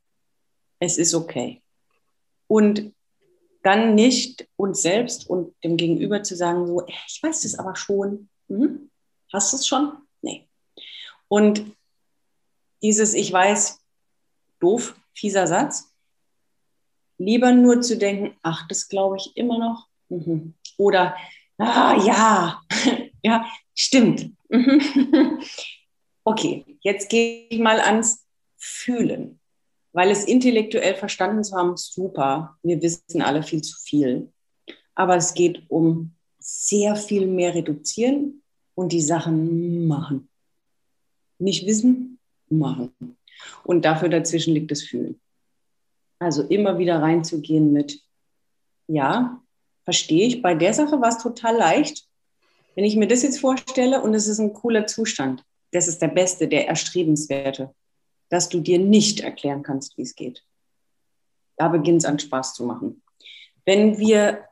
Es 0.78 0.98
ist 0.98 1.14
okay. 1.14 1.60
Und 2.46 2.94
dann 3.64 3.96
nicht 3.96 4.48
uns 4.56 4.82
selbst 4.82 5.28
und 5.28 5.52
dem 5.64 5.76
Gegenüber 5.76 6.22
zu 6.22 6.36
sagen, 6.36 6.66
so, 6.66 6.86
ich 6.86 7.20
weiß 7.20 7.40
das 7.40 7.58
aber 7.58 7.74
schon. 7.74 8.28
Mhm. 8.46 8.90
Hast 9.32 9.52
du 9.52 9.56
es 9.56 9.66
schon? 9.66 9.92
Nee. 10.22 10.46
Und 11.26 11.72
dieses 12.82 13.14
Ich 13.14 13.32
weiß, 13.32 13.80
doof, 14.60 14.94
fieser 15.14 15.46
Satz. 15.46 15.92
Lieber 17.18 17.52
nur 17.52 17.80
zu 17.80 17.96
denken, 17.96 18.36
ach, 18.42 18.66
das 18.68 18.88
glaube 18.88 19.16
ich 19.16 19.36
immer 19.36 19.58
noch. 19.58 19.88
Mhm. 20.08 20.54
Oder, 20.76 21.16
ah, 21.58 22.00
ja, 22.04 22.60
ja, 23.22 23.46
stimmt. 23.74 24.32
Mhm. 24.48 25.40
okay, 26.24 26.64
jetzt 26.80 27.08
gehe 27.08 27.46
ich 27.48 27.58
mal 27.58 27.80
ans 27.80 28.24
Fühlen. 28.56 29.40
Weil 29.92 30.10
es 30.10 30.24
intellektuell 30.24 30.94
verstanden 30.94 31.42
zu 31.42 31.56
haben, 31.56 31.76
super. 31.76 32.56
Wir 32.62 32.80
wissen 32.82 33.22
alle 33.22 33.42
viel 33.42 33.62
zu 33.62 33.76
viel. 33.80 34.32
Aber 34.94 35.16
es 35.16 35.34
geht 35.34 35.62
um 35.68 36.12
sehr 36.38 36.94
viel 36.94 37.26
mehr 37.26 37.54
reduzieren 37.54 38.42
und 38.74 38.92
die 38.92 39.00
Sachen 39.00 39.88
machen. 39.88 40.28
Nicht 41.38 41.66
wissen, 41.66 42.18
machen. 42.48 43.17
Und 43.64 43.84
dafür 43.84 44.08
dazwischen 44.08 44.54
liegt 44.54 44.70
das 44.70 44.82
Fühlen. 44.82 45.20
Also 46.18 46.42
immer 46.42 46.78
wieder 46.78 47.00
reinzugehen 47.00 47.72
mit, 47.72 48.00
ja, 48.88 49.40
verstehe 49.84 50.26
ich, 50.26 50.42
bei 50.42 50.54
der 50.54 50.74
Sache 50.74 51.00
war 51.00 51.08
es 51.08 51.18
total 51.18 51.56
leicht. 51.56 52.06
Wenn 52.74 52.84
ich 52.84 52.96
mir 52.96 53.08
das 53.08 53.22
jetzt 53.22 53.40
vorstelle 53.40 54.02
und 54.02 54.14
es 54.14 54.26
ist 54.26 54.38
ein 54.38 54.52
cooler 54.52 54.86
Zustand, 54.86 55.44
das 55.72 55.88
ist 55.88 56.00
der 56.00 56.08
beste, 56.08 56.48
der 56.48 56.68
erstrebenswerte, 56.68 57.74
dass 58.28 58.48
du 58.48 58.60
dir 58.60 58.78
nicht 58.78 59.20
erklären 59.20 59.62
kannst, 59.62 59.96
wie 59.96 60.02
es 60.02 60.14
geht. 60.14 60.44
Da 61.56 61.68
beginnt 61.68 61.98
es 61.98 62.04
an 62.04 62.18
Spaß 62.18 62.54
zu 62.54 62.64
machen. 62.64 63.02
Wenn 63.64 63.98
wir 63.98 64.46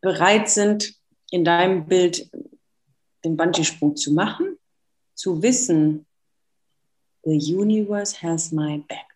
bereit 0.00 0.48
sind, 0.50 0.94
in 1.30 1.44
deinem 1.44 1.86
Bild 1.86 2.30
den 3.24 3.36
Bungee-Sprung 3.36 3.96
zu 3.96 4.12
machen, 4.12 4.58
zu 5.14 5.42
wissen, 5.42 6.06
The 7.24 7.36
universe 7.36 8.22
has 8.22 8.52
my 8.52 8.78
back. 8.88 9.06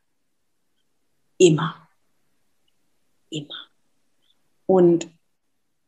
Immer. 1.38 1.88
Immer. 3.30 3.68
Und 4.66 5.08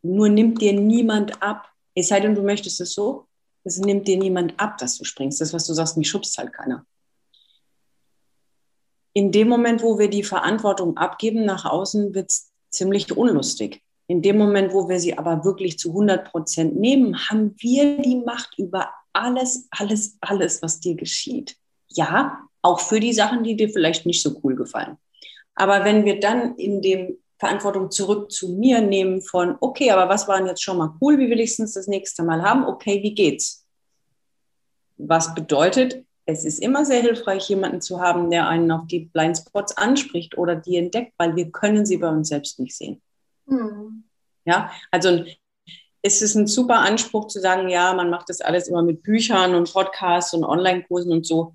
nur 0.02 0.28
nimmt 0.28 0.60
dir 0.60 0.72
niemand 0.72 1.42
ab, 1.42 1.68
es 1.94 2.08
sei 2.08 2.20
denn, 2.20 2.34
du 2.34 2.42
möchtest 2.42 2.80
es 2.80 2.92
so, 2.94 3.26
es 3.64 3.78
nimmt 3.78 4.06
dir 4.06 4.18
niemand 4.18 4.58
ab, 4.60 4.78
dass 4.78 4.96
du 4.98 5.04
springst. 5.04 5.40
Das, 5.40 5.52
was 5.52 5.66
du 5.66 5.74
sagst, 5.74 5.96
mich 5.96 6.08
schubst 6.08 6.36
halt 6.38 6.52
keiner. 6.52 6.86
In 9.12 9.32
dem 9.32 9.48
Moment, 9.48 9.82
wo 9.82 9.98
wir 9.98 10.08
die 10.08 10.22
Verantwortung 10.22 10.96
abgeben 10.96 11.44
nach 11.44 11.64
außen, 11.64 12.14
wird 12.14 12.30
es 12.30 12.52
ziemlich 12.70 13.16
unlustig. 13.16 13.82
In 14.08 14.22
dem 14.22 14.38
Moment, 14.38 14.72
wo 14.72 14.88
wir 14.88 15.00
sie 15.00 15.18
aber 15.18 15.44
wirklich 15.44 15.78
zu 15.78 15.88
100 15.88 16.30
Prozent 16.30 16.76
nehmen, 16.76 17.28
haben 17.28 17.54
wir 17.58 18.00
die 18.02 18.16
Macht 18.16 18.58
über 18.58 18.92
alles, 19.12 19.66
alles, 19.70 20.18
alles, 20.20 20.62
was 20.62 20.78
dir 20.80 20.94
geschieht. 20.94 21.56
Ja, 21.96 22.46
auch 22.62 22.80
für 22.80 23.00
die 23.00 23.12
Sachen, 23.12 23.44
die 23.44 23.56
dir 23.56 23.68
vielleicht 23.68 24.06
nicht 24.06 24.22
so 24.22 24.40
cool 24.42 24.54
gefallen. 24.54 24.98
Aber 25.54 25.84
wenn 25.84 26.04
wir 26.04 26.20
dann 26.20 26.56
in 26.56 26.82
dem 26.82 27.16
Verantwortung 27.38 27.90
zurück 27.90 28.30
zu 28.30 28.48
mir 28.48 28.80
nehmen 28.80 29.22
von, 29.22 29.56
okay, 29.60 29.90
aber 29.90 30.08
was 30.08 30.26
war 30.26 30.38
denn 30.38 30.46
jetzt 30.46 30.62
schon 30.62 30.78
mal 30.78 30.94
cool, 31.00 31.18
wie 31.18 31.30
will 31.30 31.40
ich 31.40 31.58
es 31.58 31.74
das 31.74 31.86
nächste 31.86 32.22
Mal 32.22 32.42
haben? 32.42 32.64
Okay, 32.64 33.02
wie 33.02 33.14
geht's? 33.14 33.66
Was 34.96 35.34
bedeutet, 35.34 36.04
es 36.24 36.44
ist 36.44 36.58
immer 36.58 36.84
sehr 36.84 37.00
hilfreich, 37.00 37.48
jemanden 37.48 37.80
zu 37.80 38.00
haben, 38.00 38.30
der 38.30 38.48
einen 38.48 38.70
auf 38.70 38.86
die 38.86 39.00
Blindspots 39.00 39.76
anspricht 39.76 40.36
oder 40.36 40.56
die 40.56 40.76
entdeckt, 40.76 41.12
weil 41.18 41.36
wir 41.36 41.50
können 41.50 41.86
sie 41.86 41.98
bei 41.98 42.08
uns 42.08 42.28
selbst 42.28 42.58
nicht 42.58 42.76
sehen. 42.76 43.00
Mhm. 43.46 44.04
Ja, 44.44 44.70
also 44.90 45.24
es 46.02 46.22
ist 46.22 46.34
ein 46.36 46.46
super 46.46 46.78
Anspruch 46.78 47.26
zu 47.26 47.40
sagen, 47.40 47.68
ja, 47.68 47.92
man 47.92 48.10
macht 48.10 48.28
das 48.28 48.40
alles 48.40 48.68
immer 48.68 48.82
mit 48.82 49.02
Büchern 49.02 49.54
und 49.54 49.72
Podcasts 49.72 50.32
und 50.34 50.44
Online-Kursen 50.44 51.12
und 51.12 51.26
so. 51.26 51.54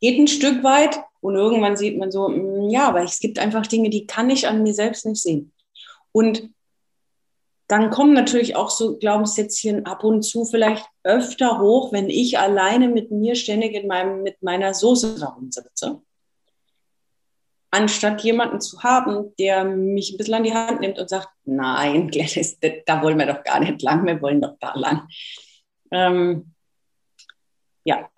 Geht 0.00 0.18
ein 0.18 0.28
Stück 0.28 0.62
weit 0.62 0.98
und 1.20 1.34
irgendwann 1.34 1.76
sieht 1.76 1.98
man 1.98 2.10
so, 2.10 2.28
mm, 2.28 2.70
ja, 2.70 2.88
aber 2.88 3.02
es 3.02 3.20
gibt 3.20 3.38
einfach 3.38 3.66
Dinge, 3.66 3.90
die 3.90 4.06
kann 4.06 4.30
ich 4.30 4.46
an 4.46 4.62
mir 4.62 4.74
selbst 4.74 5.06
nicht 5.06 5.22
sehen. 5.22 5.52
Und 6.12 6.50
dann 7.68 7.90
kommen 7.90 8.12
natürlich 8.12 8.54
auch 8.54 8.70
so 8.70 8.96
Glaubenssätzchen 8.96 9.86
ab 9.86 10.04
und 10.04 10.22
zu 10.22 10.44
vielleicht 10.44 10.86
öfter 11.02 11.60
hoch, 11.60 11.92
wenn 11.92 12.08
ich 12.08 12.38
alleine 12.38 12.88
mit 12.88 13.10
mir 13.10 13.34
ständig 13.34 13.74
in 13.74 13.88
meinem, 13.88 14.22
mit 14.22 14.40
meiner 14.42 14.72
Soße 14.72 15.18
darum 15.18 15.50
sitze. 15.50 16.00
Anstatt 17.72 18.22
jemanden 18.22 18.60
zu 18.60 18.84
haben, 18.84 19.34
der 19.38 19.64
mich 19.64 20.12
ein 20.12 20.16
bisschen 20.16 20.34
an 20.34 20.44
die 20.44 20.54
Hand 20.54 20.80
nimmt 20.80 20.98
und 20.98 21.08
sagt, 21.08 21.28
nein, 21.44 22.08
Glennis, 22.10 22.58
da 22.86 23.02
wollen 23.02 23.18
wir 23.18 23.26
doch 23.26 23.42
gar 23.42 23.58
nicht 23.58 23.82
lang, 23.82 24.06
wir 24.06 24.22
wollen 24.22 24.40
doch 24.40 24.56
da 24.60 24.74
lang. 24.74 25.08
Ähm, 25.90 26.54
ja, 27.84 28.08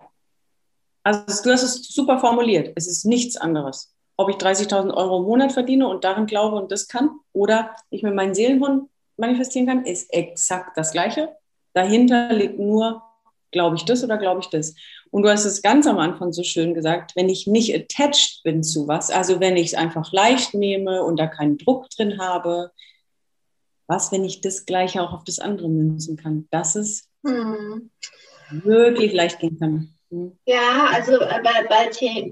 also 1.03 1.43
du 1.43 1.51
hast 1.51 1.63
es 1.63 1.87
super 1.87 2.19
formuliert. 2.19 2.73
Es 2.75 2.87
ist 2.87 3.05
nichts 3.05 3.37
anderes. 3.37 3.93
Ob 4.17 4.29
ich 4.29 4.35
30.000 4.35 4.93
Euro 4.93 5.19
im 5.19 5.23
Monat 5.23 5.51
verdiene 5.51 5.87
und 5.87 6.03
darin 6.03 6.25
glaube 6.25 6.57
und 6.57 6.71
das 6.71 6.87
kann 6.87 7.11
oder 7.33 7.75
ich 7.89 8.03
mit 8.03 8.15
meinen 8.15 8.35
Seelenhund 8.35 8.89
manifestieren 9.17 9.67
kann, 9.67 9.85
ist 9.85 10.13
exakt 10.13 10.77
das 10.77 10.91
Gleiche. 10.91 11.35
Dahinter 11.73 12.33
liegt 12.33 12.59
nur, 12.59 13.01
glaube 13.51 13.77
ich 13.77 13.85
das 13.85 14.03
oder 14.03 14.17
glaube 14.17 14.41
ich 14.41 14.47
das. 14.47 14.75
Und 15.11 15.23
du 15.23 15.29
hast 15.29 15.45
es 15.45 15.61
ganz 15.61 15.87
am 15.87 15.97
Anfang 15.97 16.33
so 16.33 16.43
schön 16.43 16.73
gesagt, 16.73 17.15
wenn 17.15 17.29
ich 17.29 17.47
nicht 17.47 17.73
attached 17.73 18.41
bin 18.43 18.63
zu 18.63 18.87
was, 18.87 19.09
also 19.09 19.39
wenn 19.39 19.57
ich 19.57 19.67
es 19.67 19.73
einfach 19.73 20.11
leicht 20.11 20.53
nehme 20.53 21.03
und 21.03 21.17
da 21.17 21.27
keinen 21.27 21.57
Druck 21.57 21.89
drin 21.89 22.19
habe, 22.19 22.71
was, 23.87 24.11
wenn 24.11 24.23
ich 24.23 24.41
das 24.41 24.65
Gleiche 24.65 25.01
auch 25.01 25.13
auf 25.13 25.23
das 25.23 25.39
andere 25.39 25.67
münzen 25.67 26.15
kann, 26.15 26.47
dass 26.51 26.75
es 26.75 27.09
hm. 27.25 27.89
wirklich 28.51 29.13
leicht 29.13 29.39
gehen 29.39 29.57
kann. 29.57 29.95
Ja, 30.45 30.87
also 30.91 31.19
äh, 31.19 31.41
bei, 31.43 31.67
bei, 31.67 31.91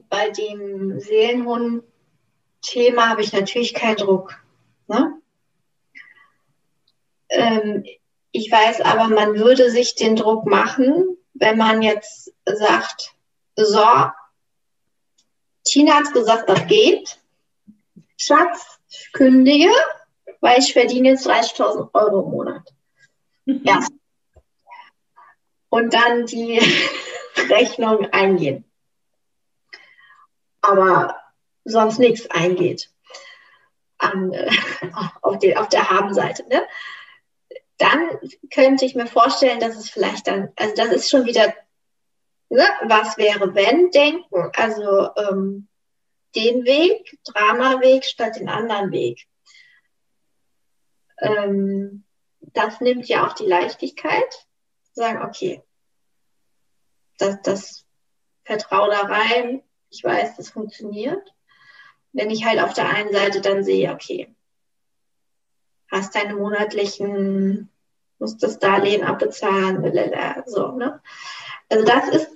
bei 0.09 0.30
dem 0.32 0.99
Seelenhund-Thema 0.99 3.09
habe 3.09 3.21
ich 3.21 3.32
natürlich 3.34 3.75
keinen 3.75 3.97
Druck. 3.97 4.41
Ne? 4.88 5.21
Ähm, 7.30 7.86
ich 8.32 8.51
weiß 8.51 8.82
aber, 8.82 9.09
man 9.09 9.36
würde 9.36 9.69
sich 9.69 9.93
den 9.95 10.15
Druck 10.15 10.47
machen, 10.47 11.17
wenn 11.34 11.57
man 11.57 11.82
jetzt 11.82 12.34
sagt, 12.45 13.13
so, 13.55 13.86
Tina 15.63 15.95
hat 15.95 16.13
gesagt, 16.13 16.49
das 16.49 16.67
geht. 16.67 17.19
Schatz, 18.17 18.80
kündige, 19.13 19.71
weil 20.41 20.59
ich 20.59 20.73
verdiene 20.73 21.09
jetzt 21.09 21.28
30.000 21.28 21.89
Euro 21.93 22.23
im 22.23 22.32
Monat. 22.32 22.73
Ja. 23.45 23.86
Und 25.70 25.93
dann 25.93 26.26
die 26.26 26.59
Rechnung 27.49 28.07
eingehen. 28.11 28.63
Aber 30.61 31.18
sonst 31.65 31.99
nichts 31.99 32.30
eingeht. 32.30 32.89
An, 33.97 34.32
äh, 34.32 34.49
auf, 35.22 35.39
die, 35.39 35.57
auf 35.57 35.70
der 35.70 35.89
Habenseite. 35.89 36.47
Ne? 36.47 36.65
dann 37.78 38.20
könnte 38.51 38.86
ich 38.86 38.95
mir 38.95 39.07
vorstellen, 39.07 39.59
dass 39.59 39.76
es 39.76 39.89
vielleicht 39.89 40.28
dann, 40.28 40.51
also 40.55 40.74
das 40.76 40.89
ist 40.89 41.09
schon 41.09 41.26
wieder, 41.26 41.53
ne, 42.49 42.65
was 42.84 43.18
wäre 43.18 43.53
wenn 43.53 43.91
denken, 43.91 44.51
also 44.55 45.09
ähm, 45.15 45.68
den 46.36 46.65
Weg, 46.65 47.18
Dramaweg 47.24 48.03
statt 48.03 48.38
den 48.38 48.49
anderen 48.49 48.91
Weg. 48.91 49.28
Ähm, 51.20 52.03
das 52.39 52.82
nimmt 52.82 53.07
ja 53.07 53.28
auch 53.28 53.34
die 53.34 53.45
Leichtigkeit, 53.45 54.47
sagen, 54.98 55.24
okay, 55.24 55.64
das, 57.18 57.41
das 57.41 57.86
vertraue 58.43 58.89
da 58.89 59.02
rein, 59.02 59.64
ich 59.89 60.04
weiß, 60.04 60.36
das 60.38 60.50
funktioniert. 60.50 61.34
Wenn 62.14 62.30
ich 62.30 62.45
halt 62.45 62.60
auf 62.60 62.74
der 62.74 62.89
einen 62.89 63.12
Seite 63.12 63.41
dann 63.41 63.64
sehe, 63.64 63.93
okay, 63.93 64.36
hast 65.91 66.16
deine 66.16 66.36
monatlichen, 66.36 67.70
musst 68.20 68.43
das 68.43 68.60
Darlehen 68.60 69.04
abbezahlen, 69.04 69.82
so, 70.45 70.72
ne? 70.72 71.02
Also 71.70 71.86
das 71.86 72.10
ist 72.10 72.32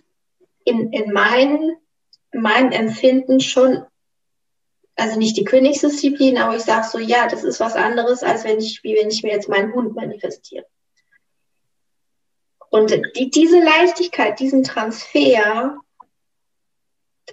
in, 0.65 0.91
in 0.93 1.11
mein, 1.11 1.77
meinem 2.33 2.71
Empfinden 2.71 3.39
schon, 3.39 3.85
also 4.95 5.17
nicht 5.17 5.37
die 5.37 5.43
Königsdisziplin, 5.43 6.37
aber 6.37 6.55
ich 6.55 6.63
sage 6.63 6.87
so, 6.87 6.99
ja, 6.99 7.27
das 7.27 7.43
ist 7.43 7.59
was 7.59 7.75
anderes, 7.75 8.23
als 8.23 8.43
wenn 8.43 8.59
ich, 8.59 8.83
wie 8.83 8.95
wenn 8.95 9.09
ich 9.09 9.23
mir 9.23 9.31
jetzt 9.31 9.49
meinen 9.49 9.73
Hund 9.73 9.95
manifestiere. 9.95 10.65
Und 12.71 12.97
die, 13.17 13.29
diese 13.29 13.59
Leichtigkeit, 13.59 14.39
diesen 14.39 14.63
Transfer, 14.63 15.77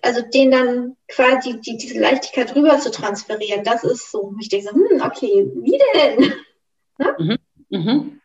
also 0.03 0.23
den 0.23 0.51
dann 0.51 0.97
quasi 1.07 1.61
die, 1.61 1.77
diese 1.77 2.01
Leichtigkeit 2.01 2.55
rüber 2.57 2.79
zu 2.81 2.91
transferieren, 2.91 3.63
das 3.63 3.85
ist 3.85 4.11
so, 4.11 4.35
ich 4.41 4.49
denke 4.49 4.69
so, 4.69 4.75
hm, 4.75 5.01
okay, 5.01 5.51
wie 5.55 5.81
denn? 5.95 6.33
Ne? 7.01 7.15
Mhm, 7.17 7.79
mhm. 7.79 8.21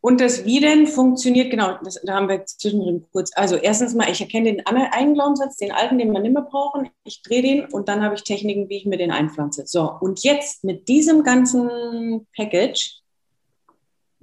Und 0.00 0.20
das 0.20 0.44
Wie 0.44 0.58
denn 0.58 0.88
funktioniert, 0.88 1.52
genau, 1.52 1.78
das, 1.84 2.00
da 2.02 2.14
haben 2.14 2.28
wir 2.28 2.44
zwischendrin 2.44 3.06
kurz. 3.12 3.30
Also 3.36 3.54
erstens 3.54 3.94
mal, 3.94 4.10
ich 4.10 4.20
erkenne 4.20 4.52
den 4.52 4.66
einen 4.66 5.14
Glaubenssatz, 5.14 5.58
den 5.58 5.70
alten, 5.70 5.96
den 5.96 6.10
wir 6.10 6.18
nicht 6.18 6.32
mehr 6.32 6.42
brauchen. 6.42 6.90
Ich 7.04 7.22
drehe 7.22 7.40
den 7.40 7.66
und 7.66 7.86
dann 7.86 8.02
habe 8.02 8.16
ich 8.16 8.24
Techniken, 8.24 8.68
wie 8.68 8.78
ich 8.78 8.84
mir 8.84 8.98
den 8.98 9.12
einpflanze. 9.12 9.62
So, 9.64 9.88
und 10.00 10.24
jetzt 10.24 10.64
mit 10.64 10.88
diesem 10.88 11.22
ganzen 11.22 12.26
Package 12.34 13.01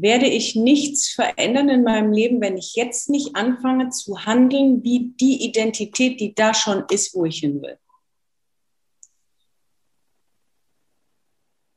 werde 0.01 0.27
ich 0.27 0.55
nichts 0.55 1.09
verändern 1.09 1.67
in 1.67 1.83
meinem 1.83 2.13
Leben, 2.13 2.39
wenn 2.39 2.57
ich 2.57 2.75
jetzt 2.75 3.09
nicht 3.09 3.35
anfange 3.35 3.89
zu 3.89 4.25
handeln 4.25 4.81
wie 4.81 5.13
die 5.19 5.43
Identität, 5.43 6.21
die 6.21 6.33
da 6.33 6.53
schon 6.53 6.85
ist, 6.89 7.13
wo 7.13 7.25
ich 7.25 7.39
hin 7.39 7.61
will. 7.61 7.77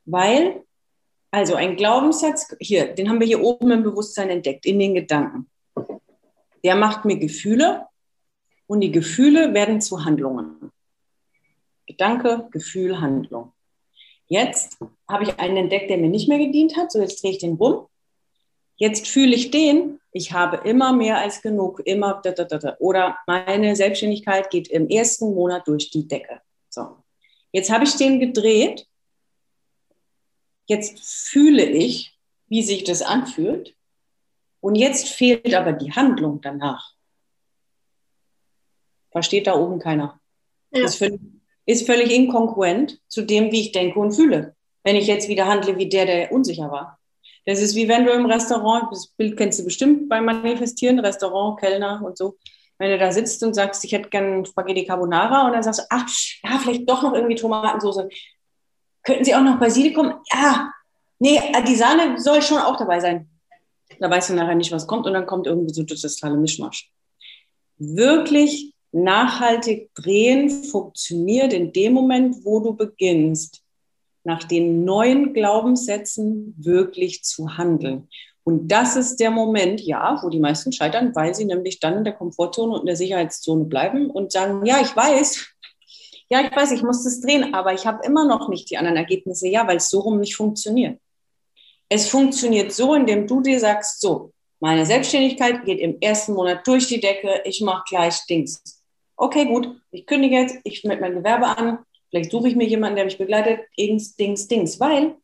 Weil, 0.04 0.62
also 1.32 1.56
ein 1.56 1.76
Glaubenssatz, 1.76 2.54
hier, 2.60 2.94
den 2.94 3.08
haben 3.08 3.18
wir 3.18 3.26
hier 3.26 3.42
oben 3.42 3.70
im 3.72 3.82
Bewusstsein 3.82 4.30
entdeckt, 4.30 4.66
in 4.66 4.78
den 4.78 4.94
Gedanken. 4.94 5.50
Der 6.62 6.76
macht 6.76 7.04
mir 7.04 7.18
Gefühle 7.18 7.86
und 8.68 8.82
die 8.82 8.92
Gefühle 8.92 9.52
werden 9.52 9.80
zu 9.80 10.04
Handlungen. 10.04 10.70
Gedanke, 11.86 12.48
Gefühl, 12.52 13.00
Handlung. 13.00 13.52
Jetzt 14.28 14.78
habe 15.08 15.24
ich 15.24 15.40
einen 15.40 15.56
entdeckt, 15.56 15.90
der 15.90 15.98
mir 15.98 16.08
nicht 16.08 16.28
mehr 16.28 16.38
gedient 16.38 16.76
hat. 16.76 16.92
So, 16.92 17.00
jetzt 17.00 17.22
drehe 17.22 17.32
ich 17.32 17.38
den 17.38 17.54
rum 17.54 17.88
Jetzt 18.76 19.06
fühle 19.06 19.34
ich 19.34 19.50
den, 19.50 20.00
ich 20.12 20.32
habe 20.32 20.68
immer 20.68 20.92
mehr 20.92 21.18
als 21.18 21.40
genug, 21.40 21.80
immer, 21.84 22.20
da, 22.22 22.32
da, 22.32 22.44
da, 22.44 22.76
oder 22.78 23.18
meine 23.26 23.76
Selbstständigkeit 23.76 24.50
geht 24.50 24.68
im 24.68 24.88
ersten 24.88 25.34
Monat 25.34 25.66
durch 25.68 25.90
die 25.90 26.06
Decke. 26.06 26.40
So. 26.68 26.96
Jetzt 27.52 27.70
habe 27.70 27.84
ich 27.84 27.96
den 27.96 28.18
gedreht. 28.18 28.86
Jetzt 30.66 31.00
fühle 31.00 31.64
ich, 31.64 32.18
wie 32.46 32.62
sich 32.62 32.84
das 32.84 33.02
anfühlt. 33.02 33.74
Und 34.60 34.76
jetzt 34.76 35.08
fehlt 35.08 35.54
aber 35.54 35.72
die 35.72 35.92
Handlung 35.92 36.40
danach. 36.40 36.94
Versteht 39.10 39.46
da 39.46 39.54
oben 39.54 39.78
keiner. 39.78 40.20
Ja. 40.70 40.84
Ist, 40.84 40.96
völlig, 40.96 41.20
ist 41.66 41.86
völlig 41.86 42.10
inkongruent 42.10 43.00
zu 43.08 43.22
dem, 43.22 43.52
wie 43.52 43.60
ich 43.60 43.72
denke 43.72 43.98
und 43.98 44.12
fühle. 44.12 44.56
Wenn 44.84 44.96
ich 44.96 45.06
jetzt 45.06 45.28
wieder 45.28 45.46
handle 45.46 45.76
wie 45.76 45.88
der, 45.88 46.06
der 46.06 46.32
unsicher 46.32 46.70
war. 46.70 46.98
Das 47.44 47.60
ist 47.60 47.74
wie 47.74 47.88
wenn 47.88 48.04
du 48.04 48.12
im 48.12 48.26
Restaurant, 48.26 48.84
das 48.90 49.08
Bild 49.08 49.36
kennst 49.36 49.58
du 49.58 49.64
bestimmt 49.64 50.08
beim 50.08 50.24
Manifestieren, 50.24 51.00
Restaurant, 51.00 51.58
Kellner 51.58 52.00
und 52.04 52.16
so. 52.16 52.36
Wenn 52.78 52.90
du 52.90 52.98
da 52.98 53.12
sitzt 53.12 53.42
und 53.42 53.54
sagst, 53.54 53.84
ich 53.84 53.92
hätte 53.92 54.08
gern 54.08 54.44
Spaghetti 54.44 54.84
Carbonara 54.84 55.46
und 55.46 55.52
dann 55.52 55.62
sagst 55.62 55.80
du, 55.80 55.84
ach, 55.90 56.08
ja, 56.44 56.58
vielleicht 56.58 56.88
doch 56.88 57.02
noch 57.02 57.14
irgendwie 57.14 57.34
Tomatensauce. 57.34 58.08
Könnten 59.02 59.24
Sie 59.24 59.34
auch 59.34 59.42
noch 59.42 59.58
Basilikum? 59.58 60.14
Ja, 60.32 60.72
nee, 61.18 61.40
die 61.66 61.74
Sahne 61.74 62.18
soll 62.18 62.42
schon 62.42 62.58
auch 62.58 62.76
dabei 62.76 63.00
sein. 63.00 63.28
Da 63.98 64.10
weißt 64.10 64.30
du 64.30 64.34
nachher 64.34 64.54
nicht, 64.54 64.72
was 64.72 64.86
kommt 64.86 65.06
und 65.06 65.12
dann 65.12 65.26
kommt 65.26 65.46
irgendwie 65.46 65.74
so 65.74 65.82
das 65.82 66.00
totale 66.00 66.36
Mischmasch. 66.36 66.90
Wirklich 67.78 68.72
nachhaltig 68.92 69.94
drehen 69.94 70.50
funktioniert 70.64 71.52
in 71.52 71.72
dem 71.72 71.94
Moment, 71.94 72.44
wo 72.44 72.60
du 72.60 72.74
beginnst, 72.74 73.62
nach 74.24 74.44
den 74.44 74.84
neuen 74.84 75.32
Glaubenssätzen 75.34 76.54
wirklich 76.58 77.24
zu 77.24 77.56
handeln. 77.56 78.08
Und 78.44 78.68
das 78.68 78.96
ist 78.96 79.20
der 79.20 79.30
Moment, 79.30 79.80
ja, 79.80 80.18
wo 80.22 80.28
die 80.28 80.40
meisten 80.40 80.72
scheitern, 80.72 81.14
weil 81.14 81.34
sie 81.34 81.44
nämlich 81.44 81.78
dann 81.78 81.98
in 81.98 82.04
der 82.04 82.14
Komfortzone 82.14 82.72
und 82.72 82.80
in 82.80 82.86
der 82.86 82.96
Sicherheitszone 82.96 83.64
bleiben 83.64 84.10
und 84.10 84.32
sagen, 84.32 84.66
ja, 84.66 84.80
ich 84.80 84.94
weiß, 84.96 85.46
ja, 86.28 86.40
ich 86.40 86.54
weiß, 86.54 86.72
ich 86.72 86.82
muss 86.82 87.04
das 87.04 87.20
drehen, 87.20 87.54
aber 87.54 87.72
ich 87.72 87.86
habe 87.86 88.04
immer 88.04 88.26
noch 88.26 88.48
nicht 88.48 88.70
die 88.70 88.78
anderen 88.78 88.96
Ergebnisse, 88.96 89.48
ja, 89.48 89.66
weil 89.66 89.76
es 89.76 89.90
so 89.90 90.00
rum 90.00 90.18
nicht 90.18 90.34
funktioniert. 90.34 90.98
Es 91.88 92.08
funktioniert 92.08 92.72
so, 92.72 92.94
indem 92.94 93.26
du 93.26 93.42
dir 93.42 93.60
sagst, 93.60 94.00
so, 94.00 94.32
meine 94.60 94.86
Selbstständigkeit 94.86 95.64
geht 95.64 95.80
im 95.80 96.00
ersten 96.00 96.34
Monat 96.34 96.66
durch 96.66 96.86
die 96.86 97.00
Decke, 97.00 97.42
ich 97.44 97.60
mache 97.60 97.84
gleich 97.88 98.24
Dings. 98.26 98.62
Okay, 99.16 99.44
gut, 99.44 99.68
ich 99.90 100.06
kündige 100.06 100.36
jetzt, 100.36 100.56
ich 100.64 100.84
melde 100.84 101.02
mein 101.02 101.14
Gewerbe 101.14 101.46
an, 101.46 101.78
vielleicht 102.12 102.30
suche 102.30 102.48
ich 102.48 102.56
mir 102.56 102.68
jemanden, 102.68 102.96
der 102.96 103.06
mich 103.06 103.16
begleitet, 103.16 103.60
Dings, 103.78 104.14
Dings, 104.14 104.46
Dings, 104.46 104.78
weil 104.78 105.16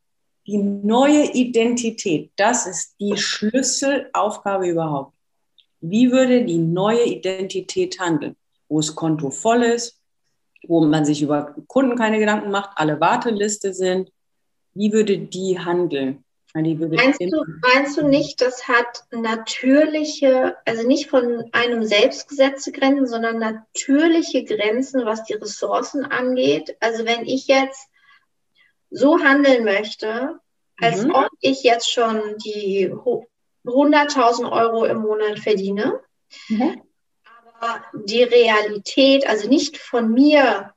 die 0.47 0.57
neue 0.57 1.31
Identität, 1.33 2.33
das 2.37 2.67
ist 2.67 2.97
die 2.99 3.15
Schlüsselaufgabe 3.15 4.67
überhaupt. 4.67 5.13
Wie 5.81 6.11
würde 6.11 6.47
die 6.47 6.57
neue 6.57 7.05
Identität 7.05 8.01
handeln? 8.01 8.35
Wo 8.69 8.81
das 8.81 8.95
Konto 8.95 9.31
voll 9.31 9.63
ist, 9.63 10.01
wo 10.67 10.81
man 10.81 11.05
sich 11.05 11.21
über 11.21 11.55
Kunden 11.67 11.97
keine 11.97 12.19
Gedanken 12.19 12.51
macht, 12.51 12.71
alle 12.77 12.99
Warteliste 12.99 13.75
sind. 13.75 14.11
Wie 14.73 14.91
würde 14.91 15.19
die 15.19 15.59
handeln? 15.59 16.25
Meinst 16.97 17.21
du, 17.21 17.45
meinst 17.63 17.97
du 17.97 18.07
nicht, 18.07 18.41
das 18.41 18.69
hat 18.69 19.05
natürliche, 19.11 20.57
also 20.65 20.87
nicht 20.87 21.09
von 21.09 21.45
einem 21.53 21.85
selbst 21.85 22.29
gesetzte 22.29 22.73
Grenzen, 22.73 23.07
sondern 23.07 23.39
natürliche 23.39 24.45
Grenzen, 24.45 25.05
was 25.05 25.25
die 25.25 25.35
Ressourcen 25.35 26.05
angeht? 26.05 26.77
Also 26.81 27.05
wenn 27.05 27.27
ich 27.27 27.47
jetzt 27.47 27.89
so 28.91 29.19
handeln 29.21 29.65
möchte, 29.65 30.41
als 30.81 31.05
mhm. 31.05 31.15
ob 31.15 31.29
ich 31.41 31.63
jetzt 31.63 31.91
schon 31.91 32.37
die 32.39 32.91
100.000 33.65 34.51
Euro 34.51 34.85
im 34.85 34.99
Monat 34.99 35.39
verdiene, 35.39 36.01
mhm. 36.49 36.83
aber 37.59 37.85
die 37.93 38.23
Realität, 38.23 39.27
also 39.29 39.49
nicht 39.49 39.79
von 39.79 40.13
mir 40.13 40.73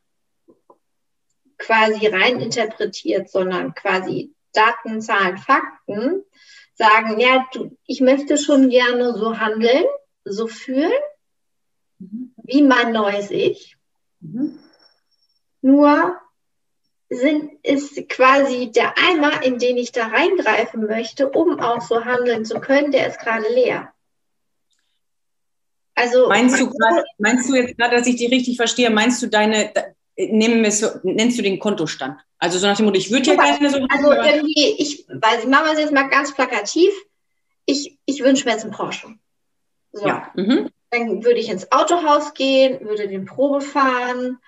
quasi 1.58 2.08
rein 2.08 2.40
interpretiert, 2.40 3.30
sondern 3.30 3.74
quasi 3.76 4.34
Daten, 4.54 5.02
Zahlen, 5.02 5.38
Fakten, 5.38 6.24
sagen, 6.74 7.20
ja, 7.20 7.46
du, 7.54 7.78
ich 7.86 8.02
möchte 8.02 8.38
schon 8.38 8.70
gerne 8.70 9.14
so 9.14 9.40
handeln, 9.40 9.86
so 10.26 10.48
fühlen, 10.48 10.92
mhm. 12.00 12.34
wie 12.44 12.62
mein 12.62 12.92
neues 12.92 13.32
Ich. 13.32 13.78
Mhm. 14.20 14.60
Nur 15.62 16.20
sind, 17.10 17.52
ist 17.64 18.08
quasi 18.10 18.72
der 18.72 18.98
Eimer, 18.98 19.44
in 19.44 19.60
den 19.60 19.78
ich 19.78 19.92
da 19.92 20.08
reingreifen 20.08 20.88
möchte, 20.88 21.30
um 21.30 21.60
auch 21.60 21.82
so 21.82 22.06
handeln 22.06 22.46
zu 22.46 22.60
können, 22.60 22.92
der 22.92 23.08
ist 23.08 23.20
gerade 23.20 23.48
leer. 23.54 23.94
Also, 25.94 26.30
meinst, 26.30 26.60
du 26.60 26.70
grad, 26.70 27.04
meinst 27.18 27.50
du 27.50 27.56
jetzt 27.56 27.78
gerade, 27.78 27.98
dass 27.98 28.08
ich 28.08 28.16
die 28.16 28.28
richtig 28.28 28.56
verstehe? 28.56 28.90
Meinst 28.90 29.22
du 29.22 29.28
deine, 29.28 29.74
nehmen 30.16 30.64
wir 30.64 30.72
so, 30.72 30.88
nennst 31.04 31.38
du 31.38 31.44
den 31.44 31.60
Kontostand? 31.60 32.20
Also 32.42 32.58
so 32.58 32.66
nach 32.66 32.76
dem 32.76 32.88
Motto, 32.88 32.98
ich 32.98 33.12
würde 33.12 33.30
ja 33.30 33.36
gerne 33.36 33.70
so. 33.70 33.86
Also 33.88 34.12
irgendwie, 34.14 34.76
ich 34.80 35.06
weiß, 35.08 35.44
ich 35.44 35.48
mache 35.48 35.74
es 35.74 35.80
jetzt 35.80 35.94
mal 35.94 36.10
ganz 36.10 36.34
plakativ. 36.34 36.92
Ich, 37.66 38.00
ich 38.06 38.24
wünsche 38.24 38.46
mir 38.46 38.54
jetzt 38.54 38.64
einen 38.64 38.74
Porsche. 38.74 39.14
So. 39.92 40.08
Ja. 40.08 40.32
Mhm. 40.34 40.72
Dann 40.90 41.24
würde 41.24 41.40
ich 41.40 41.50
ins 41.50 41.72
Autohaus 41.72 42.34
gehen, 42.34 42.84
würde 42.84 43.08
den 43.08 43.26
Probe 43.26 43.62
fahren, 43.62 44.40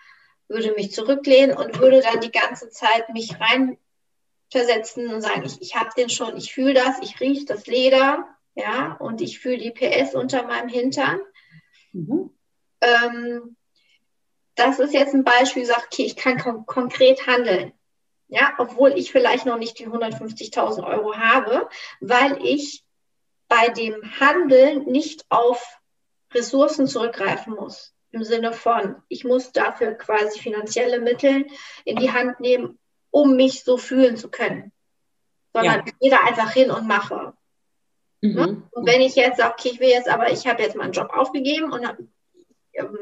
würde 0.47 0.73
mich 0.73 0.91
zurücklehnen 0.91 1.55
und 1.55 1.79
würde 1.79 2.01
dann 2.01 2.19
die 2.19 2.31
ganze 2.31 2.71
Zeit 2.71 3.09
mich 3.13 3.35
reinversetzen 3.39 5.13
und 5.13 5.21
sagen, 5.21 5.43
ich, 5.45 5.61
ich 5.61 5.75
habe 5.75 5.91
den 5.95 6.09
schon, 6.09 6.35
ich 6.35 6.51
fühle 6.51 6.73
das, 6.73 6.97
ich 7.03 7.19
rieche 7.19 7.45
das 7.45 7.67
Leder, 7.67 8.27
ja, 8.55 8.93
und 8.93 9.21
ich 9.21 9.37
fühle 9.37 9.59
die 9.59 9.71
PS 9.71 10.15
unter 10.15 10.47
meinem 10.47 10.67
Hintern. 10.67 11.19
Mhm. 11.91 12.31
Ähm, 12.81 13.55
das 14.55 14.79
ist 14.79 14.95
jetzt 14.95 15.13
ein 15.13 15.23
Beispiel, 15.23 15.65
sag, 15.65 15.85
okay, 15.85 16.05
ich 16.05 16.15
kann 16.15 16.39
kon 16.39 16.65
konkret 16.65 17.27
handeln. 17.27 17.71
Ja, 18.33 18.51
obwohl 18.57 18.93
ich 18.97 19.11
vielleicht 19.11 19.45
noch 19.45 19.59
nicht 19.59 19.77
die 19.77 19.87
150.000 19.87 20.83
Euro 20.83 21.15
habe, 21.15 21.69
weil 21.99 22.43
ich 22.43 22.83
bei 23.47 23.69
dem 23.69 24.01
Handeln 24.19 24.85
nicht 24.85 25.23
auf 25.29 25.77
Ressourcen 26.33 26.87
zurückgreifen 26.87 27.53
muss. 27.53 27.93
Im 28.09 28.23
Sinne 28.23 28.51
von, 28.51 28.95
ich 29.07 29.23
muss 29.23 29.51
dafür 29.51 29.93
quasi 29.93 30.39
finanzielle 30.39 30.99
Mittel 30.99 31.45
in 31.85 31.97
die 31.97 32.11
Hand 32.11 32.39
nehmen, 32.39 32.79
um 33.11 33.35
mich 33.35 33.63
so 33.63 33.77
fühlen 33.77 34.17
zu 34.17 34.31
können. 34.31 34.71
Sondern 35.53 35.81
ja. 35.81 35.83
ich 35.85 35.99
gehe 35.99 36.09
da 36.09 36.21
einfach 36.25 36.51
hin 36.51 36.71
und 36.71 36.87
mache. 36.87 37.33
Mhm. 38.21 38.33
Ne? 38.33 38.63
Und 38.71 38.87
wenn 38.87 39.01
ich 39.01 39.13
jetzt 39.13 39.37
sage, 39.37 39.53
okay, 39.53 39.69
ich 39.73 39.79
will 39.79 39.89
jetzt 39.89 40.09
aber, 40.09 40.31
ich 40.31 40.47
habe 40.47 40.63
jetzt 40.63 40.75
meinen 40.75 40.93
Job 40.93 41.11
aufgegeben 41.13 41.71
und 41.71 41.87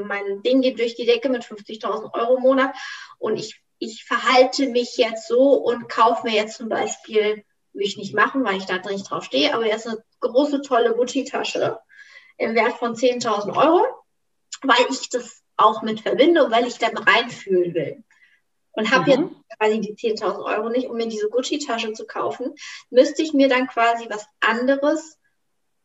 mein 0.04 0.44
Ding 0.44 0.60
geht 0.60 0.78
durch 0.78 0.96
die 0.96 1.06
Decke 1.06 1.30
mit 1.30 1.46
50.000 1.46 2.14
Euro 2.16 2.36
im 2.36 2.42
Monat 2.42 2.76
und 3.18 3.38
ich, 3.38 3.62
ich 3.82 4.06
verhalte 4.06 4.68
mich 4.68 4.96
jetzt 4.98 5.28
so 5.28 5.54
und 5.54 5.90
kaufe 5.90 6.28
mir 6.28 6.36
jetzt 6.36 6.58
zum 6.58 6.70
Beispiel, 6.70 7.44
will 7.74 7.86
ich 7.86 7.98
nicht 7.98 8.14
machen, 8.14 8.46
weil 8.46 8.58
ich 8.58 8.66
da 8.66 8.78
nicht 8.78 9.10
drauf 9.10 9.24
stehe, 9.24 9.56
aber 9.56 9.66
jetzt 9.66 9.88
eine 9.88 9.98
große, 10.20 10.62
tolle 10.62 10.94
Gucci-Tasche 10.94 11.80
im 12.38 12.54
Wert 12.54 12.74
von 12.74 12.94
10.000 12.94 13.58
Euro, 13.58 13.84
weil 14.62 14.86
ich 14.92 15.10
das 15.10 15.42
auch 15.58 15.82
mit 15.82 16.02
verbinde 16.02 16.46
und 16.46 16.52
weil 16.52 16.68
ich 16.68 16.78
dann 16.78 16.96
reinfühlen 16.96 17.74
will. 17.74 18.04
Und 18.74 18.92
habe 18.92 19.18
mhm. 19.18 19.24
jetzt 19.24 19.58
quasi 19.58 19.82
die 19.82 19.96
10.000 19.96 20.46
Euro 20.46 20.70
nicht, 20.70 20.88
um 20.88 20.98
mir 20.98 21.08
diese 21.08 21.30
Gucci-Tasche 21.30 21.94
zu 21.94 22.06
kaufen, 22.06 22.54
müsste 22.92 23.24
ich 23.24 23.34
mir 23.34 23.50
dann 23.50 23.68
quasi 23.68 24.08
was 24.12 24.28
anderes 24.42 25.18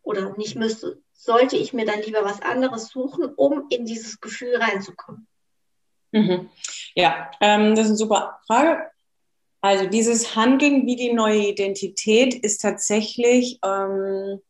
oder 0.03 0.37
nicht 0.37 0.55
müsste, 0.55 1.01
sollte 1.15 1.57
ich 1.57 1.73
mir 1.73 1.87
dann 1.87 2.03
lieber 2.03 2.25
was 2.27 2.43
anderes 2.43 2.89
suchen, 2.89 3.33
um 3.37 3.69
in 3.71 3.87
dieses 3.87 4.21
Gefühl 4.21 4.57
reinzukommen? 4.57 5.27
Mhm. 6.17 6.49
Ja, 6.95 7.31
ähm, 7.41 7.75
das 7.75 7.87
ist 7.87 7.91
eine 7.91 7.97
super 7.99 8.41
Frage. 8.47 8.91
Also 9.61 9.87
dieses 9.87 10.35
Handeln 10.35 10.87
wie 10.87 10.97
die 10.97 11.13
neue 11.13 11.49
Identität 11.49 12.35
ist 12.35 12.59
tatsächlich 12.59 13.59
ähm, 13.65 14.41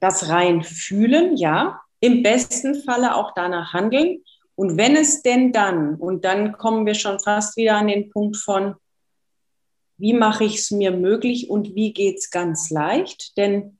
das 0.00 0.28
rein 0.28 0.62
fühlen, 0.62 1.36
ja. 1.36 1.80
Im 2.00 2.22
besten 2.22 2.82
Falle 2.82 3.14
auch 3.14 3.32
danach 3.34 3.74
handeln. 3.74 4.24
Und 4.54 4.78
wenn 4.78 4.96
es 4.96 5.22
denn 5.22 5.52
dann, 5.52 5.96
und 5.96 6.24
dann 6.24 6.52
kommen 6.52 6.86
wir 6.86 6.94
schon 6.94 7.20
fast 7.20 7.56
wieder 7.58 7.76
an 7.76 7.88
den 7.88 8.08
Punkt 8.10 8.38
von, 8.38 8.76
wie 9.98 10.14
mache 10.14 10.44
ich 10.44 10.56
es 10.56 10.70
mir 10.70 10.92
möglich 10.92 11.50
und 11.50 11.74
wie 11.74 11.92
geht 11.92 12.18
es 12.18 12.30
ganz 12.30 12.70
leicht? 12.70 13.36
Denn 13.36 13.78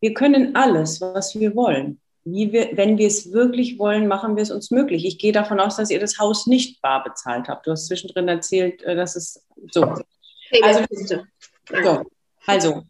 wir 0.00 0.14
können 0.14 0.56
alles, 0.56 1.02
was 1.02 1.38
wir 1.38 1.54
wollen. 1.54 2.00
Wie 2.24 2.52
wir, 2.52 2.70
wenn 2.76 2.96
wir 2.96 3.06
es 3.06 3.32
wirklich 3.32 3.78
wollen, 3.78 4.08
machen 4.08 4.36
wir 4.36 4.42
es 4.42 4.50
uns 4.50 4.70
möglich. 4.70 5.04
Ich 5.04 5.18
gehe 5.18 5.32
davon 5.32 5.60
aus, 5.60 5.76
dass 5.76 5.90
ihr 5.90 6.00
das 6.00 6.18
Haus 6.18 6.46
nicht 6.46 6.80
bar 6.80 7.04
bezahlt 7.04 7.48
habt. 7.48 7.66
Du 7.66 7.70
hast 7.70 7.86
zwischendrin 7.86 8.28
erzählt, 8.28 8.82
äh, 8.82 8.96
dass 8.96 9.14
es 9.14 9.46
so. 9.70 9.82
Also, 10.62 10.84
so. 11.06 12.04
also 12.46 12.82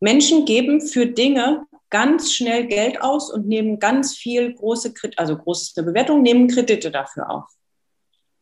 Menschen 0.00 0.44
geben 0.44 0.80
für 0.80 1.06
Dinge 1.06 1.64
ganz 1.90 2.32
schnell 2.32 2.66
Geld 2.66 3.02
aus 3.02 3.30
und 3.30 3.46
nehmen 3.46 3.78
ganz 3.78 4.16
viel 4.16 4.54
große, 4.54 4.94
also 5.16 5.36
große 5.36 5.84
Bewertung, 5.84 6.22
nehmen 6.22 6.48
Kredite 6.48 6.90
dafür 6.90 7.30
auf. 7.30 7.44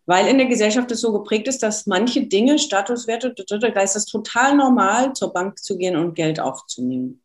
Weil 0.07 0.29
in 0.29 0.39
der 0.39 0.47
Gesellschaft 0.47 0.91
es 0.91 1.01
so 1.01 1.13
geprägt 1.13 1.49
ist, 1.49 1.63
dass 1.63 1.87
manche 1.87 2.27
Dinge, 2.27 2.59
Statuswerte, 2.59 3.35
da 3.35 3.81
ist 3.81 3.97
es 3.97 4.07
total 4.07 4.57
normal, 4.57 5.13
zur 5.13 5.33
Bank 5.33 5.59
zu 5.59 5.77
gehen 5.77 5.97
und 5.97 6.15
Geld 6.15 6.41
aufzunehmen. 6.41 7.23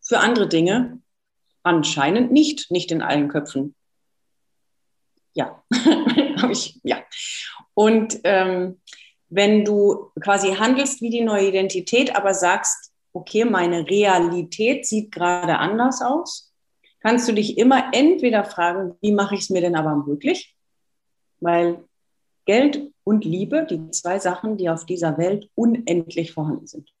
Für 0.00 0.18
andere 0.18 0.48
Dinge 0.48 1.00
anscheinend 1.62 2.32
nicht, 2.32 2.70
nicht 2.70 2.90
in 2.90 3.02
allen 3.02 3.28
Köpfen. 3.28 3.74
Ja, 5.34 5.62
habe 6.36 6.52
ich, 6.52 6.80
ja. 6.82 7.02
Und 7.74 8.20
ähm, 8.24 8.80
wenn 9.28 9.64
du 9.64 10.10
quasi 10.20 10.54
handelst 10.54 11.00
wie 11.00 11.10
die 11.10 11.22
neue 11.22 11.48
Identität, 11.48 12.14
aber 12.14 12.34
sagst, 12.34 12.92
okay, 13.14 13.44
meine 13.44 13.88
Realität 13.88 14.86
sieht 14.86 15.12
gerade 15.12 15.58
anders 15.58 16.02
aus, 16.02 16.52
kannst 17.00 17.28
du 17.28 17.32
dich 17.32 17.58
immer 17.58 17.90
entweder 17.92 18.44
fragen, 18.44 18.94
wie 19.00 19.12
mache 19.12 19.34
ich 19.34 19.42
es 19.42 19.50
mir 19.50 19.60
denn 19.60 19.76
aber 19.76 19.96
möglich? 19.96 20.54
Weil 21.40 21.84
Geld 22.44 22.92
und 23.04 23.24
Liebe, 23.24 23.66
die 23.68 23.90
zwei 23.90 24.18
Sachen, 24.18 24.56
die 24.56 24.68
auf 24.68 24.84
dieser 24.84 25.16
Welt 25.18 25.48
unendlich 25.54 26.32
vorhanden 26.32 26.66
sind 26.66 26.92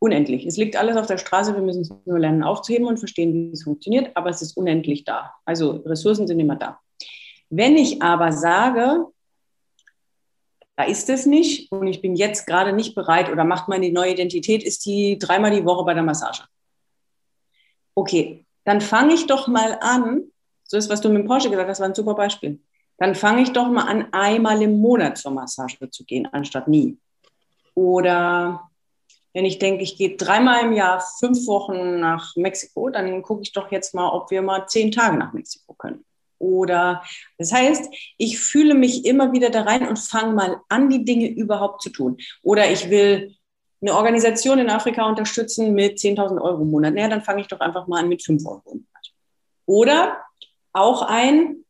unendlich. 0.00 0.46
Es 0.46 0.56
liegt 0.56 0.76
alles 0.76 0.96
auf 0.96 1.06
der 1.06 1.18
Straße, 1.18 1.54
wir 1.54 1.62
müssen 1.62 1.82
es 1.82 1.92
nur 2.04 2.18
lernen 2.18 2.42
aufzuheben 2.42 2.86
und 2.86 2.98
verstehen, 2.98 3.32
wie 3.32 3.52
es 3.52 3.62
funktioniert, 3.62 4.16
aber 4.16 4.30
es 4.30 4.42
ist 4.42 4.56
unendlich 4.56 5.04
da. 5.04 5.34
Also 5.44 5.82
Ressourcen 5.84 6.26
sind 6.26 6.40
immer 6.40 6.56
da. 6.56 6.80
Wenn 7.50 7.76
ich 7.76 8.02
aber 8.02 8.32
sage, 8.32 9.06
da 10.76 10.84
ist 10.84 11.10
es 11.10 11.26
nicht 11.26 11.70
und 11.70 11.86
ich 11.86 12.00
bin 12.00 12.16
jetzt 12.16 12.46
gerade 12.46 12.72
nicht 12.72 12.94
bereit 12.94 13.30
oder 13.30 13.44
macht 13.44 13.68
meine 13.68 13.92
neue 13.92 14.12
Identität, 14.12 14.62
ist 14.62 14.86
die 14.86 15.18
dreimal 15.18 15.50
die 15.50 15.64
Woche 15.64 15.84
bei 15.84 15.92
der 15.92 16.02
Massage. 16.02 16.44
Okay, 17.94 18.46
dann 18.64 18.80
fange 18.80 19.12
ich 19.12 19.26
doch 19.26 19.48
mal 19.48 19.78
an, 19.82 20.22
so 20.64 20.78
ist, 20.78 20.88
was 20.88 21.02
du 21.02 21.10
mit 21.10 21.18
dem 21.18 21.26
Porsche 21.26 21.50
gesagt 21.50 21.68
hast, 21.68 21.80
war 21.80 21.88
ein 21.88 21.94
super 21.94 22.14
Beispiel. 22.14 22.60
dann 22.96 23.14
fange 23.14 23.42
ich 23.42 23.52
doch 23.52 23.68
mal 23.68 23.88
an, 23.88 24.08
einmal 24.12 24.62
im 24.62 24.80
Monat 24.80 25.18
zur 25.18 25.32
Massage 25.32 25.90
zu 25.90 26.04
gehen, 26.04 26.26
anstatt 26.32 26.68
nie. 26.68 26.98
Oder 27.74 28.69
wenn 29.32 29.44
ich 29.44 29.58
denke, 29.58 29.82
ich 29.82 29.96
gehe 29.96 30.16
dreimal 30.16 30.64
im 30.64 30.72
Jahr 30.72 31.02
fünf 31.18 31.46
Wochen 31.46 32.00
nach 32.00 32.34
Mexiko, 32.36 32.90
dann 32.90 33.22
gucke 33.22 33.42
ich 33.42 33.52
doch 33.52 33.70
jetzt 33.70 33.94
mal, 33.94 34.08
ob 34.08 34.30
wir 34.30 34.42
mal 34.42 34.66
zehn 34.66 34.90
Tage 34.90 35.16
nach 35.16 35.32
Mexiko 35.32 35.74
können. 35.74 36.04
Oder 36.38 37.02
das 37.38 37.52
heißt, 37.52 37.92
ich 38.16 38.38
fühle 38.38 38.74
mich 38.74 39.04
immer 39.04 39.32
wieder 39.32 39.50
da 39.50 39.62
rein 39.62 39.86
und 39.86 39.98
fange 39.98 40.32
mal 40.32 40.60
an, 40.68 40.88
die 40.88 41.04
Dinge 41.04 41.28
überhaupt 41.28 41.82
zu 41.82 41.90
tun. 41.90 42.16
Oder 42.42 42.70
ich 42.70 42.88
will 42.88 43.36
eine 43.82 43.94
Organisation 43.94 44.58
in 44.58 44.70
Afrika 44.70 45.06
unterstützen 45.06 45.74
mit 45.74 45.98
10.000 45.98 46.40
Euro 46.40 46.62
im 46.62 46.70
Monat. 46.70 46.94
Naja, 46.94 47.08
dann 47.08 47.22
fange 47.22 47.42
ich 47.42 47.48
doch 47.48 47.60
einfach 47.60 47.86
mal 47.86 48.00
an 48.00 48.08
mit 48.08 48.22
5 48.22 48.44
Euro 48.46 48.62
im 48.72 48.78
Monat. 48.78 49.12
Oder 49.66 50.18
auch 50.72 51.02
ein, 51.02 51.64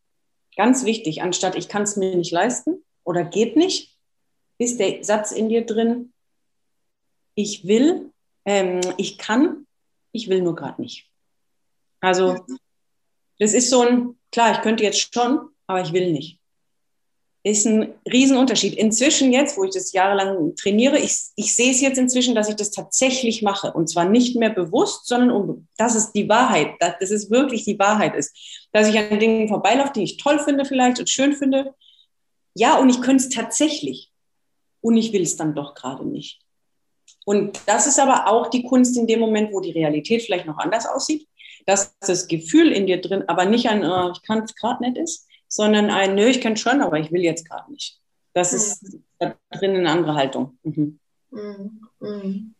ganz 0.56 0.84
wichtig, 0.84 1.22
anstatt 1.22 1.56
ich 1.56 1.68
kann 1.68 1.82
es 1.82 1.96
mir 1.96 2.16
nicht 2.16 2.32
leisten 2.32 2.84
oder 3.04 3.24
geht 3.24 3.56
nicht, 3.56 3.96
ist 4.58 4.78
der 4.78 5.02
Satz 5.04 5.32
in 5.32 5.48
dir 5.48 5.64
drin, 5.66 6.12
ich 7.42 7.66
will, 7.66 8.10
ähm, 8.44 8.80
ich 8.96 9.18
kann, 9.18 9.66
ich 10.12 10.28
will 10.28 10.42
nur 10.42 10.54
gerade 10.54 10.80
nicht. 10.80 11.06
Also 12.00 12.44
das 13.38 13.54
ist 13.54 13.70
so 13.70 13.82
ein, 13.82 14.18
klar, 14.32 14.52
ich 14.52 14.60
könnte 14.60 14.84
jetzt 14.84 15.14
schon, 15.14 15.48
aber 15.66 15.80
ich 15.80 15.92
will 15.92 16.12
nicht. 16.12 16.38
Ist 17.42 17.66
ein 17.66 17.94
Riesenunterschied. 18.10 18.74
Inzwischen 18.74 19.32
jetzt, 19.32 19.56
wo 19.56 19.64
ich 19.64 19.72
das 19.72 19.92
jahrelang 19.92 20.54
trainiere, 20.56 20.98
ich, 20.98 21.16
ich 21.36 21.54
sehe 21.54 21.70
es 21.70 21.80
jetzt 21.80 21.96
inzwischen, 21.96 22.34
dass 22.34 22.50
ich 22.50 22.56
das 22.56 22.70
tatsächlich 22.70 23.40
mache. 23.40 23.72
Und 23.72 23.88
zwar 23.88 24.04
nicht 24.04 24.36
mehr 24.36 24.50
bewusst, 24.50 25.06
sondern 25.06 25.30
um, 25.30 25.68
das 25.78 25.94
ist 25.94 26.12
die 26.12 26.28
Wahrheit. 26.28 26.74
Dass, 26.80 26.96
das 27.00 27.10
ist 27.10 27.30
wirklich 27.30 27.64
die 27.64 27.78
Wahrheit 27.78 28.14
ist. 28.14 28.36
Dass 28.72 28.88
ich 28.88 28.98
an 28.98 29.18
Dingen 29.18 29.48
vorbeilaufe, 29.48 29.92
die 29.94 30.02
ich 30.02 30.18
toll 30.18 30.38
finde 30.38 30.66
vielleicht 30.66 31.00
und 31.00 31.08
schön 31.08 31.32
finde. 31.32 31.74
Ja, 32.54 32.76
und 32.76 32.90
ich 32.90 33.00
könnte 33.00 33.24
es 33.24 33.30
tatsächlich. 33.30 34.12
Und 34.82 34.98
ich 34.98 35.14
will 35.14 35.22
es 35.22 35.36
dann 35.36 35.54
doch 35.54 35.74
gerade 35.74 36.06
nicht. 36.06 36.42
Und 37.30 37.60
das 37.68 37.86
ist 37.86 38.00
aber 38.00 38.26
auch 38.26 38.50
die 38.50 38.64
Kunst 38.64 38.96
in 38.98 39.06
dem 39.06 39.20
Moment, 39.20 39.52
wo 39.52 39.60
die 39.60 39.70
Realität 39.70 40.22
vielleicht 40.22 40.46
noch 40.46 40.58
anders 40.58 40.84
aussieht, 40.84 41.28
dass 41.64 41.96
das 42.00 42.26
Gefühl 42.26 42.72
in 42.72 42.88
dir 42.88 43.00
drin 43.00 43.22
aber 43.28 43.44
nicht 43.44 43.68
ein, 43.68 43.84
äh, 43.84 44.10
ich 44.10 44.22
kann 44.22 44.42
es 44.42 44.56
gerade 44.56 44.82
nicht 44.82 44.98
ist, 44.98 45.28
sondern 45.46 45.90
ein, 45.90 46.16
nö, 46.16 46.26
ich 46.26 46.40
kann 46.40 46.56
schon, 46.56 46.80
aber 46.80 46.98
ich 46.98 47.12
will 47.12 47.22
jetzt 47.22 47.48
gerade 47.48 47.70
nicht. 47.70 48.00
Das 48.32 48.52
ist 48.52 48.82
mhm. 48.82 49.04
da 49.20 49.36
drin 49.52 49.76
eine 49.76 49.92
andere 49.92 50.14
Haltung. 50.16 50.58
Mhm. 50.64 50.98
mhm. 52.00 52.54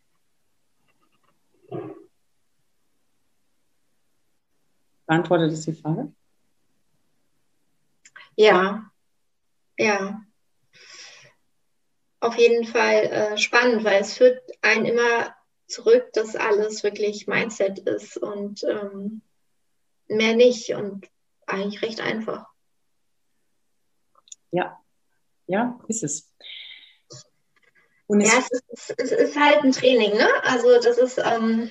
Beantwortet 5.05 5.51
das 5.51 5.65
die 5.65 5.73
Frage? 5.73 6.13
Ja, 8.37 8.89
ja 9.77 10.23
auf 12.21 12.37
jeden 12.37 12.65
Fall 12.65 13.05
äh, 13.05 13.39
spannend, 13.39 13.85
weil 13.85 14.01
es 14.01 14.15
führt 14.15 14.41
einen 14.63 14.87
immer 14.87 15.35
zurück, 15.67 16.13
dass 16.13 16.37
alles 16.37 16.83
wirklich 16.83 17.27
Mindset 17.27 17.79
ist 17.81 18.17
und 18.19 18.63
ähm, 18.65 19.23
mehr 20.09 20.35
nicht 20.35 20.75
und 20.75 21.09
eigentlich 21.47 21.83
recht 21.83 22.01
einfach. 22.01 22.47
Ja, 24.51 24.79
ja, 25.47 25.81
ist 25.89 26.03
es. 26.03 26.33
Und 28.07 28.21
ja, 28.21 28.33
es 28.39 28.51
ist, 28.51 28.95
es 28.99 29.13
ist 29.13 29.39
halt 29.39 29.63
ein 29.63 29.73
Training, 29.73 30.15
ne? 30.15 30.29
Also 30.43 30.81
das 30.81 30.99
ist, 30.99 31.19
ähm, 31.19 31.71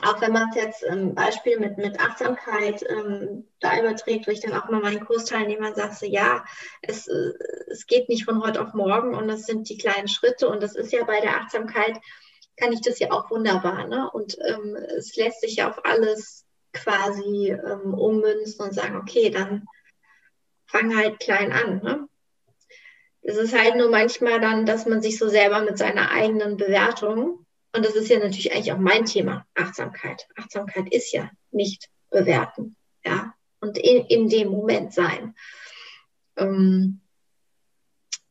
auch 0.00 0.20
wenn 0.22 0.32
man 0.32 0.48
es 0.48 0.56
jetzt 0.56 0.82
im 0.82 1.14
Beispiel 1.14 1.58
mit, 1.58 1.76
mit 1.76 2.00
Achtsamkeit 2.00 2.82
ähm, 2.88 3.46
da 3.60 3.78
überträgt, 3.78 4.26
wo 4.26 4.30
ich 4.30 4.40
dann 4.40 4.54
auch 4.54 4.70
mal 4.70 4.80
meinen 4.80 5.04
Kursteilnehmern 5.04 5.74
sage, 5.74 6.06
ja, 6.06 6.44
es, 6.80 7.08
äh, 7.08 7.32
es 7.70 7.86
geht 7.86 8.08
nicht 8.08 8.24
von 8.24 8.42
heute 8.42 8.62
auf 8.62 8.72
morgen 8.72 9.14
und 9.14 9.28
das 9.28 9.44
sind 9.44 9.68
die 9.68 9.76
kleinen 9.76 10.08
Schritte 10.08 10.48
und 10.48 10.62
das 10.62 10.74
ist 10.76 10.92
ja 10.92 11.04
bei 11.04 11.20
der 11.20 11.36
Achtsamkeit, 11.36 12.00
kann 12.56 12.72
ich 12.72 12.80
das 12.80 13.00
ja 13.00 13.10
auch 13.10 13.30
wunderbar. 13.30 13.86
Ne? 13.86 14.10
Und 14.10 14.38
ähm, 14.46 14.76
es 14.76 15.14
lässt 15.16 15.42
sich 15.42 15.56
ja 15.56 15.68
auf 15.68 15.84
alles 15.84 16.46
quasi 16.72 17.50
ähm, 17.50 17.92
ummünzen 17.92 18.64
und 18.64 18.74
sagen, 18.74 18.96
okay, 18.96 19.28
dann 19.28 19.66
fang 20.64 20.96
halt 20.96 21.20
klein 21.20 21.52
an. 21.52 21.82
Ne? 21.82 22.08
Es 23.20 23.36
ist 23.36 23.56
halt 23.56 23.76
nur 23.76 23.90
manchmal 23.90 24.40
dann, 24.40 24.64
dass 24.64 24.86
man 24.86 25.02
sich 25.02 25.18
so 25.18 25.28
selber 25.28 25.60
mit 25.60 25.76
seiner 25.76 26.10
eigenen 26.12 26.56
Bewertung 26.56 27.44
und 27.74 27.84
das 27.84 27.94
ist 27.94 28.08
ja 28.08 28.18
natürlich 28.18 28.52
eigentlich 28.52 28.72
auch 28.72 28.78
mein 28.78 29.06
Thema, 29.06 29.46
Achtsamkeit. 29.54 30.26
Achtsamkeit 30.36 30.92
ist 30.92 31.12
ja 31.12 31.30
nicht 31.50 31.88
bewerten, 32.10 32.76
ja, 33.04 33.34
und 33.60 33.78
in, 33.78 34.04
in 34.06 34.28
dem 34.28 34.48
Moment 34.48 34.92
sein. 34.92 35.34
Ähm, 36.36 37.00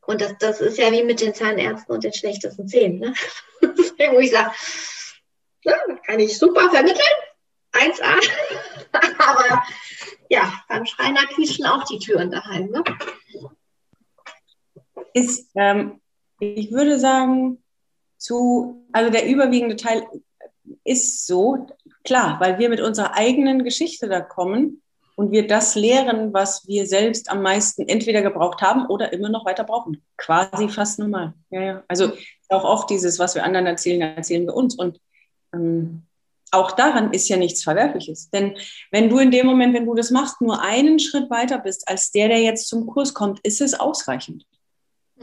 und 0.06 0.20
das, 0.20 0.36
das 0.38 0.60
ist 0.60 0.78
ja 0.78 0.90
wie 0.92 1.02
mit 1.02 1.20
den 1.20 1.34
Zahnärzten 1.34 1.94
und 1.94 2.04
den 2.04 2.12
schlechtesten 2.12 2.66
Zähnen. 2.68 2.98
Ne? 2.98 3.14
Wo 3.60 4.18
ich 4.18 4.30
sage, 4.30 4.52
ja, 5.64 5.74
kann 6.04 6.20
ich 6.20 6.38
super 6.38 6.70
vermitteln, 6.70 7.00
1A. 7.72 8.20
Aber 9.18 9.62
ja, 10.28 10.52
beim 10.68 10.86
Schreiner 10.86 11.24
quietschen 11.26 11.66
auch 11.66 11.84
die 11.84 11.98
Türen 11.98 12.30
daheim. 12.30 12.70
Ne? 12.70 12.82
Ist, 15.14 15.50
ähm, 15.54 16.00
ich 16.40 16.72
würde 16.72 16.98
sagen, 16.98 17.61
zu, 18.22 18.86
also 18.92 19.10
der 19.10 19.26
überwiegende 19.26 19.76
Teil 19.76 20.06
ist 20.84 21.26
so, 21.26 21.66
klar, 22.04 22.38
weil 22.40 22.58
wir 22.58 22.68
mit 22.68 22.80
unserer 22.80 23.14
eigenen 23.14 23.64
Geschichte 23.64 24.08
da 24.08 24.20
kommen 24.20 24.82
und 25.16 25.30
wir 25.30 25.46
das 25.46 25.74
lehren, 25.74 26.32
was 26.32 26.66
wir 26.66 26.86
selbst 26.86 27.30
am 27.30 27.42
meisten 27.42 27.86
entweder 27.88 28.22
gebraucht 28.22 28.62
haben 28.62 28.86
oder 28.86 29.12
immer 29.12 29.28
noch 29.28 29.44
weiter 29.44 29.64
brauchen. 29.64 30.02
Quasi 30.16 30.68
fast 30.68 30.98
normal. 30.98 31.34
Ja, 31.50 31.60
ja. 31.60 31.82
Also 31.88 32.12
auch 32.48 32.64
oft 32.64 32.90
dieses, 32.90 33.18
was 33.18 33.34
wir 33.34 33.44
anderen 33.44 33.66
erzählen, 33.66 34.00
erzählen 34.00 34.46
wir 34.46 34.54
uns. 34.54 34.74
Und 34.74 35.00
ähm, 35.54 36.02
auch 36.50 36.72
daran 36.72 37.12
ist 37.12 37.28
ja 37.28 37.36
nichts 37.36 37.62
Verwerfliches. 37.62 38.30
Denn 38.30 38.56
wenn 38.90 39.08
du 39.08 39.18
in 39.18 39.30
dem 39.30 39.46
Moment, 39.46 39.74
wenn 39.74 39.86
du 39.86 39.94
das 39.94 40.10
machst, 40.10 40.40
nur 40.40 40.62
einen 40.62 40.98
Schritt 40.98 41.30
weiter 41.30 41.58
bist 41.58 41.88
als 41.88 42.10
der, 42.10 42.28
der 42.28 42.40
jetzt 42.40 42.68
zum 42.68 42.86
Kurs 42.86 43.14
kommt, 43.14 43.40
ist 43.40 43.60
es 43.60 43.78
ausreichend. 43.78 44.46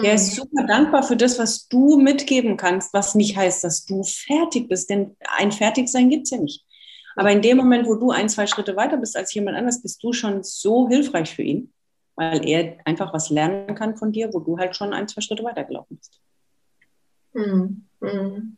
Der 0.01 0.13
ist 0.13 0.31
mhm. 0.31 0.35
super 0.35 0.65
dankbar 0.65 1.03
für 1.03 1.17
das, 1.17 1.37
was 1.39 1.67
du 1.67 1.99
mitgeben 1.99 2.55
kannst, 2.55 2.93
was 2.93 3.15
nicht 3.15 3.35
heißt, 3.35 3.63
dass 3.63 3.85
du 3.85 4.03
fertig 4.03 4.69
bist, 4.69 4.89
denn 4.89 5.17
ein 5.37 5.51
Fertigsein 5.51 6.09
gibt 6.09 6.23
es 6.23 6.31
ja 6.31 6.37
nicht. 6.37 6.65
Aber 7.15 7.31
in 7.31 7.41
dem 7.41 7.57
Moment, 7.57 7.85
wo 7.85 7.95
du 7.95 8.11
ein, 8.11 8.29
zwei 8.29 8.47
Schritte 8.47 8.77
weiter 8.77 8.95
bist 8.95 9.17
als 9.17 9.33
jemand 9.33 9.57
anders, 9.57 9.81
bist 9.81 10.01
du 10.01 10.13
schon 10.13 10.41
so 10.43 10.87
hilfreich 10.87 11.35
für 11.35 11.41
ihn, 11.41 11.73
weil 12.15 12.47
er 12.47 12.77
einfach 12.85 13.13
was 13.13 13.29
lernen 13.29 13.75
kann 13.75 13.97
von 13.97 14.13
dir, 14.13 14.33
wo 14.33 14.39
du 14.39 14.57
halt 14.57 14.75
schon 14.75 14.93
ein, 14.93 15.07
zwei 15.09 15.21
Schritte 15.21 15.43
weitergelaufen 15.43 15.97
bist. 15.97 16.21
Mhm. 17.33 17.85
mhm. 17.99 18.57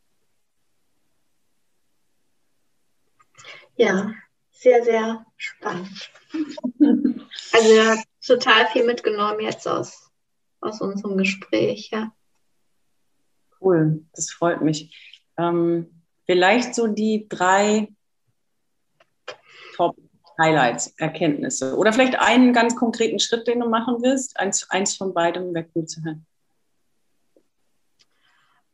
Ja, 3.77 4.13
sehr, 4.51 4.83
sehr 4.83 5.25
spannend. 5.37 6.11
Also 7.53 7.73
er 7.73 7.97
hat 7.97 8.05
total 8.25 8.67
viel 8.67 8.85
mitgenommen 8.85 9.41
jetzt 9.41 9.67
aus 9.67 10.11
aus 10.62 10.82
unserem 10.82 11.18
Gespräch, 11.18 11.89
ja. 11.91 12.12
Cool, 13.59 14.05
das 14.14 14.32
freut 14.32 14.62
mich. 14.62 14.95
Ähm, 15.38 16.03
vielleicht 16.26 16.74
so 16.76 16.88
die 16.88 17.28
drei 17.28 17.89
Top-Highlights, 19.76 20.95
Erkenntnisse 20.97 21.76
oder 21.76 21.93
vielleicht 21.93 22.20
einen 22.20 22.53
ganz 22.53 22.76
konkreten 22.76 23.20
Schritt, 23.20 23.47
den 23.47 23.59
du 23.59 23.70
machen 23.70 24.01
wirst. 24.01 24.39
Eins, 24.39 24.70
eins 24.70 24.95
von 24.95 25.14
beidem 25.14 25.53
wäre 25.53 25.68
gut 25.74 25.89
zu 25.89 26.03
hören. 26.03 26.26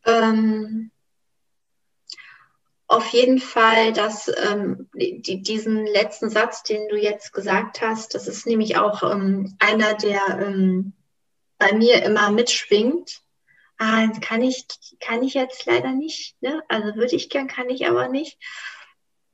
Ähm, 0.06 0.92
auf 2.88 3.08
jeden 3.10 3.40
Fall, 3.40 3.92
dass 3.92 4.32
ähm, 4.50 4.90
die, 4.94 5.42
diesen 5.42 5.86
letzten 5.86 6.30
Satz, 6.30 6.64
den 6.64 6.88
du 6.88 6.96
jetzt 6.96 7.34
gesagt 7.34 7.82
hast, 7.82 8.16
das 8.16 8.30
ist 8.30 8.48
nämlich 8.48 8.78
auch 8.78 9.04
ähm, 9.04 9.58
einer 9.60 9.94
der 9.96 10.22
ähm, 10.40 10.94
bei 11.58 11.74
mir 11.74 12.04
immer 12.04 12.32
mitschwingt. 12.32 13.22
Ah, 13.78 14.08
kann 14.22 14.42
ich, 14.42 14.66
kann 15.00 15.24
ich 15.24 15.36
jetzt 15.36 15.66
leider 15.66 15.92
nicht. 15.92 16.36
Ne? 16.42 16.64
Also 16.68 16.96
würde 16.96 17.16
ich 17.16 17.30
gern, 17.30 17.48
kann 17.48 17.70
ich 17.70 17.88
aber 17.88 18.08
nicht. 18.08 18.40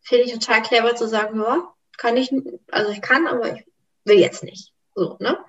Finde 0.02 0.26
ich 0.26 0.34
total 0.34 0.62
clever 0.62 0.96
zu 0.96 1.08
sagen, 1.08 1.40
ja, 1.40 1.74
kann 1.98 2.18
ich, 2.18 2.32
also 2.70 2.92
ich 2.92 3.02
kann, 3.02 3.28
aber 3.28 3.56
ich 3.56 3.66
will 4.04 4.20
jetzt 4.20 4.44
nicht. 4.44 4.74
So, 4.96 5.16
ne? 5.20 5.44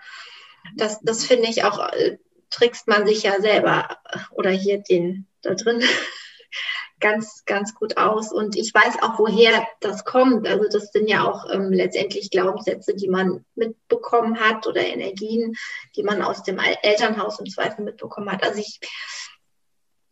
Das, 0.77 1.01
das 1.03 1.25
finde 1.27 1.49
ich 1.49 1.64
auch, 1.64 1.91
äh, 1.93 2.18
trickst 2.51 2.87
man 2.87 3.07
sich 3.07 3.25
ja 3.25 3.41
selber 3.41 3.99
oder 4.31 4.51
hier 4.51 4.79
den 4.79 5.27
da 5.43 5.55
drin 5.55 5.83
ganz, 7.01 7.45
ganz 7.45 7.75
gut 7.75 7.97
aus. 7.97 8.33
Und 8.33 8.57
ich 8.57 8.73
weiß 8.73 9.03
auch, 9.03 9.19
woher 9.19 9.67
das 9.81 10.05
kommt. 10.05 10.47
Also 10.47 10.69
das 10.71 10.93
sind 10.93 11.09
ja 11.09 11.25
auch 11.25 11.51
ähm, 11.51 11.71
letztendlich 11.71 12.31
Glaubenssätze, 12.31 12.95
die 12.95 13.09
man 13.09 13.45
mitbekommen 13.55 14.39
hat 14.41 14.67
oder 14.67 14.81
Energien, 14.81 15.55
die 15.97 16.03
man 16.03 16.23
aus 16.23 16.43
dem 16.43 16.59
Elternhaus 16.59 17.39
im 17.41 17.47
Zweifel 17.47 17.85
mitbekommen 17.85 18.31
hat. 18.31 18.43
Also 18.43 18.61
ich, 18.61 18.81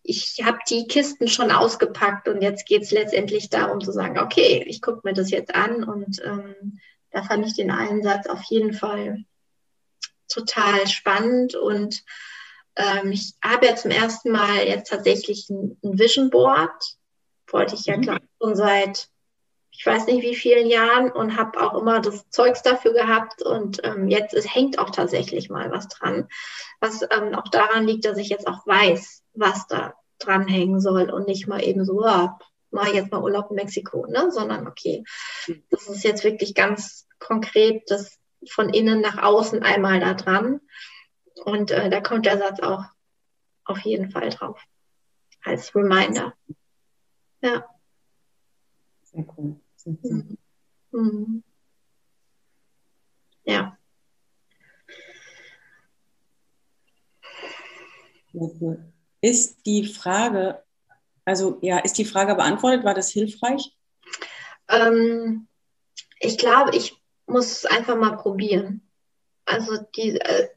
ich 0.02 0.42
habe 0.44 0.58
die 0.68 0.86
Kisten 0.86 1.28
schon 1.28 1.50
ausgepackt 1.50 2.28
und 2.28 2.42
jetzt 2.42 2.66
geht 2.66 2.82
es 2.82 2.90
letztendlich 2.90 3.48
darum 3.48 3.80
zu 3.80 3.92
sagen, 3.92 4.18
okay, 4.18 4.64
ich 4.66 4.82
gucke 4.82 5.00
mir 5.04 5.14
das 5.14 5.30
jetzt 5.30 5.54
an 5.54 5.84
und 5.84 6.20
ähm, 6.24 6.78
da 7.10 7.22
fand 7.22 7.46
ich 7.46 7.54
den 7.54 7.70
Einsatz 7.70 8.26
auf 8.26 8.42
jeden 8.44 8.72
Fall 8.72 9.24
total 10.28 10.86
spannend 10.88 11.54
und 11.54 12.02
ähm, 12.76 13.12
ich 13.12 13.34
habe 13.42 13.66
ja 13.66 13.76
zum 13.76 13.90
ersten 13.90 14.30
Mal 14.30 14.66
jetzt 14.66 14.90
tatsächlich 14.90 15.48
ein, 15.50 15.78
ein 15.82 15.98
Vision 15.98 16.30
Board. 16.30 16.96
Wollte 17.50 17.74
ich 17.74 17.84
ja 17.86 17.96
mhm. 17.96 18.02
klar 18.02 18.20
schon 18.40 18.56
seit 18.56 19.08
ich 19.74 19.86
weiß 19.86 20.06
nicht 20.06 20.22
wie 20.22 20.36
vielen 20.36 20.68
Jahren 20.68 21.10
und 21.10 21.36
habe 21.36 21.60
auch 21.60 21.74
immer 21.74 22.00
das 22.00 22.28
Zeugs 22.28 22.62
dafür 22.62 22.92
gehabt 22.92 23.42
und 23.42 23.80
ähm, 23.84 24.08
jetzt 24.08 24.34
es 24.34 24.54
hängt 24.54 24.78
auch 24.78 24.90
tatsächlich 24.90 25.48
mal 25.48 25.70
was 25.72 25.88
dran, 25.88 26.28
was 26.78 27.02
ähm, 27.02 27.34
auch 27.34 27.48
daran 27.48 27.86
liegt, 27.86 28.04
dass 28.04 28.18
ich 28.18 28.28
jetzt 28.28 28.46
auch 28.46 28.66
weiß, 28.66 29.22
was 29.32 29.66
da 29.66 29.94
dranhängen 30.18 30.80
soll 30.80 31.10
und 31.10 31.26
nicht 31.26 31.48
mal 31.48 31.64
eben 31.64 31.84
so, 31.84 32.04
ja, 32.04 32.38
mal 32.70 32.94
jetzt 32.94 33.10
mal 33.10 33.22
Urlaub 33.22 33.50
in 33.50 33.56
Mexiko, 33.56 34.06
ne? 34.06 34.30
sondern 34.30 34.68
okay, 34.68 35.04
das 35.70 35.88
ist 35.88 36.04
jetzt 36.04 36.22
wirklich 36.22 36.54
ganz 36.54 37.06
konkret, 37.18 37.82
das 37.88 38.18
von 38.48 38.68
innen 38.68 39.00
nach 39.00 39.22
außen 39.22 39.62
einmal 39.62 40.00
da 40.00 40.14
dran 40.14 40.60
und 41.44 41.70
äh, 41.70 41.90
da 41.90 42.00
kommt 42.00 42.26
der 42.26 42.38
Satz 42.38 42.60
auch 42.60 42.84
auf 43.64 43.80
jeden 43.80 44.10
Fall 44.10 44.30
drauf 44.30 44.60
als 45.42 45.74
Reminder. 45.74 46.34
Ja. 47.40 47.68
Sehr 49.02 49.26
cool. 49.36 49.60
Mhm. 49.84 50.38
Mhm. 50.92 51.44
Ja. 53.44 53.76
Ist 59.20 59.66
die 59.66 59.86
Frage, 59.86 60.62
also 61.24 61.58
ja, 61.60 61.78
ist 61.78 61.98
die 61.98 62.04
Frage 62.04 62.34
beantwortet? 62.34 62.84
War 62.84 62.94
das 62.94 63.10
hilfreich? 63.10 63.76
Ähm, 64.68 65.48
ich 66.18 66.38
glaube, 66.38 66.74
ich 66.74 66.96
muss 67.26 67.52
es 67.52 67.66
einfach 67.66 67.96
mal 67.96 68.16
probieren. 68.16 68.88
Also 69.44 69.76
die, 69.96 70.18
äh, 70.18 70.48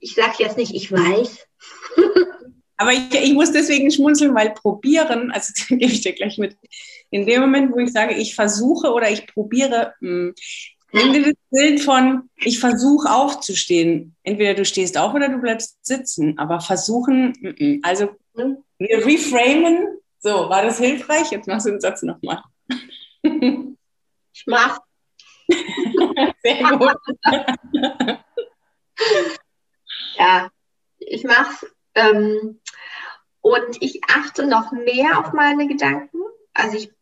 ich 0.00 0.14
sage 0.14 0.34
jetzt 0.38 0.56
nicht, 0.56 0.74
ich 0.74 0.90
weiß. 0.90 1.46
Aber 2.78 2.92
ich, 2.92 3.12
ich 3.14 3.32
muss 3.32 3.52
deswegen 3.52 3.90
schmunzeln, 3.90 4.34
weil 4.34 4.50
probieren, 4.50 5.30
also 5.30 5.52
gebe 5.68 5.92
ich 5.92 6.02
dir 6.02 6.12
gleich 6.12 6.38
mit, 6.38 6.56
in 7.10 7.26
dem 7.26 7.40
Moment, 7.40 7.72
wo 7.72 7.78
ich 7.78 7.92
sage, 7.92 8.14
ich 8.14 8.34
versuche 8.34 8.92
oder 8.92 9.10
ich 9.10 9.26
probiere, 9.26 9.94
mh, 10.00 10.08
hm, 10.10 10.34
nimm 10.92 11.12
dir 11.12 11.22
das 11.24 11.34
Bild 11.50 11.80
von, 11.80 12.30
ich 12.36 12.58
versuche 12.58 13.10
aufzustehen. 13.10 14.14
Entweder 14.22 14.54
du 14.54 14.64
stehst 14.64 14.98
auf 14.98 15.14
oder 15.14 15.28
du 15.28 15.38
bleibst 15.38 15.78
sitzen, 15.82 16.38
aber 16.38 16.60
versuchen, 16.60 17.32
mh, 17.40 17.78
also 17.82 18.10
wir 18.34 19.06
reframen. 19.06 19.98
So, 20.18 20.48
war 20.48 20.62
das 20.62 20.78
hilfreich? 20.78 21.30
Jetzt 21.30 21.46
machst 21.46 21.66
du 21.66 21.70
den 21.70 21.80
Satz 21.80 22.02
nochmal. 22.02 22.42
Ich 23.22 24.44
mach. 24.46 24.80
Sehr 26.42 26.78
gut. 26.78 26.96
Ja, 30.18 30.50
ich 30.98 31.24
mach's. 31.24 31.66
Ähm, 31.94 32.60
und 33.40 33.80
ich 33.80 34.00
achte 34.08 34.46
noch 34.46 34.72
mehr 34.72 35.20
auf 35.20 35.32
meine 35.32 35.68
Gedanken. 35.68 36.18
Also 36.52 36.76
ich 36.76 36.92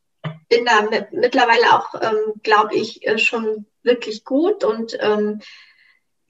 bin 0.49 0.65
da 0.65 0.83
mit, 0.83 1.13
mittlerweile 1.13 1.73
auch, 1.75 1.95
ähm, 2.01 2.35
glaube 2.43 2.75
ich, 2.75 3.07
äh, 3.07 3.19
schon 3.19 3.67
wirklich 3.83 4.25
gut. 4.25 4.63
Und 4.63 4.97
ähm, 5.01 5.41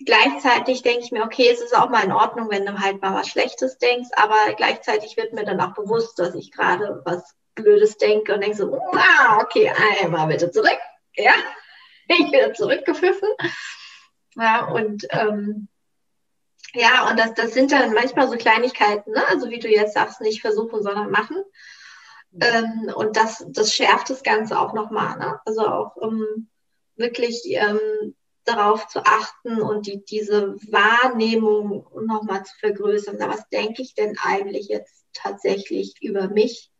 gleichzeitig 0.04 0.82
denke 0.82 1.04
ich 1.04 1.12
mir, 1.12 1.24
okay, 1.24 1.48
es 1.50 1.60
ist 1.60 1.76
auch 1.76 1.90
mal 1.90 2.04
in 2.04 2.12
Ordnung, 2.12 2.48
wenn 2.50 2.64
du 2.64 2.78
halt 2.78 3.02
mal 3.02 3.14
was 3.14 3.28
Schlechtes 3.28 3.78
denkst. 3.78 4.10
Aber 4.16 4.54
gleichzeitig 4.56 5.16
wird 5.16 5.32
mir 5.32 5.44
dann 5.44 5.60
auch 5.60 5.74
bewusst, 5.74 6.18
dass 6.18 6.34
ich 6.34 6.52
gerade 6.52 7.02
was 7.04 7.34
Blödes 7.54 7.98
denke 7.98 8.34
und 8.34 8.42
denke 8.42 8.56
so, 8.56 8.78
ah, 8.92 9.40
okay, 9.40 9.72
einmal 10.00 10.26
bitte 10.26 10.50
zurück. 10.50 10.78
Ja, 11.16 11.32
ich 12.08 12.30
bin 12.30 12.54
zurückgepfiffen. 12.54 13.28
Ja, 14.36 14.66
und 14.66 15.06
ähm, 15.10 15.68
ja, 16.74 17.08
und 17.08 17.18
das, 17.18 17.34
das 17.34 17.54
sind 17.54 17.72
dann 17.72 17.92
manchmal 17.92 18.28
so 18.28 18.36
Kleinigkeiten, 18.36 19.12
ne? 19.12 19.22
also 19.28 19.48
wie 19.48 19.60
du 19.60 19.68
jetzt 19.68 19.94
sagst, 19.94 20.20
nicht 20.20 20.40
versuchen, 20.40 20.82
sondern 20.82 21.10
machen. 21.10 21.36
Ähm, 22.40 22.92
und 22.94 23.16
das, 23.16 23.44
das 23.48 23.72
schärft 23.72 24.10
das 24.10 24.24
Ganze 24.24 24.58
auch 24.58 24.74
nochmal. 24.74 25.16
Ne? 25.18 25.40
Also 25.44 25.66
auch 25.66 25.94
um 25.96 26.48
wirklich 26.96 27.42
ähm, 27.46 28.14
darauf 28.44 28.88
zu 28.88 29.04
achten 29.04 29.60
und 29.60 29.86
die, 29.86 30.04
diese 30.04 30.56
Wahrnehmung 30.70 31.86
nochmal 32.04 32.44
zu 32.44 32.56
vergrößern. 32.58 33.16
Na, 33.18 33.28
was 33.28 33.48
denke 33.48 33.82
ich 33.82 33.94
denn 33.94 34.18
eigentlich 34.22 34.68
jetzt 34.68 35.06
tatsächlich 35.12 35.94
über 36.02 36.28
mich 36.28 36.72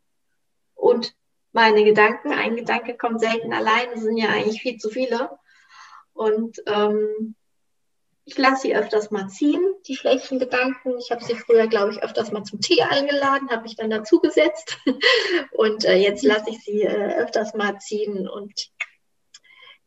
und 0.75 1.15
meine 1.53 1.85
Gedanken? 1.85 2.33
Ein 2.33 2.57
Gedanke 2.57 2.97
kommt 2.97 3.21
selten 3.21 3.53
allein, 3.53 3.91
es 3.95 4.03
sind 4.03 4.17
ja 4.17 4.29
eigentlich 4.29 4.61
viel 4.61 4.79
zu 4.79 4.91
viele. 4.91 5.31
Und 6.13 6.63
ähm, 6.67 7.35
ich 8.27 8.39
lasse 8.39 8.63
sie 8.63 8.77
öfters 8.77 9.11
mal 9.11 9.29
ziehen, 9.29 9.63
die 9.87 9.97
schlechten 9.97 10.39
Gedanken. 10.39 10.97
Ich 10.99 11.11
habe 11.11 11.23
sie 11.23 11.35
früher, 11.35 11.67
glaube 11.67 11.93
ich, 11.93 12.03
öfters 12.03 12.33
mal 12.33 12.43
zum 12.43 12.61
Tee 12.61 12.83
eingeladen, 12.83 13.51
habe 13.51 13.63
mich 13.63 13.77
dann 13.77 13.91
dazu 13.91 14.21
gesetzt. 14.21 14.79
Und 15.53 15.85
äh, 15.85 15.97
jetzt 15.97 16.23
lasse 16.23 16.51
ich 16.51 16.65
sie 16.65 16.83
äh, 16.83 17.17
öfters 17.17 17.55
mal 17.55 17.79
ziehen. 17.79 18.27
Und 18.27 18.71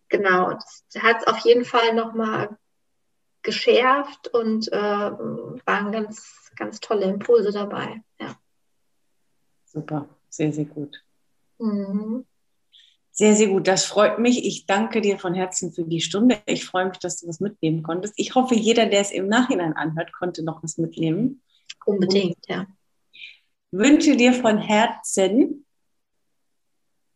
genau, 0.10 0.52
das 0.52 0.86
hat 1.00 1.22
es 1.22 1.28
auf 1.28 1.40
jeden 1.40 1.66
Fall 1.66 1.94
nochmal 1.94 2.58
geschärft 3.44 4.28
und 4.34 4.72
äh, 4.74 4.76
waren 4.76 5.92
ganz, 5.94 6.52
ganz 6.58 6.82
tolle 6.82 7.06
Impulse 7.06 7.52
dabei. 7.52 8.04
Ja. 8.20 8.36
Super, 9.66 10.10
sehr, 10.30 10.52
sehr 10.52 10.66
gut. 10.66 11.02
Mhm. 11.58 12.26
Sehr, 13.18 13.36
sehr 13.36 13.48
gut. 13.48 13.68
Das 13.68 13.84
freut 13.86 14.20
mich. 14.20 14.46
Ich 14.46 14.68
danke 14.68 15.02
dir 15.02 15.18
von 15.18 15.34
Herzen 15.34 15.74
für 15.74 15.84
die 15.84 16.02
Stunde. 16.02 16.38
Ich 16.46 16.66
freue 16.66 16.86
mich, 16.86 17.00
dass 17.00 17.20
du 17.20 17.28
was 17.28 17.40
mitnehmen 17.40 17.82
konntest. 17.82 18.14
Ich 18.16 18.36
hoffe, 18.36 18.54
jeder, 18.54 18.86
der 18.86 19.02
es 19.02 19.10
im 19.10 19.28
Nachhinein 19.28 19.74
anhört, 19.74 20.14
konnte 20.14 20.44
noch 20.44 20.62
was 20.62 20.78
mitnehmen. 20.78 21.42
Unbedingt, 21.84 22.38
ja. 22.48 22.68
Wünsche 23.72 24.16
dir 24.16 24.34
von 24.34 24.60
Herzen, 24.60 25.66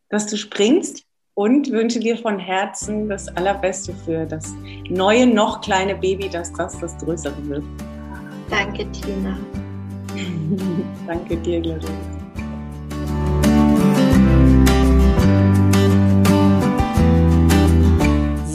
dass 0.08 0.26
du 0.26 0.36
springst 0.36 1.04
und 1.34 1.70
wünsche 1.70 2.00
dir 2.00 2.18
von 2.18 2.40
Herzen 2.40 3.08
das 3.08 3.28
Allerbeste 3.28 3.94
für 3.94 4.26
das 4.26 4.52
neue, 4.88 5.28
noch 5.28 5.60
kleine 5.60 5.94
Baby, 5.94 6.28
dass 6.28 6.52
das 6.52 6.80
das 6.80 6.98
Größere 6.98 7.48
wird. 7.48 7.64
Danke, 8.50 8.90
Tina. 8.90 9.38
Danke 11.06 11.36
dir, 11.36 11.60
Gloria. 11.60 12.11